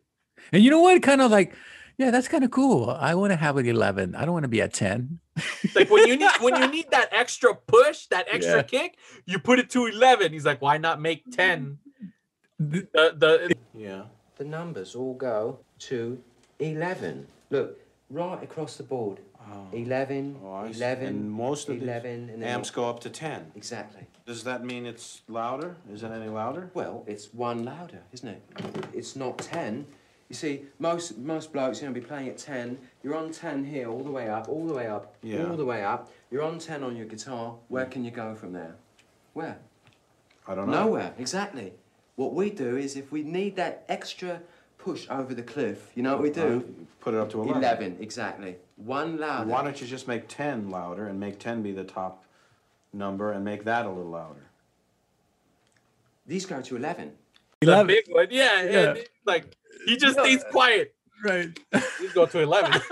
and 0.52 0.64
you 0.64 0.70
know 0.70 0.82
what? 0.82 1.02
Kind 1.02 1.22
of 1.22 1.32
like, 1.32 1.56
yeah, 1.98 2.12
that's 2.12 2.28
kind 2.28 2.44
of 2.44 2.52
cool. 2.52 2.90
I 2.90 3.16
want 3.16 3.32
to 3.32 3.38
have 3.38 3.56
an 3.58 3.66
11. 3.66 4.16
I 4.16 4.26
don't 4.26 4.34
want 4.34 4.44
to 4.44 4.50
be 4.50 4.62
at 4.62 4.74
10. 4.74 5.20
like 5.74 5.90
when 5.90 6.08
you 6.08 6.18
need 6.18 6.32
when 6.42 6.56
you 6.62 6.68
need 6.78 6.92
that 6.92 7.10
extra 7.12 7.56
push, 7.56 8.08
that 8.08 8.28
extra 8.30 8.58
Yeah. 8.58 8.64
kick, 8.64 8.98
you 9.26 9.40
put 9.40 9.58
it 9.60 9.70
to 9.72 9.86
11. 9.88 10.32
He's 10.34 10.46
like, 10.46 10.62
why 10.62 10.78
not 10.78 11.00
make 11.02 11.24
10? 11.32 11.78
The 12.60 12.88
the 12.94 13.56
Yeah. 13.76 14.04
The 14.38 14.44
numbers 14.46 14.96
all 14.96 15.14
go 15.14 15.60
to 15.80 16.22
11. 16.60 17.28
Look, 17.50 17.80
right 18.10 18.42
across 18.44 18.78
the 18.78 18.84
board. 18.84 19.20
11, 19.74 20.40
Oh, 20.42 20.64
11, 20.64 21.06
And 21.08 21.30
most 21.32 21.68
of 21.68 21.76
these 21.76 21.84
11, 21.84 22.30
and 22.30 22.44
amps 22.46 22.72
go 22.72 22.90
up 22.90 23.02
to 23.02 23.10
10. 23.10 23.52
Exactly. 23.56 24.08
Does 24.26 24.46
that 24.46 24.64
mean 24.64 24.86
it's 24.86 25.22
louder? 25.28 25.76
Is 25.92 26.02
it 26.02 26.12
any 26.12 26.30
louder? 26.30 26.70
Well, 26.74 27.04
it's 27.08 27.34
one 27.34 27.64
louder, 27.66 28.00
isn't 28.14 28.28
it? 28.30 28.42
It's 28.94 29.18
not 29.18 29.38
10. 29.40 29.86
You 30.30 30.36
see, 30.36 30.62
most 30.80 31.18
most 31.18 31.52
blokes, 31.52 31.82
you 31.82 31.88
know, 31.88 31.94
be 31.94 32.00
playing 32.00 32.30
at 32.30 32.38
10. 32.38 32.78
You're 33.04 33.16
on 33.16 33.32
10 33.32 33.66
here, 33.66 33.90
all 33.90 34.00
the 34.04 34.12
way 34.12 34.30
up, 34.30 34.48
all 34.48 34.66
the 34.66 34.74
way 34.74 34.88
up, 34.88 35.16
Yeah. 35.22 35.46
all 35.46 35.58
the 35.58 35.66
way 35.66 35.84
up. 35.84 36.10
You're 36.32 36.44
on 36.44 36.58
10 36.58 36.82
on 36.82 36.96
your 36.96 37.06
guitar. 37.06 37.56
Where 37.68 37.86
can 37.86 38.06
you 38.06 38.12
go 38.12 38.34
from 38.36 38.54
there? 38.54 38.76
Where? 39.34 39.58
I 40.48 40.56
don't 40.56 40.70
know. 40.70 40.86
Nowhere, 40.86 41.14
exactly. 41.18 41.74
What 42.16 42.34
we 42.34 42.50
do 42.50 42.78
is 42.78 42.96
if 42.96 43.12
we 43.12 43.24
need 43.24 43.56
that 43.56 43.86
extra 43.90 44.42
push 44.78 45.08
over 45.10 45.34
the 45.34 45.42
cliff, 45.44 45.90
you 45.96 46.04
know 46.04 46.14
what 46.14 46.22
we 46.22 46.30
do? 46.30 46.76
Put 47.00 47.14
it 47.14 47.20
up 47.20 47.30
to 47.32 47.42
11. 47.42 47.58
11, 47.64 47.98
exactly. 48.00 48.56
One 48.76 49.18
louder. 49.20 49.50
Why 49.50 49.64
don't 49.64 49.80
you 49.80 49.88
just 49.88 50.08
make 50.08 50.28
10 50.28 50.70
louder 50.70 51.08
and 51.08 51.20
make 51.20 51.40
10 51.40 51.64
be 51.64 51.72
the 51.72 51.84
top 51.84 52.26
number 52.92 53.32
and 53.32 53.44
make 53.44 53.64
that 53.64 53.86
a 53.86 53.90
little 53.90 54.12
louder? 54.12 54.44
These 56.26 56.46
go 56.46 56.62
to 56.62 56.76
11. 56.76 57.12
the 57.62 57.84
big 57.86 58.06
one, 58.10 58.28
yeah, 58.30 58.64
Yeah. 58.64 58.80
and 58.90 58.98
it's 58.98 59.10
like 59.26 59.56
he 59.86 59.98
just 59.98 60.20
stays 60.20 60.44
quiet. 60.52 60.94
Right. 61.24 61.58
He's 62.00 62.14
go 62.14 62.26
to 62.26 62.40
11. 62.40 62.82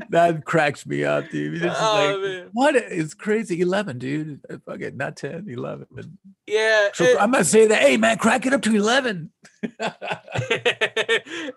that 0.10 0.44
cracks 0.44 0.86
me 0.86 1.04
up, 1.04 1.28
dude. 1.30 1.62
It's 1.62 1.76
Oh, 1.78 2.18
like, 2.22 2.30
man. 2.30 2.48
what? 2.52 2.76
It's 2.76 3.14
crazy. 3.14 3.60
11, 3.60 3.98
dude. 3.98 4.40
Uh, 4.48 4.56
Fuck 4.66 4.80
it. 4.80 4.96
Not 4.96 5.16
10, 5.16 5.46
11. 5.48 5.86
yeah. 6.46 6.88
So 6.94 7.04
and- 7.04 7.18
I'm 7.18 7.30
not 7.30 7.46
saying 7.46 7.68
that, 7.70 7.80
hey, 7.82 7.96
man, 7.96 8.18
crack 8.18 8.46
it 8.46 8.52
up 8.52 8.62
to 8.62 8.74
11. 8.74 9.30
and, 9.78 9.94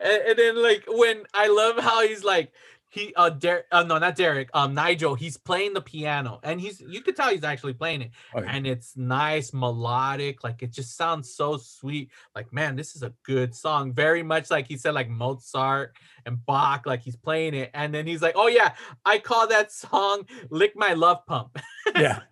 and 0.01 0.37
then 0.37 0.61
like 0.61 0.83
when 0.87 1.23
I 1.33 1.47
love 1.47 1.79
how 1.79 2.01
he's 2.07 2.23
like 2.23 2.51
he 2.95 3.13
uh, 3.15 3.29
Der- 3.29 3.65
uh 3.71 3.83
no 3.83 3.97
not 3.99 4.15
Derek 4.15 4.49
um 4.53 4.73
Nigel 4.73 5.13
he's 5.15 5.37
playing 5.37 5.73
the 5.73 5.81
piano 5.81 6.39
and 6.43 6.59
he's 6.59 6.79
you 6.81 7.01
could 7.01 7.15
tell 7.15 7.29
he's 7.29 7.43
actually 7.43 7.73
playing 7.73 8.01
it 8.01 8.11
Oh, 8.33 8.41
yeah. 8.41 8.51
and 8.55 8.65
it's 8.65 8.95
nice 8.97 9.53
melodic 9.53 10.43
like 10.43 10.63
it 10.63 10.71
just 10.71 10.95
sounds 10.97 11.29
so 11.35 11.57
sweet 11.57 12.09
like 12.35 12.51
man 12.53 12.75
this 12.75 12.95
is 12.95 13.03
a 13.03 13.13
good 13.23 13.53
song 13.53 13.93
very 13.93 14.23
much 14.23 14.49
like 14.49 14.65
he 14.67 14.77
said 14.77 14.93
like 14.95 15.09
Mozart 15.09 15.95
and 16.25 16.43
Bach 16.45 16.85
like 16.85 17.01
he's 17.03 17.17
playing 17.17 17.53
it 17.53 17.69
and 17.73 17.93
then 17.93 18.07
he's 18.07 18.21
like 18.21 18.35
oh 18.37 18.47
yeah 18.47 18.73
I 19.05 19.19
call 19.19 19.47
that 19.49 19.71
song 19.71 20.23
lick 20.49 20.73
my 20.75 20.93
love 20.93 21.25
pump 21.27 21.59
Yeah. 21.95 22.21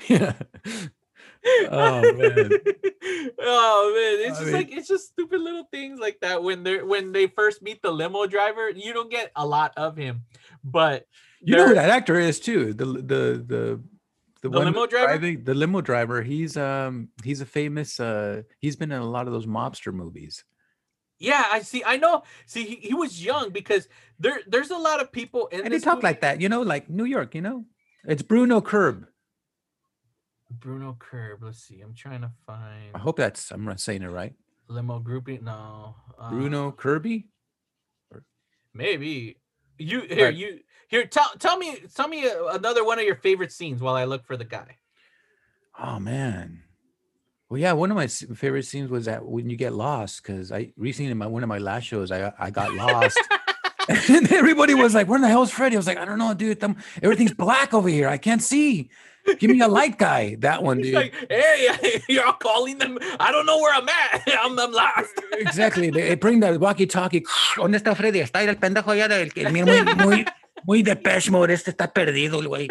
yeah. 0.08 0.32
Oh, 1.44 2.00
man. 2.12 2.50
oh 3.40 3.92
man, 3.94 4.28
it's 4.30 4.38
I 4.38 4.40
just 4.40 4.42
mean- 4.44 4.52
like 4.52 4.72
it's 4.72 4.88
just 4.88 5.08
stupid 5.08 5.40
little 5.40 5.64
things 5.70 5.98
like 6.00 6.18
that 6.20 6.42
when 6.42 6.62
they're 6.62 6.84
when 6.86 7.12
they 7.12 7.26
first 7.26 7.62
meet 7.62 7.82
the 7.82 7.90
limo 7.90 8.26
driver, 8.26 8.70
you 8.70 8.92
don't 8.92 9.10
get 9.10 9.32
a 9.36 9.46
lot 9.46 9.72
of 9.76 9.96
him, 9.96 10.22
but 10.62 11.06
You 11.40 11.56
know 11.56 11.68
who 11.68 11.74
that 11.74 11.90
actor 11.90 12.18
is 12.18 12.38
too. 12.40 12.72
The 12.74 12.84
the 12.84 13.44
the 13.46 13.80
the, 14.42 14.50
one 14.50 14.64
limo 14.66 14.86
driver? 14.86 15.06
driving- 15.18 15.44
the 15.44 15.54
limo 15.54 15.80
driver. 15.80 16.22
He's 16.22 16.56
um 16.56 17.08
he's 17.24 17.40
a 17.40 17.46
famous 17.46 17.98
uh 18.00 18.42
he's 18.60 18.76
been 18.76 18.92
in 18.92 19.00
a 19.02 19.08
lot 19.10 19.26
of 19.26 19.32
those 19.32 19.46
mobster 19.46 19.92
movies. 19.92 20.44
yeah, 21.18 21.44
I 21.50 21.62
see. 21.62 21.82
I 21.86 21.96
know. 21.96 22.22
See, 22.46 22.64
he, 22.64 22.76
he 22.88 22.94
was 22.94 23.24
young 23.24 23.50
because 23.50 23.88
there 24.18 24.40
there's 24.46 24.70
a 24.70 24.78
lot 24.78 25.00
of 25.02 25.10
people 25.12 25.46
in 25.48 25.62
And 25.64 25.72
they 25.74 25.78
talk 25.78 25.96
movie- 25.96 26.06
like 26.06 26.20
that, 26.22 26.40
you 26.40 26.48
know, 26.48 26.62
like 26.62 26.88
New 26.90 27.04
York, 27.04 27.34
you 27.34 27.40
know. 27.42 27.64
It's 28.04 28.22
Bruno 28.22 28.60
Curb. 28.60 29.06
Bruno 30.58 30.96
Curb. 30.98 31.42
Let's 31.42 31.58
see. 31.58 31.80
I'm 31.80 31.94
trying 31.94 32.22
to 32.22 32.30
find 32.46 32.90
I 32.94 32.98
hope 32.98 33.16
that's 33.16 33.50
I'm 33.50 33.64
not 33.64 33.80
saying 33.80 34.02
it 34.02 34.08
right. 34.08 34.34
limo 34.68 34.98
grouping. 34.98 35.44
No, 35.44 35.94
uh, 36.18 36.30
Bruno 36.30 36.72
Kirby. 36.72 37.26
Maybe 38.74 39.36
you 39.78 40.02
here. 40.02 40.26
Right. 40.26 40.34
You 40.34 40.60
here. 40.88 41.06
Tell 41.06 41.30
tell 41.38 41.58
me 41.58 41.76
tell 41.94 42.08
me 42.08 42.26
uh, 42.26 42.46
another 42.52 42.84
one 42.84 42.98
of 42.98 43.04
your 43.04 43.16
favorite 43.16 43.52
scenes 43.52 43.80
while 43.80 43.94
I 43.94 44.04
look 44.04 44.26
for 44.26 44.36
the 44.36 44.44
guy. 44.44 44.78
Oh 45.78 45.98
man. 45.98 46.62
Well, 47.48 47.60
yeah, 47.60 47.72
one 47.72 47.90
of 47.90 47.96
my 47.96 48.06
favorite 48.06 48.64
scenes 48.64 48.88
was 48.88 49.04
that 49.04 49.26
when 49.26 49.50
you 49.50 49.56
get 49.56 49.74
lost, 49.74 50.22
because 50.22 50.50
I 50.50 50.72
recently 50.76 51.10
in 51.10 51.18
my 51.18 51.26
one 51.26 51.42
of 51.42 51.50
my 51.50 51.58
last 51.58 51.84
shows, 51.84 52.10
I 52.10 52.32
I 52.38 52.50
got 52.50 52.72
lost. 52.72 53.20
and 54.08 54.32
everybody 54.32 54.74
was 54.74 54.94
like, 54.94 55.08
Where 55.08 55.16
in 55.16 55.22
the 55.22 55.28
hell 55.28 55.42
is 55.42 55.50
Freddy? 55.50 55.76
I 55.76 55.78
was 55.78 55.86
like, 55.86 55.98
I 55.98 56.04
don't 56.04 56.18
know, 56.18 56.34
dude. 56.34 56.62
everything's 57.02 57.34
black 57.34 57.74
over 57.74 57.88
here. 57.88 58.08
I 58.08 58.18
can't 58.18 58.42
see. 58.42 58.90
Give 59.38 59.50
me 59.50 59.60
a 59.60 59.68
light 59.68 59.98
guy. 59.98 60.36
That 60.40 60.62
one, 60.62 60.78
He's 60.78 60.86
dude. 60.86 60.94
like, 60.94 61.14
hey, 61.30 62.02
you're 62.08 62.26
all 62.26 62.32
calling 62.32 62.78
them. 62.78 62.98
I 63.20 63.30
don't 63.30 63.46
know 63.46 63.58
where 63.58 63.74
I'm 63.74 63.88
at. 63.88 64.22
I'm, 64.40 64.58
I'm 64.58 64.72
lost. 64.72 65.12
exactly. 65.32 65.90
They 65.90 66.14
bring 66.16 66.40
the 66.40 66.58
walkie-talkie. 66.58 67.22
¿Dónde 67.56 67.76
está 67.76 67.94
Freddy? 67.96 68.20
Está 68.20 68.40
ahí 68.40 68.48
el 68.48 68.56
pendejo 68.56 68.90
allá 68.90 69.08
del 69.08 69.32
que 69.32 69.48
muy, 69.48 69.62
muy, 69.94 70.24
muy 70.64 70.82
Depeche 70.82 71.30
Mode. 71.30 71.54
Este 71.54 71.70
está 71.70 71.92
perdido, 71.92 72.42
güey. 72.42 72.68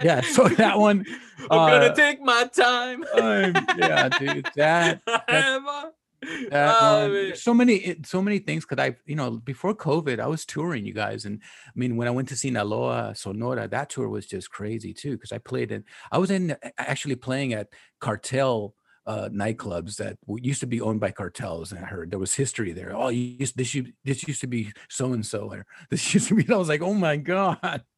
Yeah, 0.00 0.20
so 0.22 0.48
that 0.48 0.78
one. 0.78 1.04
I'm 1.50 1.58
uh, 1.58 1.70
gonna 1.70 1.94
take 1.94 2.20
my 2.20 2.48
time. 2.54 3.04
um, 3.14 3.52
yeah, 3.78 4.08
dude. 4.08 4.48
That, 4.54 5.02
that 5.06 5.92
Oh, 6.52 7.08
man. 7.08 7.36
So 7.36 7.54
many, 7.54 7.96
so 8.04 8.20
many 8.20 8.38
things. 8.38 8.64
Cause 8.64 8.78
I, 8.78 8.96
you 9.06 9.16
know, 9.16 9.30
before 9.32 9.74
COVID, 9.74 10.20
I 10.20 10.26
was 10.26 10.44
touring 10.44 10.84
you 10.84 10.92
guys, 10.92 11.24
and 11.24 11.40
I 11.66 11.72
mean, 11.74 11.96
when 11.96 12.08
I 12.08 12.10
went 12.10 12.28
to 12.28 12.36
Sinaloa, 12.36 13.14
Sonora, 13.14 13.68
that 13.68 13.90
tour 13.90 14.08
was 14.08 14.26
just 14.26 14.50
crazy 14.50 14.92
too. 14.92 15.16
Cause 15.18 15.32
I 15.32 15.38
played 15.38 15.70
in, 15.72 15.84
I 16.10 16.18
was 16.18 16.30
in 16.30 16.56
actually 16.78 17.16
playing 17.16 17.52
at 17.52 17.68
cartel 18.00 18.74
uh, 19.06 19.30
nightclubs 19.30 19.96
that 19.96 20.18
used 20.36 20.60
to 20.60 20.66
be 20.66 20.82
owned 20.82 21.00
by 21.00 21.10
cartels, 21.10 21.72
and 21.72 21.82
I 21.82 21.88
heard 21.88 22.10
there 22.10 22.18
was 22.18 22.34
history 22.34 22.72
there. 22.72 22.94
Oh, 22.94 23.08
you 23.08 23.36
used, 23.38 23.56
this 23.56 23.74
used, 23.74 23.92
this 24.04 24.28
used 24.28 24.42
to 24.42 24.46
be 24.46 24.70
so 24.90 25.14
and 25.14 25.24
so, 25.24 25.50
or 25.50 25.64
this 25.90 26.12
used 26.12 26.28
to 26.28 26.34
be. 26.34 26.46
I 26.52 26.56
was 26.56 26.68
like, 26.68 26.82
oh 26.82 26.94
my 26.94 27.16
god. 27.16 27.82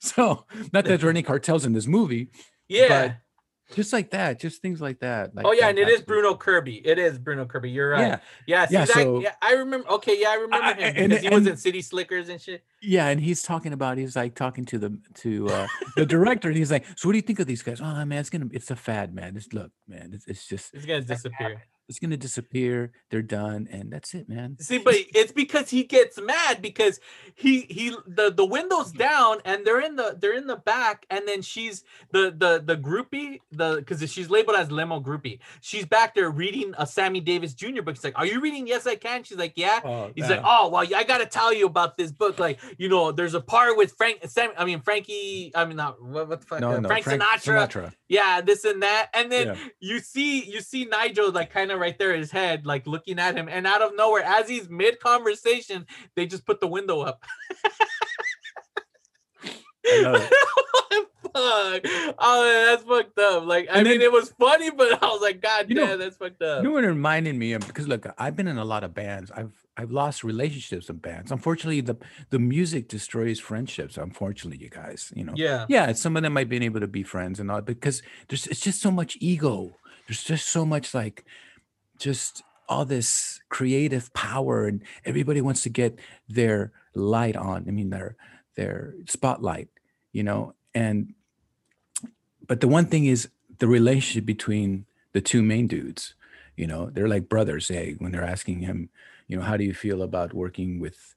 So, 0.00 0.44
not 0.70 0.84
that 0.84 1.00
there 1.00 1.06
are 1.06 1.10
any 1.10 1.22
cartels 1.22 1.64
in 1.64 1.72
this 1.72 1.86
movie, 1.86 2.28
Yeah. 2.68 3.14
Just 3.72 3.92
like 3.92 4.10
that, 4.10 4.38
just 4.38 4.60
things 4.60 4.80
like 4.80 5.00
that. 5.00 5.34
Like 5.34 5.46
oh 5.46 5.52
yeah, 5.52 5.68
and 5.68 5.78
it 5.78 5.88
is. 5.88 6.02
Bruno 6.02 6.34
Kirby. 6.34 6.76
It 6.86 6.98
is 6.98 7.18
Bruno 7.18 7.46
Kirby. 7.46 7.70
You're 7.70 7.90
right. 7.90 8.00
Yeah. 8.08 8.18
Yeah. 8.46 8.66
See 8.66 8.74
Yeah, 8.74 8.84
that? 8.84 8.94
so- 8.94 9.20
yeah, 9.20 9.34
I 9.40 9.52
remember. 9.54 9.88
Okay, 9.92 10.20
yeah, 10.20 10.30
I 10.30 10.34
remember 10.34 10.56
I- 10.66 10.72
him 10.74 10.96
and- 10.96 11.08
because 11.10 11.22
he 11.22 11.28
was 11.30 11.46
in 11.46 11.56
City 11.56 11.80
Slickers 11.82 12.28
and 12.28 12.40
shit. 12.40 12.62
Yeah, 12.82 13.08
and 13.08 13.20
he's 13.20 13.42
talking 13.42 13.72
about 13.72 13.96
he's 13.98 14.14
like 14.16 14.34
talking 14.34 14.64
to 14.66 14.78
the 14.78 14.98
to 15.22 15.48
uh, 15.48 15.66
the 15.96 16.04
director, 16.04 16.48
and 16.48 16.56
he's 16.56 16.70
like, 16.70 16.84
"So 16.96 17.08
what 17.08 17.12
do 17.12 17.18
you 17.18 17.22
think 17.22 17.40
of 17.40 17.46
these 17.46 17.62
guys?" 17.62 17.80
Oh 17.80 18.04
man, 18.04 18.18
it's 18.18 18.30
gonna 18.30 18.48
it's 18.52 18.70
a 18.70 18.76
fad, 18.76 19.14
man. 19.14 19.36
It's 19.36 19.52
look, 19.52 19.70
man, 19.88 20.10
it's, 20.12 20.26
it's 20.26 20.46
just 20.46 20.74
It's 20.74 20.84
gonna 20.84 21.00
disappear. 21.00 21.62
It's 21.88 21.98
gonna 21.98 22.16
disappear. 22.16 22.92
They're 23.10 23.22
done, 23.22 23.68
and 23.70 23.92
that's 23.92 24.14
it, 24.14 24.28
man. 24.28 24.56
See, 24.60 24.78
but 24.78 24.94
it's 25.14 25.32
because 25.32 25.70
he 25.70 25.84
gets 25.84 26.20
mad 26.20 26.62
because 26.62 27.00
he 27.34 27.62
he 27.62 27.94
the 28.06 28.30
the 28.32 28.44
windows 28.44 28.92
down 28.92 29.38
and 29.44 29.64
they're 29.66 29.80
in 29.80 29.96
the 29.96 30.16
they're 30.18 30.34
in 30.36 30.46
the 30.46 30.56
back 30.56 31.04
and 31.10 31.26
then 31.28 31.42
she's 31.42 31.84
the 32.10 32.34
the 32.36 32.62
the 32.64 32.76
groupie 32.76 33.40
the 33.52 33.76
because 33.76 34.00
she's 34.10 34.30
labeled 34.30 34.56
as 34.56 34.70
limo 34.70 35.00
groupie. 35.00 35.38
She's 35.60 35.84
back 35.84 36.14
there 36.14 36.30
reading 36.30 36.74
a 36.78 36.86
Sammy 36.86 37.20
Davis 37.20 37.54
Jr. 37.54 37.82
book. 37.82 37.96
He's 37.96 38.04
like, 38.04 38.18
"Are 38.18 38.26
you 38.26 38.40
reading?" 38.40 38.66
Yes, 38.66 38.86
I 38.86 38.94
can. 38.96 39.22
She's 39.24 39.38
like, 39.38 39.52
"Yeah." 39.56 39.80
Oh, 39.84 40.10
He's 40.14 40.28
like, 40.28 40.40
"Oh, 40.44 40.68
well, 40.70 40.86
I 40.94 41.04
got 41.04 41.18
to 41.18 41.26
tell 41.26 41.52
you 41.52 41.66
about 41.66 41.96
this 41.96 42.12
book. 42.12 42.38
Like, 42.38 42.60
you 42.78 42.88
know, 42.88 43.12
there's 43.12 43.34
a 43.34 43.40
part 43.40 43.76
with 43.76 43.92
Frank 43.96 44.20
Sam. 44.26 44.50
I 44.56 44.64
mean, 44.64 44.80
Frankie. 44.80 45.52
I 45.54 45.64
mean, 45.64 45.76
not 45.76 46.02
what, 46.02 46.28
what 46.28 46.40
the 46.40 46.46
fuck? 46.46 46.60
No, 46.60 46.72
uh, 46.72 46.80
no, 46.80 46.88
Frank, 46.88 47.04
Frank 47.04 47.22
Sinatra. 47.22 47.68
Sinatra. 47.68 47.92
Yeah, 48.08 48.40
this 48.40 48.64
and 48.64 48.82
that. 48.82 49.10
And 49.14 49.30
then 49.30 49.48
Yeah. 49.48 49.56
you 49.80 49.98
see 50.00 50.44
you 50.44 50.60
see 50.60 50.84
Nigel 50.84 51.30
like 51.30 51.50
kind 51.50 51.70
of 51.70 51.73
right 51.78 51.98
there 51.98 52.14
his 52.14 52.30
head, 52.30 52.66
like 52.66 52.86
looking 52.86 53.18
at 53.18 53.36
him, 53.36 53.48
and 53.48 53.66
out 53.66 53.82
of 53.82 53.96
nowhere, 53.96 54.22
as 54.24 54.48
he's 54.48 54.68
mid 54.68 55.00
conversation, 55.00 55.86
they 56.16 56.26
just 56.26 56.46
put 56.46 56.60
the 56.60 56.66
window 56.68 57.00
up. 57.00 57.22
Fuck. 61.34 61.82
Oh, 62.18 62.66
that's 62.66 62.84
fucked 62.84 63.18
up. 63.18 63.44
Like, 63.44 63.68
I 63.68 63.78
And 63.78 63.88
mean, 63.88 63.98
then- 63.98 64.02
it 64.06 64.12
was 64.12 64.32
funny, 64.38 64.70
but 64.70 65.02
I 65.02 65.06
was 65.06 65.20
like, 65.20 65.40
God 65.42 65.66
damn, 65.68 65.76
know- 65.76 65.96
that's 65.96 66.16
fucked 66.16 66.40
up. 66.42 66.62
You 66.62 66.76
it 66.76 66.82
reminded 66.86 67.34
me 67.34 67.52
of? 67.54 67.66
Because 67.66 67.88
look, 67.88 68.06
I've 68.18 68.36
been 68.36 68.46
in 68.46 68.56
a 68.58 68.64
lot 68.64 68.84
of 68.84 68.94
bands. 68.94 69.30
I've 69.32 69.52
I've 69.76 69.90
lost 69.90 70.22
relationships 70.22 70.88
in 70.88 70.96
bands. 70.98 71.32
Unfortunately, 71.32 71.80
the 71.80 71.96
the 72.30 72.38
music 72.38 72.86
destroys 72.88 73.40
friendships. 73.40 73.96
Unfortunately, 73.96 74.62
you 74.62 74.70
guys, 74.70 75.12
you 75.16 75.24
know. 75.24 75.32
Yeah. 75.34 75.66
Yeah, 75.68 75.92
some 75.94 76.16
of 76.16 76.22
them 76.22 76.34
might 76.34 76.48
been 76.48 76.62
able 76.62 76.78
to 76.80 76.86
be 76.86 77.02
friends 77.02 77.40
and 77.40 77.50
all, 77.50 77.60
because 77.60 78.00
there's 78.28 78.46
it's 78.46 78.60
just 78.60 78.80
so 78.80 78.92
much 78.92 79.16
ego. 79.20 79.76
There's 80.06 80.22
just 80.22 80.48
so 80.48 80.64
much 80.64 80.94
like, 80.94 81.24
just 81.98 82.42
all 82.68 82.84
this 82.84 83.40
creative 83.48 84.12
power, 84.14 84.66
and 84.66 84.82
everybody 85.04 85.40
wants 85.40 85.62
to 85.62 85.68
get 85.68 85.98
their 86.28 86.72
light 86.94 87.36
on. 87.36 87.64
I 87.68 87.70
mean, 87.70 87.90
their 87.90 88.16
their 88.56 88.94
spotlight, 89.06 89.68
you 90.12 90.22
know. 90.22 90.54
And 90.74 91.14
but 92.46 92.60
the 92.60 92.68
one 92.68 92.86
thing 92.86 93.06
is 93.06 93.28
the 93.58 93.68
relationship 93.68 94.26
between 94.26 94.86
the 95.12 95.20
two 95.20 95.42
main 95.42 95.66
dudes 95.66 96.14
you 96.56 96.66
know 96.66 96.90
they're 96.90 97.08
like 97.08 97.28
brothers 97.28 97.68
hey 97.68 97.94
when 97.98 98.12
they're 98.12 98.24
asking 98.24 98.60
him 98.60 98.88
you 99.28 99.36
know 99.36 99.42
how 99.42 99.56
do 99.56 99.64
you 99.64 99.74
feel 99.74 100.02
about 100.02 100.34
working 100.34 100.80
with 100.80 101.14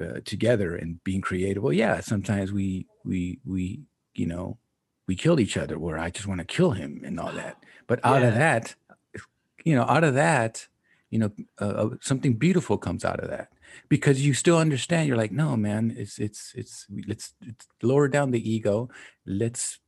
uh, 0.00 0.20
together 0.24 0.76
and 0.76 1.02
being 1.04 1.20
creative 1.20 1.62
well 1.62 1.72
yeah 1.72 2.00
sometimes 2.00 2.52
we 2.52 2.86
we 3.04 3.38
we 3.44 3.80
you 4.14 4.26
know 4.26 4.58
we 5.06 5.16
killed 5.16 5.40
each 5.40 5.56
other 5.56 5.78
where 5.78 5.98
i 5.98 6.10
just 6.10 6.26
want 6.26 6.38
to 6.38 6.44
kill 6.44 6.72
him 6.72 7.02
and 7.04 7.18
all 7.18 7.32
that 7.32 7.56
but 7.86 8.00
out 8.04 8.22
of 8.22 8.34
that 8.34 8.74
you 9.64 9.74
know 9.74 9.84
out 9.84 10.04
of 10.04 10.14
that 10.14 10.66
you 11.10 11.18
know 11.18 11.30
uh, 11.60 11.64
uh, 11.64 11.88
something 12.00 12.34
beautiful 12.34 12.78
comes 12.78 13.04
out 13.04 13.20
of 13.20 13.28
that 13.30 13.48
because 13.88 14.24
you 14.24 14.34
still 14.34 14.58
understand 14.58 15.06
you're 15.06 15.16
like 15.16 15.32
no 15.32 15.56
man 15.56 15.94
it's 15.96 16.18
it's 16.18 16.52
it's 16.54 16.86
let's, 17.06 17.34
let's 17.46 17.66
lower 17.82 18.08
down 18.08 18.30
the 18.30 18.50
ego 18.50 18.88
let's 19.26 19.78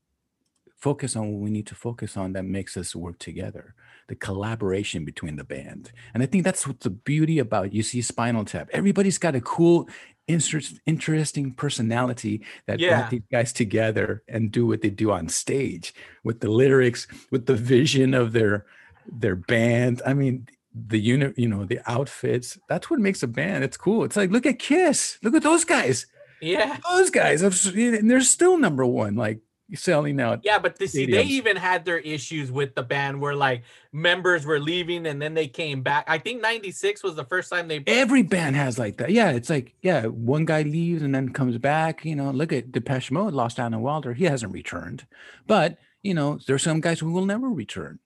focus 0.76 1.14
on 1.14 1.30
what 1.32 1.40
we 1.40 1.50
need 1.50 1.66
to 1.66 1.76
focus 1.76 2.16
on 2.16 2.32
that 2.32 2.44
makes 2.44 2.76
us 2.76 2.94
work 2.94 3.18
together 3.18 3.74
the 4.08 4.16
collaboration 4.16 5.04
between 5.04 5.36
the 5.36 5.44
band 5.44 5.92
and 6.12 6.22
i 6.22 6.26
think 6.26 6.42
that's 6.44 6.66
what 6.66 6.80
the 6.80 6.90
beauty 6.90 7.38
about 7.38 7.72
you 7.72 7.82
see 7.82 8.02
spinal 8.02 8.44
tap 8.44 8.68
everybody's 8.72 9.18
got 9.18 9.36
a 9.36 9.40
cool 9.40 9.88
interest, 10.28 10.80
interesting 10.86 11.52
personality 11.52 12.44
that 12.66 12.80
Yeah. 12.80 12.88
brought 12.96 13.10
these 13.10 13.22
guys 13.30 13.52
together 13.52 14.22
and 14.28 14.50
do 14.52 14.66
what 14.66 14.80
they 14.82 14.90
do 14.90 15.10
on 15.10 15.28
stage 15.28 15.94
with 16.24 16.40
the 16.40 16.50
lyrics 16.50 17.06
with 17.30 17.46
the 17.46 17.54
vision 17.56 18.14
of 18.14 18.32
their 18.32 18.66
their 19.07 19.36
band 19.36 20.00
i 20.07 20.12
mean 20.12 20.46
the 20.74 20.98
unit 20.98 21.38
you 21.38 21.48
know 21.48 21.64
the 21.64 21.80
outfits 21.86 22.59
that's 22.68 22.88
what 22.90 22.98
makes 22.98 23.22
a 23.22 23.26
band 23.26 23.62
it's 23.64 23.76
cool 23.76 24.05
it's 24.05 24.16
like 24.16 24.30
look 24.30 24.46
at 24.46 24.59
kiss 24.59 25.18
look 25.22 25.34
at 25.34 25.42
those 25.42 25.64
guys 25.64 26.07
Yeah. 26.40 26.78
those 26.90 27.11
guys 27.11 27.42
and 27.42 28.11
they're 28.11 28.20
still 28.22 28.57
number 28.59 28.84
one 28.86 29.14
like 29.14 29.40
selling 29.74 30.20
out 30.20 30.40
Yeah, 30.44 30.59
but 30.59 30.78
they 30.78 30.86
see, 30.86 31.07
they 31.07 31.22
even 31.22 31.57
had 31.57 31.86
their 31.86 31.96
issues 31.98 32.53
with 32.53 32.74
the 32.74 32.82
band 32.82 33.22
where 33.22 33.34
like 33.34 33.62
members 33.90 34.44
were 34.44 34.61
leaving 34.61 35.07
and 35.07 35.22
then 35.22 35.32
they 35.32 35.46
came 35.48 35.82
back. 35.82 36.05
I 36.09 36.18
think 36.18 36.42
96 36.42 37.03
was 37.03 37.14
the 37.14 37.24
first 37.24 37.48
time 37.50 37.68
they 37.68 37.82
Every 37.86 38.22
band 38.22 38.55
has 38.57 38.78
like 38.78 38.98
that. 38.98 39.11
Yeah, 39.11 39.30
it's 39.30 39.48
like 39.48 39.74
yeah, 39.80 40.05
one 40.07 40.44
guy 40.44 40.61
leaves 40.62 41.00
and 41.00 41.14
then 41.14 41.32
comes 41.32 41.57
back. 41.57 42.05
You 42.05 42.16
know, 42.16 42.30
look 42.32 42.53
at 42.53 42.70
Depeche 42.70 43.11
Mode, 43.11 43.32
lost 43.32 43.59
Alan 43.59 43.80
Wilder. 43.80 44.12
He 44.12 44.24
hasn't 44.24 44.53
returned, 44.53 45.07
but 45.46 45.78
you 46.03 46.12
know, 46.12 46.38
there's 46.46 46.62
some 46.64 46.80
guys 46.82 47.00
who 47.00 47.11
will 47.11 47.24
never 47.24 47.48
return. 47.48 47.98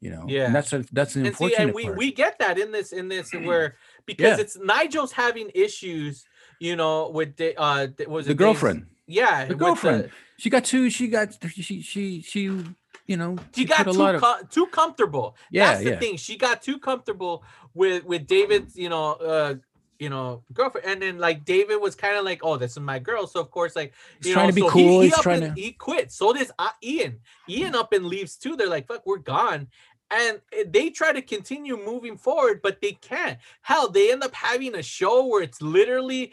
You 0.00 0.10
know, 0.10 0.24
Yeah. 0.28 0.46
and 0.46 0.54
that's 0.54 0.72
a, 0.72 0.84
that's 0.92 1.14
an 1.16 1.26
and 1.26 1.36
see, 1.36 1.54
and 1.56 1.74
we 1.74 1.84
part. 1.84 1.96
we 1.98 2.10
get 2.12 2.38
that 2.38 2.58
in 2.58 2.72
this 2.72 2.92
in 2.92 3.08
this 3.08 3.32
where 3.48 3.76
because 4.06 4.38
Yeah. 4.38 4.42
it's 4.42 4.56
Nigel's 4.58 5.12
having 5.12 5.50
issues, 5.54 6.24
you 6.58 6.74
know, 6.76 7.10
with 7.10 7.36
Da- 7.36 7.54
uh 7.56 7.88
was 8.08 8.24
the 8.26 8.32
it 8.32 8.34
Dave's- 8.34 8.38
girlfriend, 8.38 8.86
Yeah, 9.06 9.44
the 9.44 9.54
girlfriend. 9.54 10.10
she 10.38 10.48
got 10.48 10.64
two. 10.64 10.88
She 10.90 11.08
got 11.08 11.36
she 11.50 11.82
she 11.82 12.22
she. 12.22 12.50
You 13.06 13.16
know, 13.16 13.36
she 13.56 13.66
put 13.66 13.76
got 13.76 13.88
a 13.88 13.92
too 13.92 13.98
lot 13.98 14.14
of 14.14 14.20
com- 14.20 14.46
too 14.50 14.66
comfortable. 14.68 15.34
Yeah, 15.50 15.72
That's 15.72 15.82
the 15.84 15.90
yeah. 15.90 15.98
thing. 15.98 16.16
She 16.16 16.36
got 16.36 16.62
too 16.62 16.78
comfortable 16.78 17.42
with 17.74 18.04
with 18.04 18.28
David's, 18.28 18.76
you 18.76 18.88
know, 18.88 19.14
uh, 19.14 19.54
you 19.98 20.08
know, 20.08 20.44
girlfriend, 20.52 20.86
and 20.86 21.02
then 21.02 21.18
like 21.18 21.44
David 21.44 21.78
was 21.80 21.96
kind 21.96 22.16
of 22.16 22.24
like, 22.24 22.38
"Oh, 22.44 22.56
this 22.56 22.72
is 22.72 22.78
my 22.78 23.00
girl." 23.00 23.26
So 23.26 23.40
of 23.40 23.50
course, 23.50 23.74
like, 23.74 23.94
He's 24.18 24.28
you 24.28 24.34
trying 24.34 24.48
to 24.50 24.54
be 24.54 24.60
so 24.60 24.70
cool, 24.70 25.00
He, 25.00 25.06
he's 25.08 25.14
up 25.14 25.22
trying 25.22 25.42
and- 25.42 25.56
to- 25.56 25.60
he 25.60 25.72
quit. 25.72 26.12
So 26.12 26.32
does 26.32 26.52
uh, 26.56 26.68
Ian. 26.84 27.18
Ian 27.48 27.74
up 27.74 27.92
and 27.92 28.06
leaves 28.06 28.36
too. 28.36 28.54
They're 28.54 28.68
like, 28.68 28.86
"Fuck, 28.86 29.02
we're 29.04 29.18
gone." 29.18 29.66
And 30.10 30.40
eh, 30.52 30.64
they 30.68 30.90
try 30.90 31.12
to 31.12 31.22
continue 31.22 31.76
moving 31.76 32.16
forward, 32.16 32.60
but 32.62 32.80
they 32.80 32.92
can't. 32.92 33.38
Hell, 33.62 33.88
they 33.88 34.12
end 34.12 34.22
up 34.22 34.34
having 34.34 34.74
a 34.74 34.82
show 34.82 35.26
where 35.26 35.42
it's 35.42 35.62
literally 35.62 36.32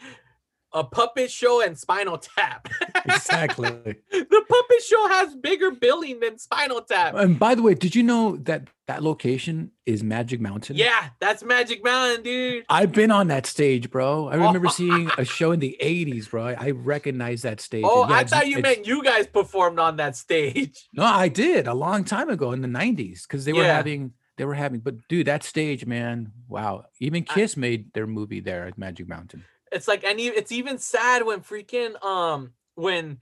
a 0.72 0.84
puppet 0.84 1.30
show 1.30 1.62
and 1.62 1.78
Spinal 1.78 2.18
Tap. 2.18 2.68
exactly. 3.06 3.70
the 3.70 4.44
puppet 4.48 4.82
show 4.82 5.08
has 5.08 5.34
bigger 5.34 5.70
billing 5.70 6.20
than 6.20 6.38
Spinal 6.38 6.82
Tap. 6.82 7.14
and 7.14 7.38
by 7.38 7.54
the 7.54 7.62
way, 7.62 7.74
did 7.74 7.94
you 7.94 8.02
know 8.02 8.36
that 8.38 8.68
that 8.86 9.02
location 9.02 9.70
is 9.86 10.02
Magic 10.02 10.40
Mountain? 10.40 10.76
Yeah, 10.76 11.08
that's 11.20 11.42
Magic 11.42 11.82
Mountain, 11.84 12.22
dude. 12.22 12.64
I've 12.68 12.92
been 12.92 13.10
on 13.10 13.28
that 13.28 13.46
stage, 13.46 13.90
bro. 13.90 14.28
I 14.28 14.34
oh. 14.34 14.38
remember 14.46 14.68
Oh. 14.68 14.70
seeing 14.70 15.10
a 15.18 15.24
show 15.36 15.52
in 15.52 15.60
the 15.60 15.76
80s, 15.80 16.30
bro. 16.30 16.48
I 16.58 16.70
recognize 16.70 17.42
that 17.42 17.60
stage. 17.60 17.84
Oh, 17.86 18.08
yeah, 18.08 18.16
I 18.16 18.24
thought 18.24 18.46
you 18.48 18.60
meant 18.60 18.86
you 18.86 19.02
guys 19.02 19.26
performed 19.26 19.78
on 19.78 19.96
that 19.96 20.16
stage. 20.16 20.88
No, 20.92 21.04
I 21.04 21.28
did 21.28 21.66
a 21.66 21.74
long 21.74 22.04
time 22.04 22.28
ago 22.28 22.52
in 22.52 22.60
the 22.62 22.68
90s 22.68 23.22
because 23.22 23.44
they 23.44 23.52
were 23.52 23.62
Yeah. 23.62 23.74
having 23.76 24.12
they 24.36 24.44
were 24.44 24.54
having 24.54 24.78
but 24.78 24.94
dude, 25.08 25.26
that 25.26 25.42
stage, 25.42 25.84
man, 25.84 26.30
wow. 26.46 26.84
Even 27.00 27.24
Kiss 27.24 27.56
made 27.56 27.92
their 27.92 28.06
movie 28.06 28.38
there 28.40 28.66
at 28.66 28.78
Magic 28.78 29.08
Mountain. 29.08 29.44
It's 29.72 29.88
like 29.88 30.04
any 30.04 30.26
it's 30.26 30.52
even 30.52 30.78
sad 30.78 31.24
when 31.24 31.40
freaking 31.40 32.02
um 32.04 32.52
when 32.74 33.18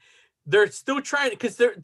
they're 0.47 0.71
still 0.71 1.01
trying 1.01 1.31
because 1.31 1.57
they're 1.57 1.75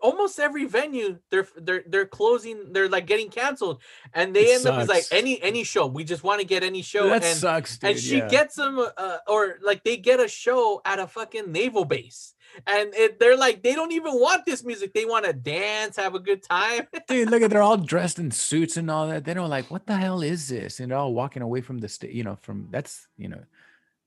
almost 0.00 0.38
every 0.38 0.64
venue 0.64 1.18
they're 1.30 1.46
they're 1.56 1.82
they're 1.88 2.06
closing 2.06 2.72
they're 2.72 2.88
like 2.88 3.06
getting 3.06 3.28
canceled 3.28 3.82
and 4.14 4.34
they 4.34 4.44
It 4.44 4.58
end 4.58 4.66
up 4.66 4.80
as 4.80 4.88
like 4.88 5.04
any 5.10 5.42
any 5.42 5.64
show 5.64 5.86
we 5.86 6.04
just 6.04 6.22
want 6.22 6.40
to 6.40 6.46
get 6.46 6.62
any 6.62 6.82
show 6.82 7.08
that 7.08 7.24
and 7.24 7.36
sucks, 7.36 7.78
dude. 7.78 7.90
and 7.90 7.98
she 7.98 8.18
yeah. 8.18 8.28
gets 8.28 8.54
them 8.54 8.78
uh, 8.96 9.16
or 9.26 9.58
like 9.60 9.82
they 9.82 9.96
get 9.96 10.20
a 10.20 10.28
show 10.28 10.80
at 10.84 11.00
a 11.00 11.06
fucking 11.08 11.50
naval 11.50 11.84
base 11.84 12.34
and 12.66 12.94
it, 12.94 13.18
they're 13.18 13.36
like 13.36 13.62
they 13.62 13.74
don't 13.74 13.92
even 13.92 14.12
want 14.14 14.46
this 14.46 14.62
music 14.62 14.94
they 14.94 15.04
want 15.04 15.24
to 15.24 15.32
dance 15.32 15.96
have 15.96 16.14
a 16.14 16.20
good 16.20 16.44
time 16.44 16.86
dude, 17.08 17.30
look 17.30 17.42
at 17.42 17.50
they're 17.50 17.62
all 17.62 17.76
dressed 17.76 18.18
in 18.18 18.30
suits 18.30 18.76
and 18.76 18.90
all 18.90 19.08
that. 19.08 19.24
They 19.24 19.34
don't 19.34 19.50
like, 19.50 19.70
what 19.70 19.86
the 19.86 19.96
hell 19.96 20.22
is 20.22 20.48
this? 20.48 20.80
And 20.80 20.90
they're 20.90 20.98
all 20.98 21.14
walking 21.14 21.42
away 21.42 21.60
from 21.60 21.78
the 21.78 21.88
state, 21.88 22.12
you 22.12 22.24
know, 22.24 22.36
from 22.40 22.68
that's 22.70 23.06
you 23.16 23.28
know, 23.28 23.42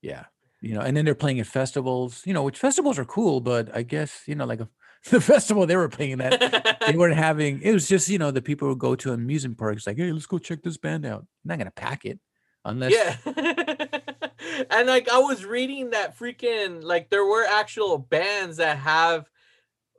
yeah. 0.01 0.25
You 0.61 0.73
know, 0.73 0.81
and 0.81 0.97
then 0.97 1.05
they're 1.05 1.13
playing 1.13 1.39
at 1.39 1.47
festivals, 1.47 2.23
you 2.25 2.33
know, 2.33 2.41
which 2.43 2.57
festivals 2.57 2.97
are 2.97 3.05
cool, 3.05 3.39
but 3.39 3.75
I 3.75 3.83
guess, 3.83 4.23
you 4.25 4.35
know, 4.35 4.45
like 4.45 4.61
a 4.61 4.69
the 5.11 5.21
festival 5.21 5.67
they 5.67 5.75
were 5.75 5.89
playing 5.89 6.17
that 6.17 6.79
they 6.87 6.97
weren't 6.97 7.15
having 7.29 7.61
it 7.61 7.71
was 7.71 7.87
just 7.87 8.09
you 8.09 8.17
know 8.17 8.31
the 8.31 8.41
people 8.41 8.67
would 8.67 8.79
go 8.79 8.95
to 8.95 9.13
amusement 9.13 9.55
parks 9.55 9.85
like 9.85 9.97
hey 9.97 10.11
let's 10.11 10.25
go 10.25 10.39
check 10.39 10.63
this 10.63 10.77
band 10.77 11.05
out 11.05 11.19
I'm 11.19 11.49
not 11.49 11.57
gonna 11.59 11.69
pack 11.69 12.05
it 12.05 12.19
unless 12.63 12.91
Yeah. 12.91 13.15
and 14.71 14.87
like 14.87 15.07
I 15.09 15.19
was 15.19 15.45
reading 15.45 15.91
that 15.91 16.17
freaking 16.17 16.83
like 16.83 17.11
there 17.11 17.23
were 17.25 17.45
actual 17.45 17.99
bands 17.99 18.57
that 18.57 18.79
have 18.79 19.29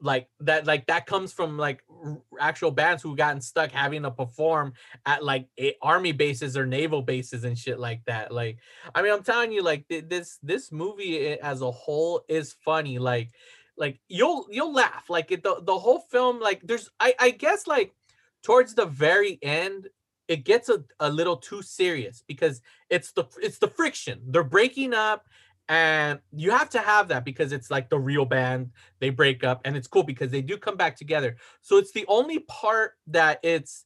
like 0.00 0.28
that 0.40 0.66
like 0.66 0.86
that 0.86 1.06
comes 1.06 1.32
from 1.32 1.56
like 1.56 1.82
r- 2.04 2.20
actual 2.38 2.70
bands 2.70 3.02
who've 3.02 3.16
gotten 3.16 3.40
stuck 3.40 3.70
having 3.70 4.02
to 4.02 4.10
perform 4.10 4.72
at 5.06 5.24
like 5.24 5.48
a, 5.58 5.74
army 5.82 6.12
bases 6.12 6.56
or 6.56 6.66
naval 6.66 7.02
bases 7.02 7.44
and 7.44 7.58
shit 7.58 7.78
like 7.78 8.04
that 8.04 8.30
like 8.30 8.58
i 8.94 9.00
mean 9.00 9.12
i'm 9.12 9.22
telling 9.22 9.52
you 9.52 9.62
like 9.62 9.88
th- 9.88 10.04
this 10.08 10.38
this 10.42 10.70
movie 10.70 11.38
as 11.40 11.62
a 11.62 11.70
whole 11.70 12.24
is 12.28 12.54
funny 12.64 12.98
like 12.98 13.30
like 13.78 13.98
you'll 14.08 14.46
you'll 14.50 14.72
laugh 14.72 15.04
like 15.08 15.32
it, 15.32 15.42
the, 15.42 15.62
the 15.62 15.78
whole 15.78 16.00
film 16.10 16.40
like 16.40 16.60
there's 16.62 16.90
i 17.00 17.14
i 17.18 17.30
guess 17.30 17.66
like 17.66 17.94
towards 18.42 18.74
the 18.74 18.86
very 18.86 19.38
end 19.42 19.88
it 20.28 20.44
gets 20.44 20.68
a, 20.68 20.82
a 21.00 21.08
little 21.10 21.36
too 21.36 21.62
serious 21.62 22.22
because 22.26 22.60
it's 22.90 23.12
the 23.12 23.24
it's 23.40 23.58
the 23.58 23.68
friction. 23.68 24.20
They're 24.26 24.42
breaking 24.42 24.94
up 24.94 25.26
and 25.68 26.20
you 26.32 26.50
have 26.50 26.70
to 26.70 26.78
have 26.78 27.08
that 27.08 27.24
because 27.24 27.52
it's 27.52 27.70
like 27.70 27.88
the 27.88 27.98
real 27.98 28.24
band 28.24 28.70
they 29.00 29.10
break 29.10 29.42
up 29.44 29.60
and 29.64 29.76
it's 29.76 29.88
cool 29.88 30.02
because 30.04 30.30
they 30.30 30.42
do 30.42 30.56
come 30.56 30.76
back 30.76 30.96
together 30.96 31.36
so 31.60 31.76
it's 31.76 31.92
the 31.92 32.04
only 32.08 32.38
part 32.40 32.92
that 33.08 33.40
it's 33.42 33.84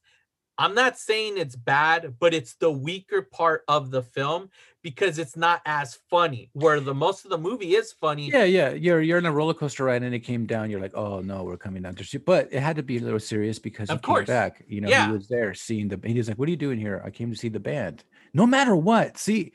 i'm 0.57 0.75
not 0.75 0.97
saying 0.97 1.37
it's 1.37 1.55
bad 1.55 2.15
but 2.19 2.33
it's 2.33 2.53
the 2.55 2.69
weaker 2.71 3.21
part 3.23 3.63
of 3.67 3.89
the 3.89 4.03
film 4.03 4.49
because 4.83 5.17
it's 5.17 5.35
not 5.37 5.61
as 5.65 5.97
funny 6.09 6.49
where 6.53 6.79
the 6.79 6.93
most 6.93 7.23
of 7.23 7.31
the 7.31 7.37
movie 7.37 7.75
is 7.75 7.91
funny 7.91 8.29
yeah 8.29 8.43
yeah 8.43 8.69
you're 8.69 9.01
you're 9.01 9.17
in 9.17 9.25
a 9.25 9.31
roller 9.31 9.53
coaster 9.53 9.85
ride 9.85 10.03
and 10.03 10.13
it 10.13 10.19
came 10.19 10.45
down 10.45 10.69
you're 10.69 10.81
like 10.81 10.95
oh 10.95 11.19
no 11.21 11.43
we're 11.43 11.57
coming 11.57 11.81
down 11.81 11.95
to 11.95 12.03
see 12.03 12.17
but 12.19 12.47
it 12.51 12.59
had 12.59 12.75
to 12.75 12.83
be 12.83 12.97
a 12.97 13.01
little 13.01 13.19
serious 13.19 13.57
because 13.57 13.89
he 13.89 13.95
Of 13.95 14.01
came 14.03 14.13
course. 14.15 14.27
back 14.27 14.63
you 14.67 14.81
know 14.81 14.89
Yeah. 14.89 15.07
he 15.07 15.13
was 15.13 15.27
there 15.27 15.53
seeing 15.55 15.87
the 15.87 15.99
he 16.05 16.13
was 16.15 16.27
like 16.27 16.37
what 16.37 16.47
are 16.47 16.51
you 16.51 16.57
doing 16.57 16.77
here 16.77 17.01
i 17.03 17.09
came 17.09 17.31
to 17.31 17.37
see 17.37 17.49
the 17.49 17.59
band 17.59 18.03
no 18.33 18.45
matter 18.45 18.75
what 18.75 19.17
see 19.17 19.53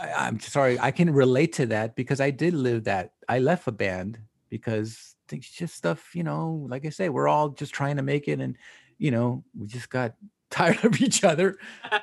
I, 0.00 0.26
i'm 0.26 0.40
sorry 0.40 0.78
i 0.78 0.90
can 0.90 1.12
relate 1.12 1.54
to 1.54 1.66
that 1.66 1.96
because 1.96 2.20
i 2.20 2.30
did 2.30 2.54
live 2.54 2.84
that 2.84 3.12
i 3.28 3.38
left 3.38 3.66
a 3.68 3.72
band 3.72 4.18
because 4.48 5.14
it's 5.30 5.50
just 5.50 5.74
stuff 5.74 6.14
you 6.14 6.24
know 6.24 6.66
like 6.68 6.84
i 6.84 6.90
say 6.90 7.08
we're 7.08 7.28
all 7.28 7.50
just 7.50 7.72
trying 7.72 7.96
to 7.96 8.02
make 8.02 8.28
it 8.28 8.40
and 8.40 8.56
you 8.98 9.10
know 9.10 9.44
we 9.58 9.66
just 9.66 9.90
got 9.90 10.14
tired 10.50 10.84
of 10.84 11.00
each 11.00 11.24
other 11.24 11.58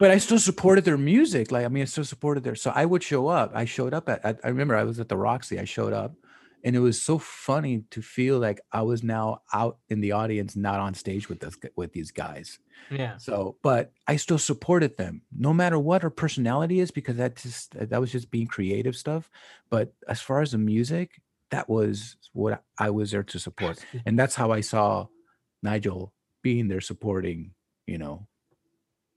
but 0.00 0.10
I 0.10 0.16
still 0.16 0.38
supported 0.38 0.86
their 0.86 0.96
music. 0.96 1.52
Like, 1.52 1.66
I 1.66 1.68
mean, 1.68 1.82
I 1.82 1.84
still 1.84 2.06
supported 2.06 2.42
their. 2.42 2.54
So 2.54 2.72
I 2.74 2.86
would 2.86 3.02
show 3.02 3.28
up. 3.28 3.52
I 3.54 3.66
showed 3.66 3.92
up 3.92 4.08
at, 4.08 4.24
at. 4.24 4.40
I 4.42 4.48
remember 4.48 4.74
I 4.74 4.84
was 4.84 4.98
at 4.98 5.10
the 5.10 5.16
Roxy. 5.18 5.60
I 5.60 5.66
showed 5.66 5.92
up, 5.92 6.14
and 6.64 6.76
it 6.76 6.80
was 6.80 7.00
so 7.00 7.18
funny 7.18 7.84
to 7.90 8.02
feel 8.02 8.38
like 8.38 8.60
I 8.72 8.82
was 8.82 9.02
now 9.02 9.42
out 9.52 9.78
in 9.88 10.00
the 10.00 10.12
audience, 10.12 10.56
not 10.56 10.80
on 10.80 10.94
stage 10.94 11.28
with 11.28 11.40
this 11.40 11.56
with 11.76 11.92
these 11.92 12.10
guys. 12.10 12.58
yeah 12.90 13.16
So, 13.16 13.56
but 13.62 13.92
I 14.06 14.16
still 14.16 14.38
supported 14.38 14.96
them, 14.96 15.22
no 15.36 15.52
matter 15.52 15.78
what 15.78 16.02
her 16.02 16.10
personality 16.10 16.80
is, 16.80 16.90
because 16.90 17.16
that 17.16 17.36
just 17.36 17.72
that 17.90 18.00
was 18.00 18.12
just 18.12 18.30
being 18.30 18.46
creative 18.46 18.96
stuff. 18.96 19.30
But 19.70 19.92
as 20.08 20.20
far 20.20 20.40
as 20.42 20.52
the 20.52 20.58
music, 20.58 21.20
that 21.50 21.68
was 21.68 22.16
what 22.32 22.62
I 22.78 22.90
was 22.90 23.10
there 23.10 23.22
to 23.24 23.38
support, 23.38 23.84
and 24.06 24.18
that's 24.18 24.34
how 24.34 24.52
I 24.52 24.60
saw 24.60 25.06
Nigel 25.62 26.12
being 26.42 26.68
there 26.68 26.80
supporting. 26.80 27.52
You 27.86 27.98
know, 27.98 28.26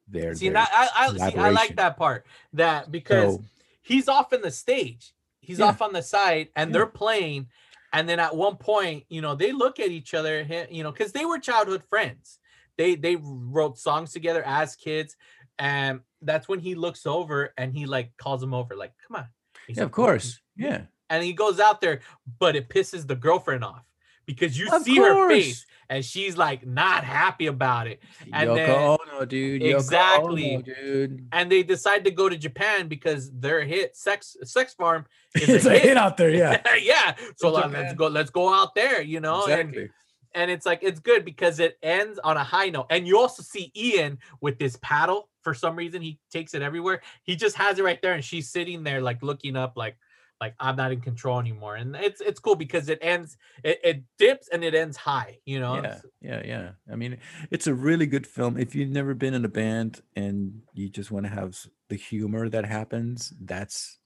their 0.08 0.34
see 0.36 0.48
their 0.50 0.54
that 0.54 0.70
I, 0.96 1.06
I 1.08 1.30
see 1.30 1.38
I 1.38 1.50
like 1.50 1.76
that 1.76 1.98
part 1.98 2.26
that 2.54 2.91
because 2.91 3.36
So- 3.36 3.44
he's 3.82 4.08
off 4.08 4.34
in 4.34 4.41
the 4.41 4.52
stage 4.52 5.14
he's 5.44 5.60
Yeah. 5.60 5.66
off 5.66 5.82
on 5.82 5.94
the 5.94 6.02
side 6.02 6.50
and 6.56 6.70
Yeah. 6.70 6.74
they're 6.74 6.86
playing 6.88 7.48
and 7.91 8.08
then 8.10 8.20
at 8.20 8.36
one 8.36 8.56
point 8.58 9.04
you 9.10 9.22
know 9.22 9.36
they 9.36 9.52
look 9.52 9.80
at 9.80 9.89
each 9.89 10.14
other 10.14 10.41
you 10.72 10.84
know 10.84 10.91
because 10.91 11.12
they 11.12 11.26
were 11.26 11.38
childhood 11.39 11.84
friends 11.89 12.39
they 12.78 12.96
they 12.96 13.18
wrote 13.22 13.78
songs 13.78 14.12
together 14.14 14.41
as 14.46 14.76
kids 14.76 15.16
and 15.60 16.00
that's 16.22 16.48
when 16.48 16.60
he 16.60 16.74
looks 16.76 17.06
over 17.06 17.54
and 17.58 17.76
he 17.78 17.86
like 17.86 18.12
calls 18.18 18.41
him 18.41 18.54
over 18.54 18.76
like 18.76 18.94
come 19.08 19.18
on 19.18 19.28
He's 19.68 19.78
Yeah, 19.78 19.84
like, 19.84 19.88
of 19.89 19.91
course. 19.94 20.41
Yeah. 20.56 20.82
and 21.10 21.24
he 21.24 21.34
goes 21.34 21.60
out 21.60 21.82
there 21.82 22.00
but 22.39 22.56
it 22.56 22.70
pisses 22.70 23.06
the 23.08 23.16
girlfriend 23.16 23.64
off 23.64 23.86
because 24.26 24.58
you 24.58 24.70
Of 24.72 24.84
see 24.84 24.98
her 24.98 25.30
face 25.30 25.66
and 25.90 26.04
she's 26.04 26.38
like 26.38 26.66
not 26.66 27.04
happy 27.04 27.48
about 27.48 27.88
it 27.88 28.00
and 28.32 28.50
Yoko 28.50 28.56
then 28.56 28.70
Ono, 28.70 29.26
dude. 29.26 29.62
Yoko 29.62 29.76
exactly 29.76 30.56
Ono, 30.56 30.62
dude. 30.64 31.28
and 31.32 31.52
they 31.52 31.64
decide 31.64 32.06
to 32.06 32.12
go 32.12 32.30
to 32.30 32.38
Japan 32.38 32.88
because 32.88 33.32
their 33.32 33.64
hit 33.64 33.96
sex 33.96 34.36
sex 34.44 34.74
farm 34.74 35.06
is 35.36 35.50
It's 35.50 35.66
a 35.66 35.78
hit 35.78 35.98
out 35.98 36.18
there, 36.18 36.30
yeah. 36.30 36.62
yeah. 36.82 37.16
So 37.38 37.52
like, 37.52 37.72
let's 37.72 37.94
go 37.94 38.08
let's 38.08 38.30
go 38.30 38.54
out 38.54 38.76
there, 38.76 39.02
you 39.02 39.20
know. 39.20 39.44
Exactly. 39.44 39.82
And 39.84 39.90
and 40.36 40.52
it's 40.52 40.66
like 40.66 40.80
it's 40.82 41.00
good 41.00 41.26
because 41.26 41.60
it 41.60 41.78
ends 41.84 42.20
on 42.24 42.38
a 42.38 42.44
high 42.44 42.70
note. 42.70 42.88
And 42.90 43.08
you 43.08 43.20
also 43.20 43.44
see 43.44 43.72
Ian 43.76 44.18
with 44.42 44.58
this 44.58 44.78
paddle 44.82 45.30
for 45.42 45.54
some 45.54 45.76
reason. 45.76 46.02
He 46.02 46.20
takes 46.32 46.54
it 46.54 46.62
everywhere. 46.62 47.02
He 47.24 47.36
just 47.36 47.56
has 47.58 47.80
it 47.80 47.84
right 47.84 48.02
there, 48.02 48.14
and 48.14 48.24
she's 48.24 48.50
sitting 48.50 48.84
there 48.84 49.02
like 49.02 49.22
looking 49.22 49.56
up, 49.56 49.74
like 49.76 49.98
like 50.42 50.56
I'm 50.60 50.76
not 50.76 50.92
in 50.92 51.02
control 51.02 51.40
anymore. 51.40 51.76
And 51.76 51.96
it's 51.96 52.22
it's 52.22 52.40
cool 52.40 52.56
because 52.56 52.90
it 52.90 53.00
ends 53.02 53.38
it, 53.64 53.80
it 53.84 54.04
dips 54.18 54.50
and 54.50 54.64
it 54.64 54.76
ends 54.76 54.98
high, 54.98 55.38
you 55.46 55.60
know. 55.60 55.76
Yeah, 55.76 56.00
yeah, 56.22 56.42
yeah. 56.46 56.70
I 56.92 56.96
mean, 56.96 57.18
it's 57.50 57.68
a 57.68 57.74
really 57.74 58.06
good 58.06 58.28
film. 58.28 58.58
If 58.58 58.76
you've 58.76 58.90
never 58.90 59.14
been 59.14 59.34
in 59.34 59.46
a 59.46 59.50
band 59.50 60.02
and 60.16 60.62
you 60.74 60.90
just 60.90 61.12
want 61.12 61.26
to 61.26 61.32
have 61.32 61.58
the 61.90 61.96
humor 61.96 62.50
that 62.50 62.66
happens, 62.66 63.34
that's, 63.42 64.00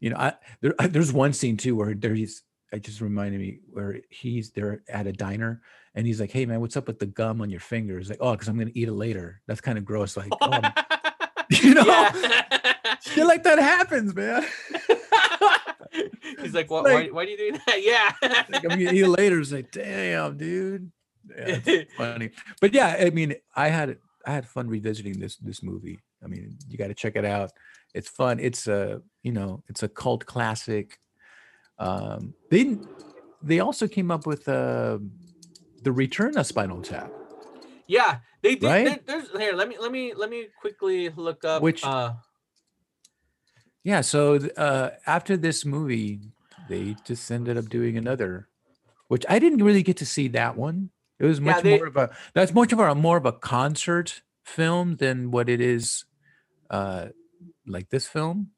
you 0.00 0.10
know, 0.10 0.16
I 0.16 0.34
there, 0.60 0.74
I- 0.78 0.86
there's 0.88 1.12
one 1.12 1.32
scene 1.32 1.56
too 1.56 1.76
where 1.76 1.94
there's, 1.94 2.42
it 2.72 2.82
just 2.82 3.00
reminded 3.00 3.40
me 3.40 3.60
where 3.70 4.00
he's 4.10 4.50
there 4.50 4.82
at 4.88 5.06
a 5.06 5.12
diner 5.12 5.62
and 5.94 6.06
he's 6.06 6.20
like, 6.20 6.30
"Hey 6.30 6.46
man, 6.46 6.60
what's 6.60 6.76
up 6.76 6.86
with 6.86 6.98
the 6.98 7.06
gum 7.06 7.40
on 7.40 7.50
your 7.50 7.60
fingers?" 7.60 8.08
Like, 8.10 8.18
"Oh, 8.20 8.32
because 8.32 8.48
I'm 8.48 8.58
gonna 8.58 8.70
eat 8.74 8.88
it 8.88 8.92
later." 8.92 9.40
That's 9.46 9.60
kind 9.60 9.78
of 9.78 9.84
gross. 9.84 10.16
Like, 10.16 10.28
oh, 10.40 10.60
you 11.50 11.74
know, 11.74 11.84
shit 13.00 13.26
like 13.26 13.44
that 13.44 13.58
happens, 13.58 14.14
man. 14.14 14.44
He's 16.40 16.54
like, 16.54 16.70
what? 16.70 16.84
Like- 16.84 17.06
why, 17.08 17.10
why 17.10 17.22
are 17.22 17.26
you 17.26 17.36
doing 17.36 17.60
that? 17.66 17.82
Yeah. 17.82 18.12
like, 18.50 18.64
I'm 18.64 18.78
gonna 18.78 18.92
eat 18.92 19.06
later. 19.06 19.40
It's 19.40 19.52
like, 19.52 19.70
damn, 19.70 20.36
dude. 20.36 20.90
Yeah, 21.36 21.82
funny. 21.96 22.30
But 22.60 22.72
yeah, 22.74 22.96
I 23.00 23.10
mean, 23.10 23.34
I 23.54 23.68
had 23.68 23.98
I 24.26 24.32
had 24.32 24.46
fun 24.46 24.68
revisiting 24.68 25.18
this 25.18 25.36
this 25.36 25.62
movie. 25.62 25.98
I 26.24 26.28
mean, 26.28 26.56
you 26.68 26.78
got 26.78 26.88
to 26.88 26.94
check 26.94 27.16
it 27.16 27.24
out. 27.24 27.50
It's 27.94 28.08
fun. 28.08 28.38
It's 28.40 28.66
a 28.68 29.02
you 29.22 29.32
know, 29.32 29.62
it's 29.68 29.82
a 29.82 29.88
cult 29.88 30.24
classic. 30.26 30.98
Um, 31.78 32.34
they 32.50 32.78
they 33.42 33.60
also 33.60 33.86
came 33.88 34.10
up 34.10 34.26
with 34.26 34.48
uh, 34.48 34.98
the 35.82 35.92
Return 35.92 36.36
of 36.38 36.46
Spinal 36.46 36.80
Tap. 36.82 37.10
Yeah, 37.86 38.18
they 38.42 38.54
did. 38.54 38.64
Right? 38.66 38.84
there- 38.84 39.00
there's 39.20 39.30
here. 39.36 39.52
Let 39.52 39.68
me 39.68 39.76
let 39.80 39.92
me 39.92 40.14
let 40.14 40.30
me 40.30 40.46
quickly 40.60 41.10
look 41.10 41.44
up. 41.44 41.62
Which- 41.62 41.84
uh, 41.84 42.14
Yeah. 43.86 44.00
So 44.00 44.34
uh, 44.56 44.90
after 45.06 45.36
this 45.36 45.64
movie, 45.64 46.18
they 46.68 46.96
just 47.04 47.30
ended 47.30 47.56
up 47.56 47.68
doing 47.68 47.96
another, 47.96 48.48
which 49.06 49.24
I 49.28 49.38
didn't 49.38 49.62
really 49.62 49.84
get 49.84 49.96
to 49.98 50.06
see 50.06 50.26
that 50.28 50.56
one. 50.56 50.90
It 51.20 51.24
was 51.24 51.38
Yeah, 51.38 51.44
much 51.54 51.62
they- 51.62 51.76
more 51.78 51.86
of 51.86 51.96
a 51.96 52.10
that's 52.34 52.52
much 52.52 52.72
of 52.72 52.80
a 52.80 52.94
more 52.96 53.16
of 53.16 53.26
a 53.26 53.32
concert 53.32 54.22
film 54.44 54.96
than 54.96 55.30
what 55.30 55.48
it 55.48 55.60
is, 55.60 56.04
uh, 56.68 57.06
like 57.66 57.88
this 57.90 58.06
film. 58.08 58.50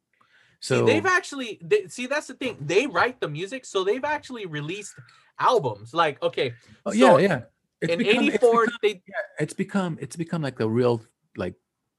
So 0.60 0.86
see, 0.86 0.92
they've 0.92 1.06
actually 1.06 1.58
they, 1.62 1.86
see 1.88 2.06
that's 2.06 2.28
the 2.28 2.34
thing. 2.34 2.56
They 2.60 2.86
write 2.86 3.20
the 3.20 3.28
music, 3.28 3.66
so 3.66 3.84
they've 3.84 4.04
actually 4.16 4.46
released 4.46 4.94
albums. 5.38 5.92
Like 5.92 6.22
okay, 6.22 6.54
Oh, 6.86 6.90
so 6.92 6.96
yeah, 6.96 7.28
yeah. 7.28 7.40
It's 7.82 7.92
in 7.92 7.98
become- 7.98 8.24
it's 8.24 8.34
'84, 8.42 8.64
become- 8.64 8.78
they 8.82 9.02
it's 9.38 9.54
become 9.54 9.98
it's 10.00 10.16
become 10.16 10.40
like 10.42 10.58
a 10.60 10.68
real 10.68 11.02
like 11.36 11.54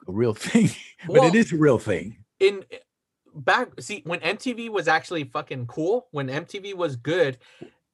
a 0.07 0.11
real 0.11 0.33
thing, 0.47 0.69
but 1.05 1.19
Well, 1.21 1.27
it 1.29 1.35
is 1.35 1.53
a 1.53 1.57
real 1.57 1.77
thing. 1.77 2.25
in 2.39 2.65
back 3.33 3.79
see 3.79 4.01
when 4.05 4.19
MTV 4.19 4.69
was 4.69 4.87
actually 4.87 5.23
fucking 5.25 5.67
cool, 5.67 6.07
when 6.11 6.27
MTV 6.27 6.73
was 6.75 6.95
good, 6.95 7.37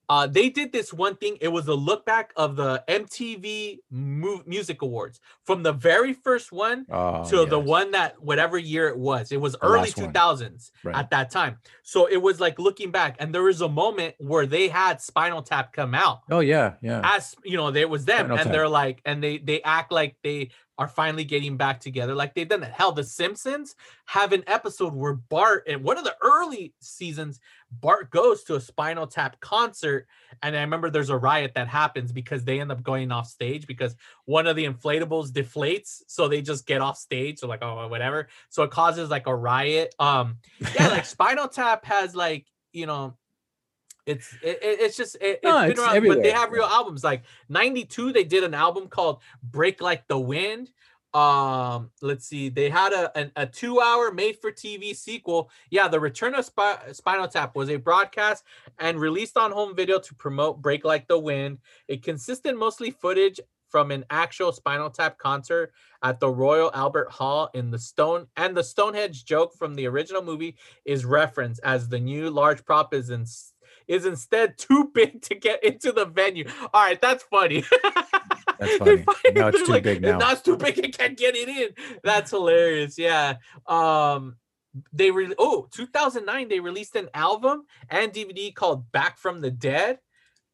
uh 0.10 0.28
they 0.28 0.50
did 0.50 0.72
this 0.72 0.94
one 0.94 1.16
thing. 1.16 1.38
It 1.42 1.48
was 1.50 1.68
a 1.68 1.74
look 1.74 2.06
back 2.06 2.32
of 2.36 2.56
the 2.56 2.84
MTV 2.88 3.80
mu- 3.92 4.42
Music 4.46 4.82
Awards 4.82 5.20
from 5.46 5.64
the 5.64 5.72
very 5.74 6.14
first 6.14 6.52
one 6.52 6.86
Oh, 6.92 7.28
to 7.30 7.46
the 7.46 7.60
one 7.60 7.92
that 7.92 8.22
whatever 8.22 8.58
year 8.58 8.88
it 8.90 8.98
was. 8.98 9.32
It 9.32 9.40
was 9.42 9.54
The 9.54 9.64
early 9.66 9.90
2000s 9.90 10.72
Right. 10.84 10.96
at 10.96 11.10
that 11.12 11.32
time. 11.32 11.58
So 11.84 12.08
it 12.08 12.18
was 12.18 12.40
like 12.40 12.60
looking 12.60 12.92
back 12.92 13.16
and 13.20 13.34
there 13.34 13.44
was 13.44 13.62
a 13.62 13.70
moment 13.70 14.16
where 14.20 14.46
they 14.46 14.68
had 14.68 15.02
Spinal 15.02 15.42
Tap 15.42 15.74
come 15.74 15.94
out 15.96 16.20
Oh 16.30 16.40
yeah, 16.42 16.74
yeah. 16.82 17.02
as 17.04 17.36
you 17.44 17.58
know, 17.58 17.72
there 17.72 17.88
was 17.88 18.06
them, 18.06 18.18
Spinal 18.28 18.38
and 18.38 18.44
Tap. 18.46 18.54
they're 18.54 18.70
like, 18.70 19.02
and 19.06 19.24
they 19.24 19.38
they 19.38 19.62
act 19.64 19.92
like 19.92 20.16
they 20.24 20.50
are 20.78 20.88
finally 20.90 21.24
getting 21.24 21.56
back 21.56 21.80
together, 21.80 22.14
like 22.14 22.36
they've 22.36 22.50
done 22.50 22.60
that. 22.60 22.74
Hell, 22.74 22.92
The 22.92 23.04
Simpsons 23.06 23.76
have 24.08 24.34
an 24.34 24.44
episode 24.46 24.94
where 24.94 25.14
Bart, 25.14 25.66
in 25.68 25.84
one 25.84 25.98
of 25.98 26.04
the 26.04 26.14
early 26.22 26.74
seasons, 26.82 27.40
Bart 27.82 28.10
goes 28.12 28.44
to 28.46 28.56
a 28.56 28.60
Spinal 28.62 29.08
Tap 29.08 29.40
concert, 29.40 30.08
and 30.44 30.56
I 30.56 30.62
remember 30.62 30.90
there's 30.90 31.10
a 31.10 31.18
riot 31.18 31.54
that 31.56 31.68
happens 31.68 32.12
because 32.12 32.44
they 32.44 32.60
end 32.60 32.72
up 32.72 32.84
going 32.84 33.12
off 33.12 33.28
stage 33.28 33.68
because 33.68 33.96
one 34.26 34.48
of 34.48 34.56
the 34.56 34.66
inflatables 34.66 35.32
deflates, 35.32 36.02
so 36.08 36.28
they 36.28 36.42
just 36.42 36.66
get 36.66 36.82
off 36.82 36.98
stage, 36.98 37.40
so 37.40 37.48
like 37.48 37.64
oh 37.64 37.88
whatever, 37.88 38.28
so 38.50 38.64
it 38.64 38.72
causes 38.72 39.10
like 39.10 39.28
a 39.28 39.36
riot. 39.36 39.94
Um, 40.00 40.38
yeah, 40.76 40.88
like 40.90 41.06
Spinal 41.16 41.48
Tap 41.48 41.86
has 41.86 42.16
like 42.16 42.46
you 42.74 42.86
know 42.86 43.16
It's 44.06 44.32
it, 44.44 44.60
it- 44.62 44.80
it's 44.82 44.98
just 44.98 45.16
it, 45.22 45.40
No, 45.44 45.50
it's 45.60 45.76
been 45.80 45.86
around, 45.86 45.96
but 46.10 46.24
they 46.24 46.32
have 46.32 46.52
real 46.52 46.64
albums. 46.66 47.04
Like 47.04 47.24
'92, 47.50 48.12
they 48.14 48.24
did 48.24 48.44
an 48.44 48.54
album 48.54 48.88
called 48.88 49.22
"Break 49.42 49.82
Like 49.82 50.08
the 50.08 50.20
Wind." 50.20 50.72
Um, 51.16 51.92
let's 52.02 52.26
see, 52.28 52.50
they 52.50 52.70
had 52.70 52.92
a 52.92 53.32
a 53.38 53.46
two-hour 53.46 54.12
made-for-TV 54.12 54.94
sequel. 54.94 55.50
Yeah, 55.70 55.88
the 55.88 55.98
Return 55.98 56.36
of 56.36 56.44
Spi- 56.44 56.92
Spinal 56.92 57.30
Tap 57.30 57.56
was 57.56 57.70
a 57.70 57.78
broadcast 57.78 58.44
and 58.80 59.00
released 59.00 59.38
on 59.38 59.54
home 59.54 59.78
video 59.78 59.98
to 59.98 60.16
promote 60.16 60.62
"Break 60.62 60.84
Like 60.84 61.08
the 61.08 61.18
Wind." 61.18 61.60
It 61.88 62.04
consisted 62.04 62.58
mostly 62.58 62.92
footage 62.92 63.40
from 63.70 63.92
an 63.92 64.04
actual 64.10 64.52
Spinal 64.52 64.90
Tap 64.90 65.18
concert 65.18 65.72
at 66.04 66.20
the 66.20 66.30
Royal 66.30 66.70
Albert 66.74 67.10
Hall 67.12 67.50
in 67.54 67.72
the 67.72 67.80
Stone 67.80 68.28
and 68.36 68.56
the 68.56 68.64
Stonehenge 68.64 69.24
joke 69.24 69.54
from 69.56 69.74
the 69.74 69.88
original 69.88 70.22
movie 70.22 70.58
is 70.84 71.06
referenced 71.06 71.62
as 71.64 71.88
the 71.88 72.00
new 72.00 72.30
large 72.30 72.66
prop 72.66 72.94
is 72.94 73.10
in, 73.10 73.26
is 73.88 74.06
instead 74.06 74.58
too 74.58 74.92
big 74.94 75.22
to 75.22 75.36
get 75.36 75.64
into 75.64 75.94
the 75.94 76.06
venue. 76.06 76.46
All 76.74 76.84
right, 76.84 77.00
that's 77.00 77.24
funny. 77.24 77.64
That's 78.60 78.78
funny. 78.78 79.04
Now 79.34 79.48
it's 79.48 79.66
too 79.66 79.72
like, 79.72 79.84
big 79.84 80.02
now. 80.02 80.20
It's 80.32 80.42
too 80.42 80.58
big. 80.58 80.80
I 80.84 80.90
can't 80.90 81.18
get 81.18 81.36
it 81.36 81.50
in. 81.50 81.98
That's 82.04 82.32
hilarious. 82.32 82.98
Yeah. 82.98 83.36
Um, 83.68 84.38
they 84.92 85.10
re- 85.12 85.34
oh 85.38 85.68
2009 85.72 86.50
they 86.50 86.60
released 86.60 86.96
an 86.96 87.10
album 87.14 87.64
and 87.90 88.12
DVD 88.12 88.54
called 88.54 88.92
Back 88.92 89.18
from 89.18 89.42
the 89.42 89.52
Dead. 89.52 90.00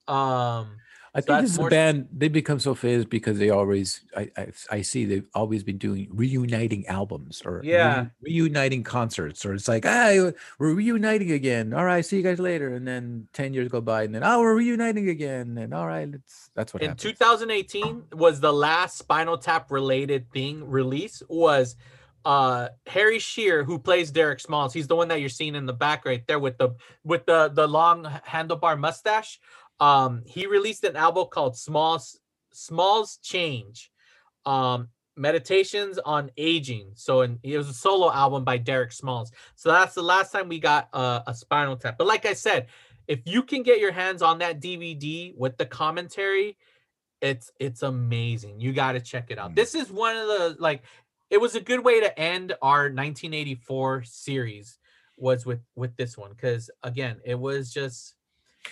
Um, 0.08 0.78
I 1.14 1.20
so 1.20 1.26
think 1.26 1.42
this 1.42 1.52
is 1.52 1.58
a 1.58 1.66
band. 1.68 2.08
They 2.16 2.30
become 2.30 2.60
so 2.60 2.74
famous 2.74 3.06
because 3.06 3.38
they 3.38 3.50
always. 3.50 4.02
I, 4.16 4.32
I 4.38 4.48
I 4.72 4.82
see 4.82 5.04
they've 5.04 5.28
always 5.36 5.62
been 5.64 5.78
doing 5.78 6.08
reuniting 6.10 6.88
albums 6.88 7.42
or 7.46 7.62
Yeah. 7.66 8.08
reuniting 8.22 8.84
concerts, 8.84 9.46
or 9.46 9.54
it's 9.54 9.68
like, 9.68 9.86
ah, 9.86 10.32
we're 10.58 10.74
reuniting 10.74 11.32
again. 11.32 11.74
All 11.74 11.84
right, 11.84 12.06
see 12.06 12.16
you 12.18 12.24
guys 12.24 12.40
later, 12.40 12.74
and 12.74 12.88
then 12.88 13.28
ten 13.34 13.54
years 13.54 13.68
go 13.68 13.82
by, 13.82 14.04
and 14.04 14.16
then 14.16 14.24
oh, 14.24 14.40
we're 14.40 14.56
reuniting 14.56 15.10
again, 15.10 15.58
and 15.58 15.74
all 15.74 15.86
right, 15.88 16.10
let's 16.10 16.50
that's 16.56 16.74
what 16.74 16.82
in 16.82 16.90
happens. 16.92 17.04
2018 17.04 18.04
was 18.14 18.40
the 18.40 18.54
last 18.54 18.98
Spinal 18.98 19.38
Tap 19.38 19.70
related 19.70 20.32
thing 20.32 20.66
release 20.66 21.22
was 21.28 21.76
uh 22.24 22.70
Harry 22.86 23.18
Shearer 23.18 23.64
who 23.64 23.80
plays 23.80 24.12
Derek 24.12 24.40
Smalls. 24.40 24.74
He's 24.74 24.88
the 24.88 24.96
one 24.96 25.08
that 25.08 25.20
you're 25.22 25.30
seeing 25.30 25.56
in 25.56 25.66
the 25.66 25.74
back 25.74 26.06
right 26.06 26.26
there 26.28 26.38
with 26.40 26.58
the 26.58 26.70
with 27.04 27.26
the 27.26 27.50
the 27.50 27.68
long 27.68 28.06
handlebar 28.28 28.80
mustache. 28.80 29.40
Um 29.82 30.24
he 30.26 30.48
released 30.48 30.86
an 30.86 30.96
album 30.96 31.28
called 31.30 31.58
Smalls 31.58 32.18
Smalls 32.54 33.18
Change. 33.18 33.92
Um 34.46 34.88
meditations 35.18 36.00
on 36.00 36.32
aging. 36.38 36.92
So 36.96 37.22
and 37.22 37.40
it 37.44 37.58
was 37.58 37.70
a 37.70 37.74
solo 37.74 38.12
album 38.12 38.44
by 38.44 38.58
Derek 38.58 38.92
Smalls. 38.92 39.32
So 39.56 39.70
that's 39.70 39.94
the 39.94 40.02
last 40.02 40.32
time 40.32 40.48
we 40.48 40.60
got 40.60 40.90
uh, 40.94 41.22
a 41.28 41.34
Spinal 41.34 41.76
Tap. 41.76 41.98
But 41.98 42.08
like 42.08 42.26
I 42.26 42.34
said, 42.34 42.68
if 43.08 43.20
you 43.26 43.44
can 43.44 43.64
get 43.64 43.80
your 43.80 43.92
hands 43.92 44.22
on 44.22 44.40
that 44.40 44.62
DVD 44.62 45.36
with 45.38 45.58
the 45.58 45.66
commentary, 45.66 46.58
it's 47.22 47.52
it's 47.60 47.84
amazing. 47.84 48.60
You 48.60 48.74
got 48.74 48.94
to 48.94 49.00
check 49.02 49.30
it 49.30 49.38
out. 49.38 49.56
This 49.56 49.76
is 49.76 49.92
one 49.92 50.16
of 50.16 50.28
the 50.28 50.56
like 50.60 50.84
it 51.30 51.40
was 51.40 51.56
a 51.56 51.62
good 51.62 51.84
way 51.84 52.00
to 52.02 52.20
end 52.20 52.54
our 52.62 52.84
1984 52.84 54.04
series 54.04 54.80
was 55.18 55.46
with 55.46 55.62
with 55.76 55.96
this 55.98 56.18
one 56.18 56.34
cuz 56.36 56.70
again, 56.84 57.20
it 57.26 57.38
was 57.38 57.72
just 57.72 58.16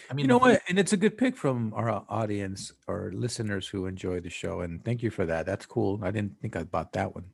I 0.10 0.14
mean 0.14 0.24
you 0.24 0.28
know 0.28 0.38
what? 0.38 0.62
And 0.68 0.78
it's 0.80 0.94
a 0.94 0.98
good 0.98 1.18
pick 1.18 1.36
from 1.38 1.74
our 1.76 2.06
audience 2.10 2.74
or 2.88 3.12
listeners 3.14 3.68
who 3.68 3.86
enjoy 3.86 4.20
the 4.20 4.30
show, 4.30 4.62
and 4.62 4.84
thank 4.84 5.02
you 5.04 5.10
for 5.10 5.26
that. 5.26 5.46
That's 5.46 5.66
cool. 5.66 6.00
I 6.04 6.12
didn't 6.12 6.40
think 6.42 6.56
I 6.56 6.64
bought 6.64 6.94
that 6.94 7.14
one. 7.16 7.26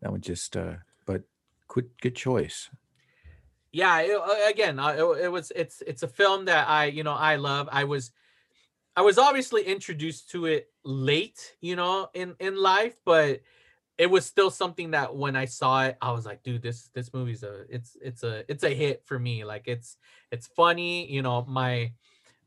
That 0.00 0.10
one 0.10 0.20
just, 0.20 0.56
uh 0.56 0.74
but 1.06 1.22
good 1.68 1.90
good 2.00 2.16
choice. 2.16 2.70
yeah 3.72 4.00
it, 4.00 4.16
uh, 4.16 4.48
again 4.48 4.78
uh, 4.78 4.88
it, 4.88 5.24
it 5.24 5.28
was 5.28 5.52
it's 5.54 5.82
it's 5.86 6.02
a 6.02 6.08
film 6.08 6.46
that 6.46 6.68
i 6.68 6.86
you 6.86 7.04
know 7.04 7.12
i 7.12 7.36
love 7.36 7.68
i 7.70 7.84
was 7.84 8.10
i 8.96 9.02
was 9.02 9.18
obviously 9.18 9.62
introduced 9.62 10.30
to 10.30 10.46
it 10.46 10.70
late 10.84 11.54
you 11.60 11.76
know 11.76 12.08
in 12.14 12.34
in 12.40 12.56
life 12.56 12.96
but 13.04 13.40
it 13.98 14.08
was 14.08 14.24
still 14.24 14.50
something 14.50 14.92
that 14.92 15.14
when 15.14 15.36
i 15.36 15.44
saw 15.44 15.84
it 15.84 15.96
i 16.00 16.12
was 16.12 16.24
like 16.24 16.42
dude 16.42 16.62
this 16.62 16.88
this 16.94 17.12
movie's 17.12 17.42
a 17.42 17.64
it's 17.68 17.96
it's 18.00 18.22
a 18.22 18.50
it's 18.50 18.64
a 18.64 18.70
hit 18.70 19.02
for 19.04 19.18
me. 19.18 19.44
Like 19.44 19.64
it's 19.66 19.96
it's 20.30 20.46
funny 20.46 21.10
you 21.10 21.20
know 21.20 21.44
my 21.46 21.92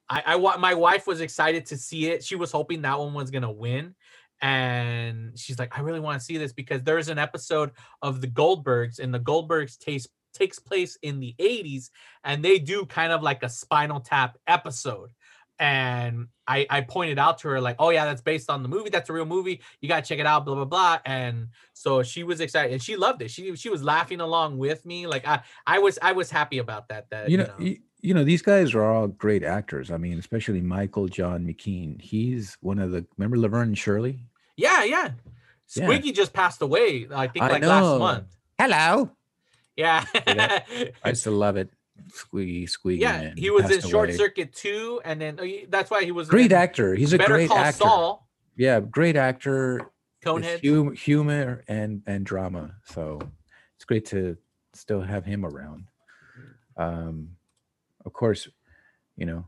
i 0.09 0.23
i 0.25 0.57
my 0.57 0.73
wife 0.73 1.05
was 1.05 1.21
excited 1.21 1.65
to 1.67 1.77
see 1.77 2.07
it. 2.07 2.23
She 2.23 2.35
was 2.35 2.51
hoping 2.51 2.81
that 2.81 2.97
one 2.97 3.13
was 3.13 3.31
gonna 3.31 3.51
win 3.51 3.95
and 4.41 5.37
she's 5.37 5.59
like 5.59 5.77
i 5.77 5.81
really 5.81 5.99
want 5.99 6.19
to 6.19 6.25
see 6.25 6.37
this 6.37 6.51
because 6.51 6.81
there's 6.81 7.09
an 7.09 7.19
episode 7.19 7.71
of 8.01 8.21
the 8.21 8.27
goldbergs 8.27 8.97
and 8.99 9.13
the 9.13 9.19
goldbergs 9.19 9.77
taste 9.77 10.09
takes 10.33 10.59
place 10.59 10.97
in 11.01 11.19
the 11.19 11.35
80s 11.39 11.89
and 12.23 12.43
they 12.43 12.57
do 12.57 12.85
kind 12.85 13.11
of 13.11 13.21
like 13.21 13.43
a 13.43 13.49
spinal 13.49 13.99
tap 13.99 14.37
episode 14.47 15.11
and 15.59 16.27
I, 16.47 16.65
I 16.69 16.81
pointed 16.81 17.19
out 17.19 17.39
to 17.39 17.49
her 17.49 17.61
like 17.61 17.75
oh 17.79 17.89
yeah 17.91 18.05
that's 18.05 18.21
based 18.21 18.49
on 18.49 18.63
the 18.63 18.69
movie 18.69 18.89
that's 18.89 19.09
a 19.09 19.13
real 19.13 19.25
movie 19.25 19.61
you 19.79 19.87
gotta 19.87 20.01
check 20.05 20.19
it 20.19 20.25
out 20.25 20.43
blah 20.45 20.55
blah 20.55 20.65
blah 20.65 20.99
and 21.05 21.49
so 21.73 22.01
she 22.03 22.23
was 22.23 22.41
excited 22.41 22.73
and 22.73 22.81
she 22.81 22.95
loved 22.95 23.21
it 23.21 23.29
she 23.31 23.55
she 23.55 23.69
was 23.69 23.83
laughing 23.83 24.21
along 24.21 24.57
with 24.57 24.85
me 24.85 25.05
like 25.07 25.25
i 25.27 25.41
i 25.67 25.77
was 25.79 25.99
i 26.01 26.11
was 26.11 26.31
happy 26.31 26.57
about 26.57 26.87
that 26.89 27.09
that 27.09 27.29
you 27.29 27.37
know, 27.37 27.53
you, 27.59 27.77
you 28.01 28.13
know, 28.15 28.23
these 28.23 28.41
guys 28.41 28.73
are 28.73 28.83
all 28.83 29.07
great 29.07 29.43
actors. 29.43 29.91
I 29.91 29.97
mean, 29.97 30.17
especially 30.17 30.59
Michael 30.59 31.07
John 31.07 31.45
McKean. 31.45 32.01
He's 32.01 32.57
one 32.59 32.79
of 32.79 32.89
the 32.89 33.05
remember 33.17 33.37
Laverne 33.37 33.67
and 33.69 33.77
Shirley. 33.77 34.25
yeah 34.57 34.83
yeah 34.83 35.11
Yeah. 35.75 35.85
squiggy 35.85 36.11
just 36.13 36.33
passed 36.33 36.63
away 36.63 37.07
i 37.13 37.27
think 37.27 37.45
I 37.45 37.49
like 37.49 37.61
know. 37.61 37.67
last 37.67 37.99
month 37.99 38.35
Hello. 38.57 39.11
yeah 39.75 40.03
I 40.25 41.09
used 41.09 41.23
to 41.23 41.31
love 41.31 41.57
it. 41.57 41.69
Squeaky, 42.09 42.65
squeaky. 42.67 43.01
yeah 43.01 43.21
man. 43.21 43.37
he 43.37 43.49
was 43.49 43.65
in 43.69 43.77
passed 43.79 43.89
short 43.89 44.09
away. 44.09 44.17
circuit 44.17 44.53
2 44.53 45.01
and 45.05 45.21
then 45.21 45.39
oh, 45.41 45.47
that's 45.69 45.91
why 45.91 46.03
he 46.03 46.11
was 46.11 46.27
Great 46.29 46.51
actor. 46.51 46.95
He's 46.95 47.13
a 47.13 47.17
Better 47.17 47.33
great 47.35 47.49
Call 47.49 47.57
actor. 47.57 47.77
Saul. 47.77 48.27
Yeah, 48.57 48.79
great 48.79 49.15
actor. 49.15 49.77
with 50.25 50.43
Coneheads. 50.43 50.67
hum- 50.67 50.93
humor 50.95 51.63
and 51.67 52.01
and 52.07 52.25
drama. 52.25 52.75
So 52.85 53.19
it's 53.75 53.85
great 53.85 54.05
to 54.07 54.37
still 54.73 55.01
have 55.01 55.25
him 55.25 55.45
around. 55.45 55.85
Um, 56.77 57.29
of 58.05 58.13
course, 58.13 58.47
you 59.17 59.25
know, 59.25 59.47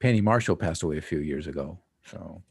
Penny 0.00 0.20
Marshall 0.20 0.56
passed 0.56 0.82
away 0.82 0.98
a 0.98 1.02
few 1.02 1.20
years 1.20 1.46
ago. 1.46 1.78
So 2.04 2.42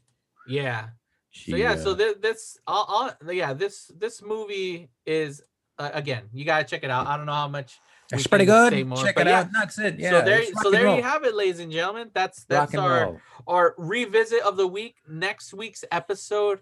Yeah. 0.48 0.88
she, 1.30 1.50
so 1.52 1.56
yeah, 1.56 1.76
so 1.76 1.90
uh, 1.92 1.94
this, 1.94 2.14
this 2.20 2.58
I'll, 2.66 3.14
I'll, 3.22 3.32
yeah, 3.32 3.52
this 3.52 3.90
this 3.96 4.22
movie 4.22 4.90
is 5.06 5.42
uh, 5.78 5.90
again, 5.92 6.24
you 6.32 6.44
gotta 6.44 6.64
check 6.64 6.84
it 6.84 6.90
out. 6.90 7.06
I 7.06 7.16
don't 7.16 7.26
know 7.26 7.32
how 7.32 7.48
much. 7.48 7.80
It's 8.12 8.26
pretty 8.26 8.44
good. 8.44 8.86
more, 8.86 9.02
Check 9.02 9.18
it 9.18 9.26
yeah. 9.26 9.40
out. 9.40 9.48
That's 9.52 9.78
it. 9.78 9.98
Yeah. 9.98 10.10
so 10.10 10.24
there, 10.24 10.44
so 10.62 10.70
there 10.70 10.84
roll. 10.84 10.96
you 10.96 11.02
have 11.02 11.24
it, 11.24 11.34
ladies 11.34 11.58
and 11.60 11.72
gentlemen. 11.72 12.10
That's 12.12 12.44
that's 12.44 12.74
our 12.74 13.04
roll. 13.04 13.20
our 13.46 13.74
revisit 13.78 14.42
of 14.42 14.56
the 14.56 14.66
week. 14.66 14.96
Next 15.08 15.54
week's 15.54 15.84
episode, 15.90 16.60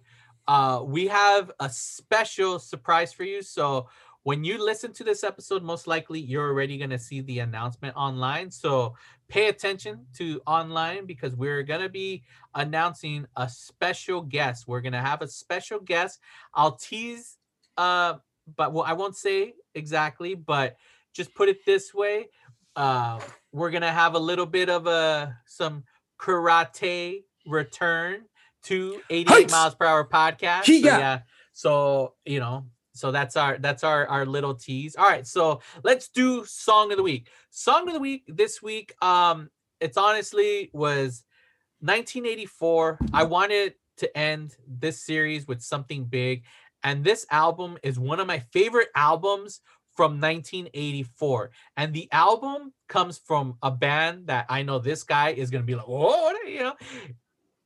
uh, 0.49 0.83
we 0.85 1.09
have 1.09 1.51
a 1.61 1.69
special 1.69 2.59
surprise 2.59 3.13
for 3.13 3.25
you. 3.25 3.43
So 3.43 3.89
when 4.23 4.45
you 4.45 4.65
listen 4.65 4.93
to 4.95 5.05
this 5.05 5.25
episode, 5.25 5.63
most 5.63 5.87
likely 5.87 6.21
you're 6.21 6.49
already 6.49 6.79
gonna 6.79 6.99
see 6.99 7.21
the 7.23 7.41
announcement 7.41 7.97
online. 7.97 8.51
So 8.51 8.95
pay 9.29 9.49
attention 9.49 10.07
to 10.19 10.41
online 10.47 11.07
because 11.07 11.35
we're 11.35 11.65
gonna 11.65 11.89
be 11.89 12.23
announcing 12.55 13.27
a 13.37 13.49
special 13.49 14.23
guest. 14.23 14.69
We're 14.69 14.81
gonna 14.81 15.03
have 15.03 15.23
a 15.23 15.29
special 15.29 15.81
guest. 15.81 16.21
I'll 16.55 16.77
tease, 16.77 17.37
uh, 17.77 18.15
but 18.57 18.73
well, 18.73 18.85
I 18.85 18.93
won't 18.93 19.17
say 19.17 19.55
exactly, 19.75 20.35
but 20.35 20.77
just 21.13 21.35
put 21.35 21.49
it 21.49 21.65
this 21.65 21.93
way: 21.95 22.29
uh, 22.77 23.21
we're 23.53 23.71
gonna 23.71 23.93
have 23.93 24.15
a 24.15 24.19
little 24.19 24.47
bit 24.47 24.69
of 24.69 24.87
a 24.87 25.37
some 25.47 25.85
karate 26.19 27.25
return 27.47 28.23
to 28.65 29.01
88 29.11 29.51
miles 29.51 29.75
per 29.75 29.87
hour 29.87 30.05
podcast. 30.05 30.65
So, 30.67 30.73
yeah. 30.73 31.21
So 31.53 32.15
you 32.25 32.41
know, 32.41 32.67
so 32.95 33.11
that's 33.11 33.37
our 33.37 33.59
that's 33.59 33.85
our 33.85 34.07
our 34.07 34.27
little 34.27 34.55
tease. 34.55 34.97
All 34.97 35.09
right, 35.09 35.27
so 35.27 35.61
let's 35.83 36.09
do 36.09 36.45
song 36.45 36.91
of 36.91 36.97
the 36.97 37.03
week. 37.03 37.29
Song 37.51 37.87
of 37.89 37.95
the 37.95 38.01
week 38.01 38.25
this 38.29 38.63
week. 38.63 38.95
Um, 39.03 39.51
it's 39.81 39.97
honestly 39.97 40.71
was 40.73 41.25
1984. 41.81 42.99
I 43.13 43.25
wanted 43.25 43.75
to 43.99 44.17
end 44.17 44.57
this 44.67 45.03
series 45.03 45.47
with 45.47 45.63
something 45.63 46.05
big, 46.05 46.45
and 46.85 47.05
this 47.05 47.27
album 47.31 47.79
is 47.83 47.99
one 47.99 48.21
of 48.21 48.27
my 48.27 48.39
favorite 48.39 48.89
albums 48.95 49.61
from 49.95 50.21
1984. 50.21 51.51
And 51.77 51.93
the 51.93 52.09
album 52.13 52.73
comes 52.89 53.19
from 53.19 53.57
a 53.63 53.71
band 53.71 54.29
that 54.29 54.47
I 54.49 54.63
know 54.63 54.79
this 54.79 55.03
guy 55.03 55.31
is 55.31 55.51
gonna 55.51 55.65
be 55.65 55.75
like, 55.75 55.89
oh, 55.89 56.35
you 56.47 56.61
know, 56.61 56.75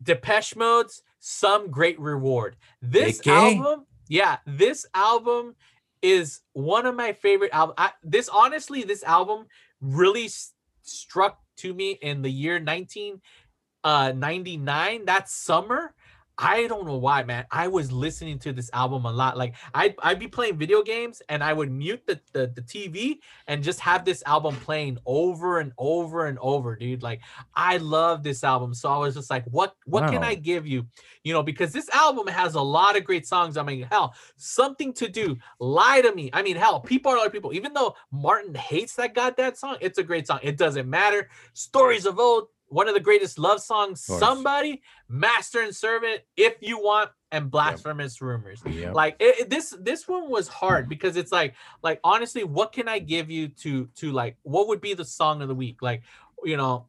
Depeche 0.02 0.56
Mode's 0.56 1.02
"Some 1.20 1.70
Great 1.70 1.98
Reward." 1.98 2.56
This 2.82 3.20
AK? 3.20 3.28
album, 3.28 3.86
yeah, 4.08 4.38
this 4.46 4.86
album 4.94 5.54
is 6.02 6.40
one 6.52 6.86
of 6.86 6.94
my 6.94 7.12
favorite 7.12 7.50
albums. 7.52 7.78
This 8.02 8.28
honestly, 8.28 8.82
this 8.82 9.02
album 9.02 9.46
really 9.80 10.26
s- 10.26 10.52
struck 10.82 11.40
to 11.58 11.74
me 11.74 11.92
in 12.02 12.22
the 12.22 12.30
year 12.30 12.60
1999. 12.60 15.00
Uh, 15.00 15.04
that 15.06 15.28
summer, 15.28 15.94
I 16.38 16.66
don't 16.66 16.86
know 16.86 16.98
why, 16.98 17.22
man. 17.22 17.46
I 17.50 17.68
was 17.68 17.90
listening 17.90 18.38
to 18.40 18.52
this 18.52 18.68
album 18.74 19.06
a 19.06 19.12
lot. 19.12 19.38
Like 19.38 19.54
I'd, 19.74 19.94
I'd 20.02 20.18
be 20.18 20.28
playing 20.28 20.58
video 20.58 20.82
games 20.82 21.22
and 21.30 21.42
I 21.42 21.52
would 21.52 21.70
mute 21.70 22.02
the, 22.06 22.20
the, 22.32 22.48
the 22.48 22.60
TV 22.60 23.18
and 23.46 23.62
just 23.62 23.80
have 23.80 24.04
this 24.04 24.22
album 24.26 24.54
playing 24.56 24.98
over 25.06 25.60
and 25.60 25.72
over 25.78 26.26
and 26.26 26.38
over, 26.40 26.76
dude. 26.76 27.02
Like 27.02 27.22
I 27.54 27.78
love 27.78 28.22
this 28.22 28.44
album. 28.44 28.74
So 28.74 28.90
I 28.90 28.98
was 28.98 29.14
just 29.14 29.30
like, 29.30 29.44
what 29.46 29.76
what 29.86 30.10
can 30.10 30.22
I 30.22 30.34
give 30.34 30.66
you? 30.66 30.86
You 31.24 31.32
know, 31.32 31.42
because 31.42 31.72
this 31.72 31.88
album 31.90 32.26
has 32.26 32.54
a 32.54 32.60
lot 32.60 32.96
of 32.96 33.04
great 33.04 33.26
songs. 33.26 33.56
I 33.56 33.62
mean, 33.62 33.86
hell, 33.90 34.14
something 34.36 34.92
to 34.94 35.08
do, 35.08 35.36
lie 35.58 36.02
to 36.02 36.14
me. 36.14 36.28
I 36.32 36.42
mean, 36.42 36.56
hell, 36.56 36.80
people 36.80 37.12
are 37.12 37.18
like 37.18 37.32
people. 37.32 37.54
Even 37.54 37.72
though 37.72 37.94
Martin 38.12 38.54
hates 38.54 38.94
that 38.96 39.14
goddamn 39.14 39.54
song, 39.54 39.78
it's 39.80 39.98
a 39.98 40.02
great 40.02 40.26
song. 40.26 40.40
It 40.42 40.58
doesn't 40.58 40.88
matter. 40.88 41.30
Stories 41.54 42.04
of 42.04 42.18
old, 42.18 42.48
one 42.68 42.88
of 42.88 42.94
the 42.94 43.00
greatest 43.00 43.38
love 43.38 43.60
songs. 43.60 44.00
Somebody, 44.18 44.82
Master 45.08 45.60
and 45.60 45.74
Servant, 45.74 46.20
if 46.36 46.54
you 46.60 46.78
want, 46.78 47.10
and 47.32 47.50
Blasphemous 47.50 48.20
Rumors. 48.20 48.60
Yep. 48.64 48.94
Like 48.94 49.16
it, 49.20 49.40
it- 49.40 49.50
this, 49.50 49.74
this 49.80 50.06
one 50.08 50.30
was 50.30 50.48
hard 50.48 50.88
because 50.88 51.16
it's 51.16 51.32
like, 51.32 51.54
like 51.82 52.00
honestly, 52.04 52.44
what 52.44 52.72
can 52.72 52.88
I 52.88 52.98
give 52.98 53.30
you 53.30 53.48
to 53.48 53.86
to 53.96 54.12
like 54.12 54.36
what 54.42 54.68
would 54.68 54.80
be 54.80 54.94
the 54.94 55.04
song 55.04 55.42
of 55.42 55.48
the 55.48 55.54
week? 55.54 55.82
Like, 55.82 56.02
you 56.44 56.56
know, 56.56 56.86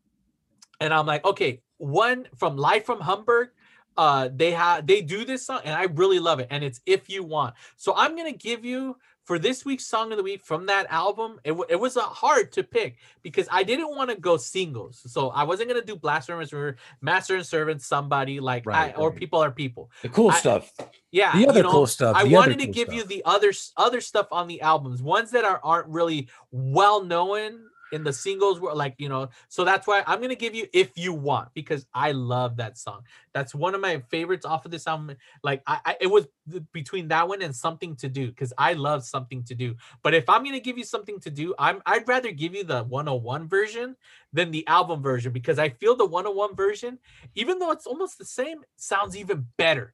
and 0.79 0.93
I'm 0.93 1.05
like, 1.05 1.25
okay, 1.25 1.61
one 1.77 2.27
from 2.35 2.57
Life 2.57 2.85
from 2.85 3.01
Hamburg. 3.01 3.49
Uh, 3.97 4.29
they 4.35 4.51
have 4.51 4.85
they 4.85 5.01
do 5.01 5.25
this 5.25 5.47
song, 5.47 5.59
and 5.65 5.73
I 5.73 5.85
really 5.85 6.19
love 6.19 6.39
it. 6.39 6.47
And 6.51 6.63
it's 6.63 6.81
if 6.85 7.09
you 7.09 7.23
want. 7.23 7.55
So 7.77 7.95
I'm 7.95 8.15
gonna 8.15 8.31
give 8.31 8.63
you 8.63 8.95
for 9.27 9.37
this 9.37 9.65
week's 9.65 9.85
song 9.85 10.11
of 10.13 10.17
the 10.17 10.23
week 10.23 10.41
from 10.41 10.65
that 10.67 10.87
album. 10.89 11.37
It, 11.43 11.51
wa- 11.51 11.65
it 11.67 11.75
was 11.75 11.97
uh, 11.97 12.01
hard 12.01 12.53
to 12.53 12.63
pick 12.63 12.95
because 13.23 13.45
I 13.51 13.61
didn't 13.63 13.93
want 13.93 14.09
to 14.09 14.15
go 14.15 14.37
singles. 14.37 15.01
So 15.05 15.31
I 15.31 15.43
wasn't 15.43 15.67
gonna 15.67 15.83
do 15.83 15.97
Blasphemous 15.97 16.53
or 16.53 16.77
Master 17.01 17.35
and 17.35 17.45
Servant, 17.45 17.81
somebody 17.81 18.39
like 18.39 18.65
Right, 18.65 18.95
I, 18.95 18.97
or 18.97 19.09
right. 19.09 19.19
people 19.19 19.39
are 19.43 19.51
people. 19.51 19.91
The 20.01 20.07
cool 20.09 20.31
I- 20.31 20.35
stuff. 20.39 20.71
Yeah, 21.11 21.37
The 21.37 21.47
other 21.47 21.59
you 21.59 21.63
know, 21.63 21.71
cool 21.71 21.87
stuff, 21.87 22.15
I 22.15 22.23
wanted 22.23 22.59
to 22.59 22.65
cool 22.65 22.73
give 22.73 22.93
you 22.93 23.03
the 23.03 23.21
other 23.25 23.51
other 23.75 23.99
stuff 24.01 24.27
on 24.31 24.47
the 24.47 24.61
albums, 24.61 25.01
ones 25.01 25.31
that 25.31 25.43
are 25.43 25.59
aren't 25.61 25.87
really 25.89 26.29
well 26.51 27.03
known 27.03 27.59
in 27.91 28.03
the 28.03 28.13
singles 28.13 28.59
were 28.59 28.73
like 28.73 28.95
you 28.97 29.09
know 29.09 29.29
so 29.47 29.63
that's 29.63 29.87
why 29.87 30.03
i'm 30.07 30.21
gonna 30.21 30.35
give 30.35 30.53
you 30.53 30.67
if 30.73 30.97
you 30.97 31.13
want 31.13 31.49
because 31.53 31.85
i 31.93 32.11
love 32.11 32.57
that 32.57 32.77
song. 32.77 33.03
That's 33.33 33.53
one 33.53 33.75
of 33.75 33.81
my 33.81 34.01
favorites 34.09 34.45
off 34.45 34.65
of 34.65 34.71
this 34.71 34.87
album. 34.87 35.15
Like 35.43 35.61
i, 35.67 35.79
I 35.85 35.97
it 36.01 36.07
was 36.07 36.27
between 36.71 37.07
that 37.09 37.27
one 37.27 37.41
and 37.41 37.55
something 37.55 37.95
to 37.97 38.09
do 38.09 38.27
because 38.27 38.53
i 38.57 38.73
love 38.73 39.03
something 39.03 39.43
to 39.43 39.55
do. 39.55 39.75
But 40.03 40.13
if 40.13 40.29
i'm 40.29 40.43
gonna 40.43 40.59
give 40.59 40.77
you 40.77 40.83
something 40.83 41.19
to 41.21 41.29
do 41.29 41.53
i'm 41.59 41.81
i'd 41.85 42.07
rather 42.07 42.31
give 42.31 42.53
you 42.53 42.63
the 42.63 42.83
101 42.83 43.47
version 43.47 43.95
than 44.33 44.51
the 44.51 44.67
album 44.67 45.01
version 45.01 45.31
because 45.31 45.59
i 45.59 45.69
feel 45.69 45.95
the 45.95 46.05
101 46.05 46.55
version 46.55 46.99
even 47.35 47.59
though 47.59 47.71
it's 47.71 47.87
almost 47.87 48.17
the 48.17 48.25
same 48.25 48.59
sounds 48.75 49.15
even 49.15 49.45
better 49.57 49.93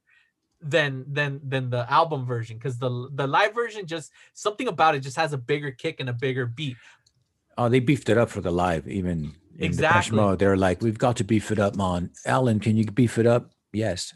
than 0.60 1.04
than 1.08 1.40
than 1.44 1.68
the 1.68 1.90
album 1.92 2.24
version 2.24 2.56
because 2.56 2.78
the 2.78 3.08
the 3.12 3.26
live 3.26 3.54
version 3.54 3.86
just 3.86 4.12
something 4.32 4.68
about 4.68 4.94
it 4.94 5.00
just 5.00 5.16
has 5.16 5.32
a 5.32 5.38
bigger 5.38 5.70
kick 5.70 6.00
and 6.00 6.08
a 6.08 6.12
bigger 6.12 6.46
beat 6.46 6.76
Oh, 7.56 7.68
they 7.68 7.80
beefed 7.80 8.08
it 8.08 8.18
up 8.18 8.30
for 8.30 8.40
the 8.40 8.50
live, 8.50 8.88
even 8.88 9.34
in 9.58 9.64
Exactly. 9.64 10.00
Depeche 10.00 10.12
Mode. 10.12 10.38
They're 10.38 10.56
like, 10.56 10.82
we've 10.82 10.98
got 10.98 11.16
to 11.18 11.24
beef 11.24 11.50
it 11.50 11.58
up, 11.58 11.76
man. 11.76 12.10
Alan, 12.26 12.60
can 12.60 12.76
you 12.76 12.84
beef 12.86 13.18
it 13.18 13.26
up? 13.26 13.52
Yes. 13.72 14.12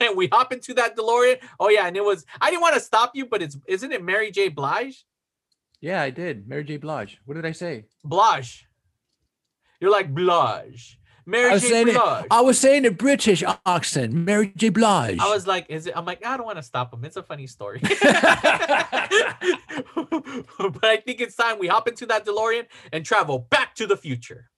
and 0.00 0.16
we 0.16 0.28
hop 0.28 0.52
into 0.52 0.74
that 0.74 0.96
DeLorean. 0.96 1.38
Oh 1.60 1.68
yeah, 1.68 1.86
and 1.86 1.96
it 1.96 2.04
was 2.04 2.24
I 2.40 2.50
didn't 2.50 2.62
want 2.62 2.74
to 2.74 2.80
stop 2.80 3.12
you, 3.14 3.26
but 3.26 3.42
it's 3.42 3.56
isn't 3.66 3.92
it 3.92 4.02
Mary 4.02 4.30
J. 4.30 4.48
Blige? 4.48 5.04
Yeah, 5.80 6.00
I 6.00 6.10
did. 6.10 6.48
Mary 6.48 6.64
J. 6.64 6.78
Blige. 6.78 7.18
What 7.24 7.34
did 7.34 7.44
I 7.44 7.52
say? 7.52 7.84
Blige. 8.02 8.63
You're 9.84 9.92
like 9.92 10.14
Blige. 10.14 10.98
Mary 11.26 11.50
I 11.50 11.52
was, 11.52 11.62
J. 11.62 11.68
saying 11.68 11.88
it, 11.88 11.96
I 12.30 12.40
was 12.40 12.58
saying 12.58 12.86
a 12.86 12.90
British 12.90 13.44
accent. 13.66 14.14
Mary 14.14 14.50
J. 14.56 14.70
Blige. 14.70 15.18
I 15.18 15.28
was 15.28 15.46
like, 15.46 15.66
is 15.68 15.86
it? 15.86 15.92
I'm 15.94 16.06
like, 16.06 16.24
I 16.24 16.38
don't 16.38 16.46
want 16.46 16.56
to 16.56 16.62
stop 16.62 16.94
him. 16.94 17.04
It's 17.04 17.18
a 17.18 17.22
funny 17.22 17.46
story. 17.46 17.80
but 17.82 17.92
I 20.84 20.96
think 21.04 21.20
it's 21.20 21.36
time 21.36 21.58
we 21.58 21.66
hop 21.66 21.86
into 21.86 22.06
that 22.06 22.24
DeLorean 22.24 22.64
and 22.94 23.04
travel 23.04 23.40
back 23.40 23.74
to 23.74 23.86
the 23.86 23.98
future. 23.98 24.48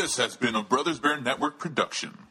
This 0.00 0.16
has 0.16 0.36
been 0.36 0.54
a 0.54 0.62
Brothers 0.62 1.00
Bear 1.00 1.20
Network 1.20 1.58
production. 1.58 2.27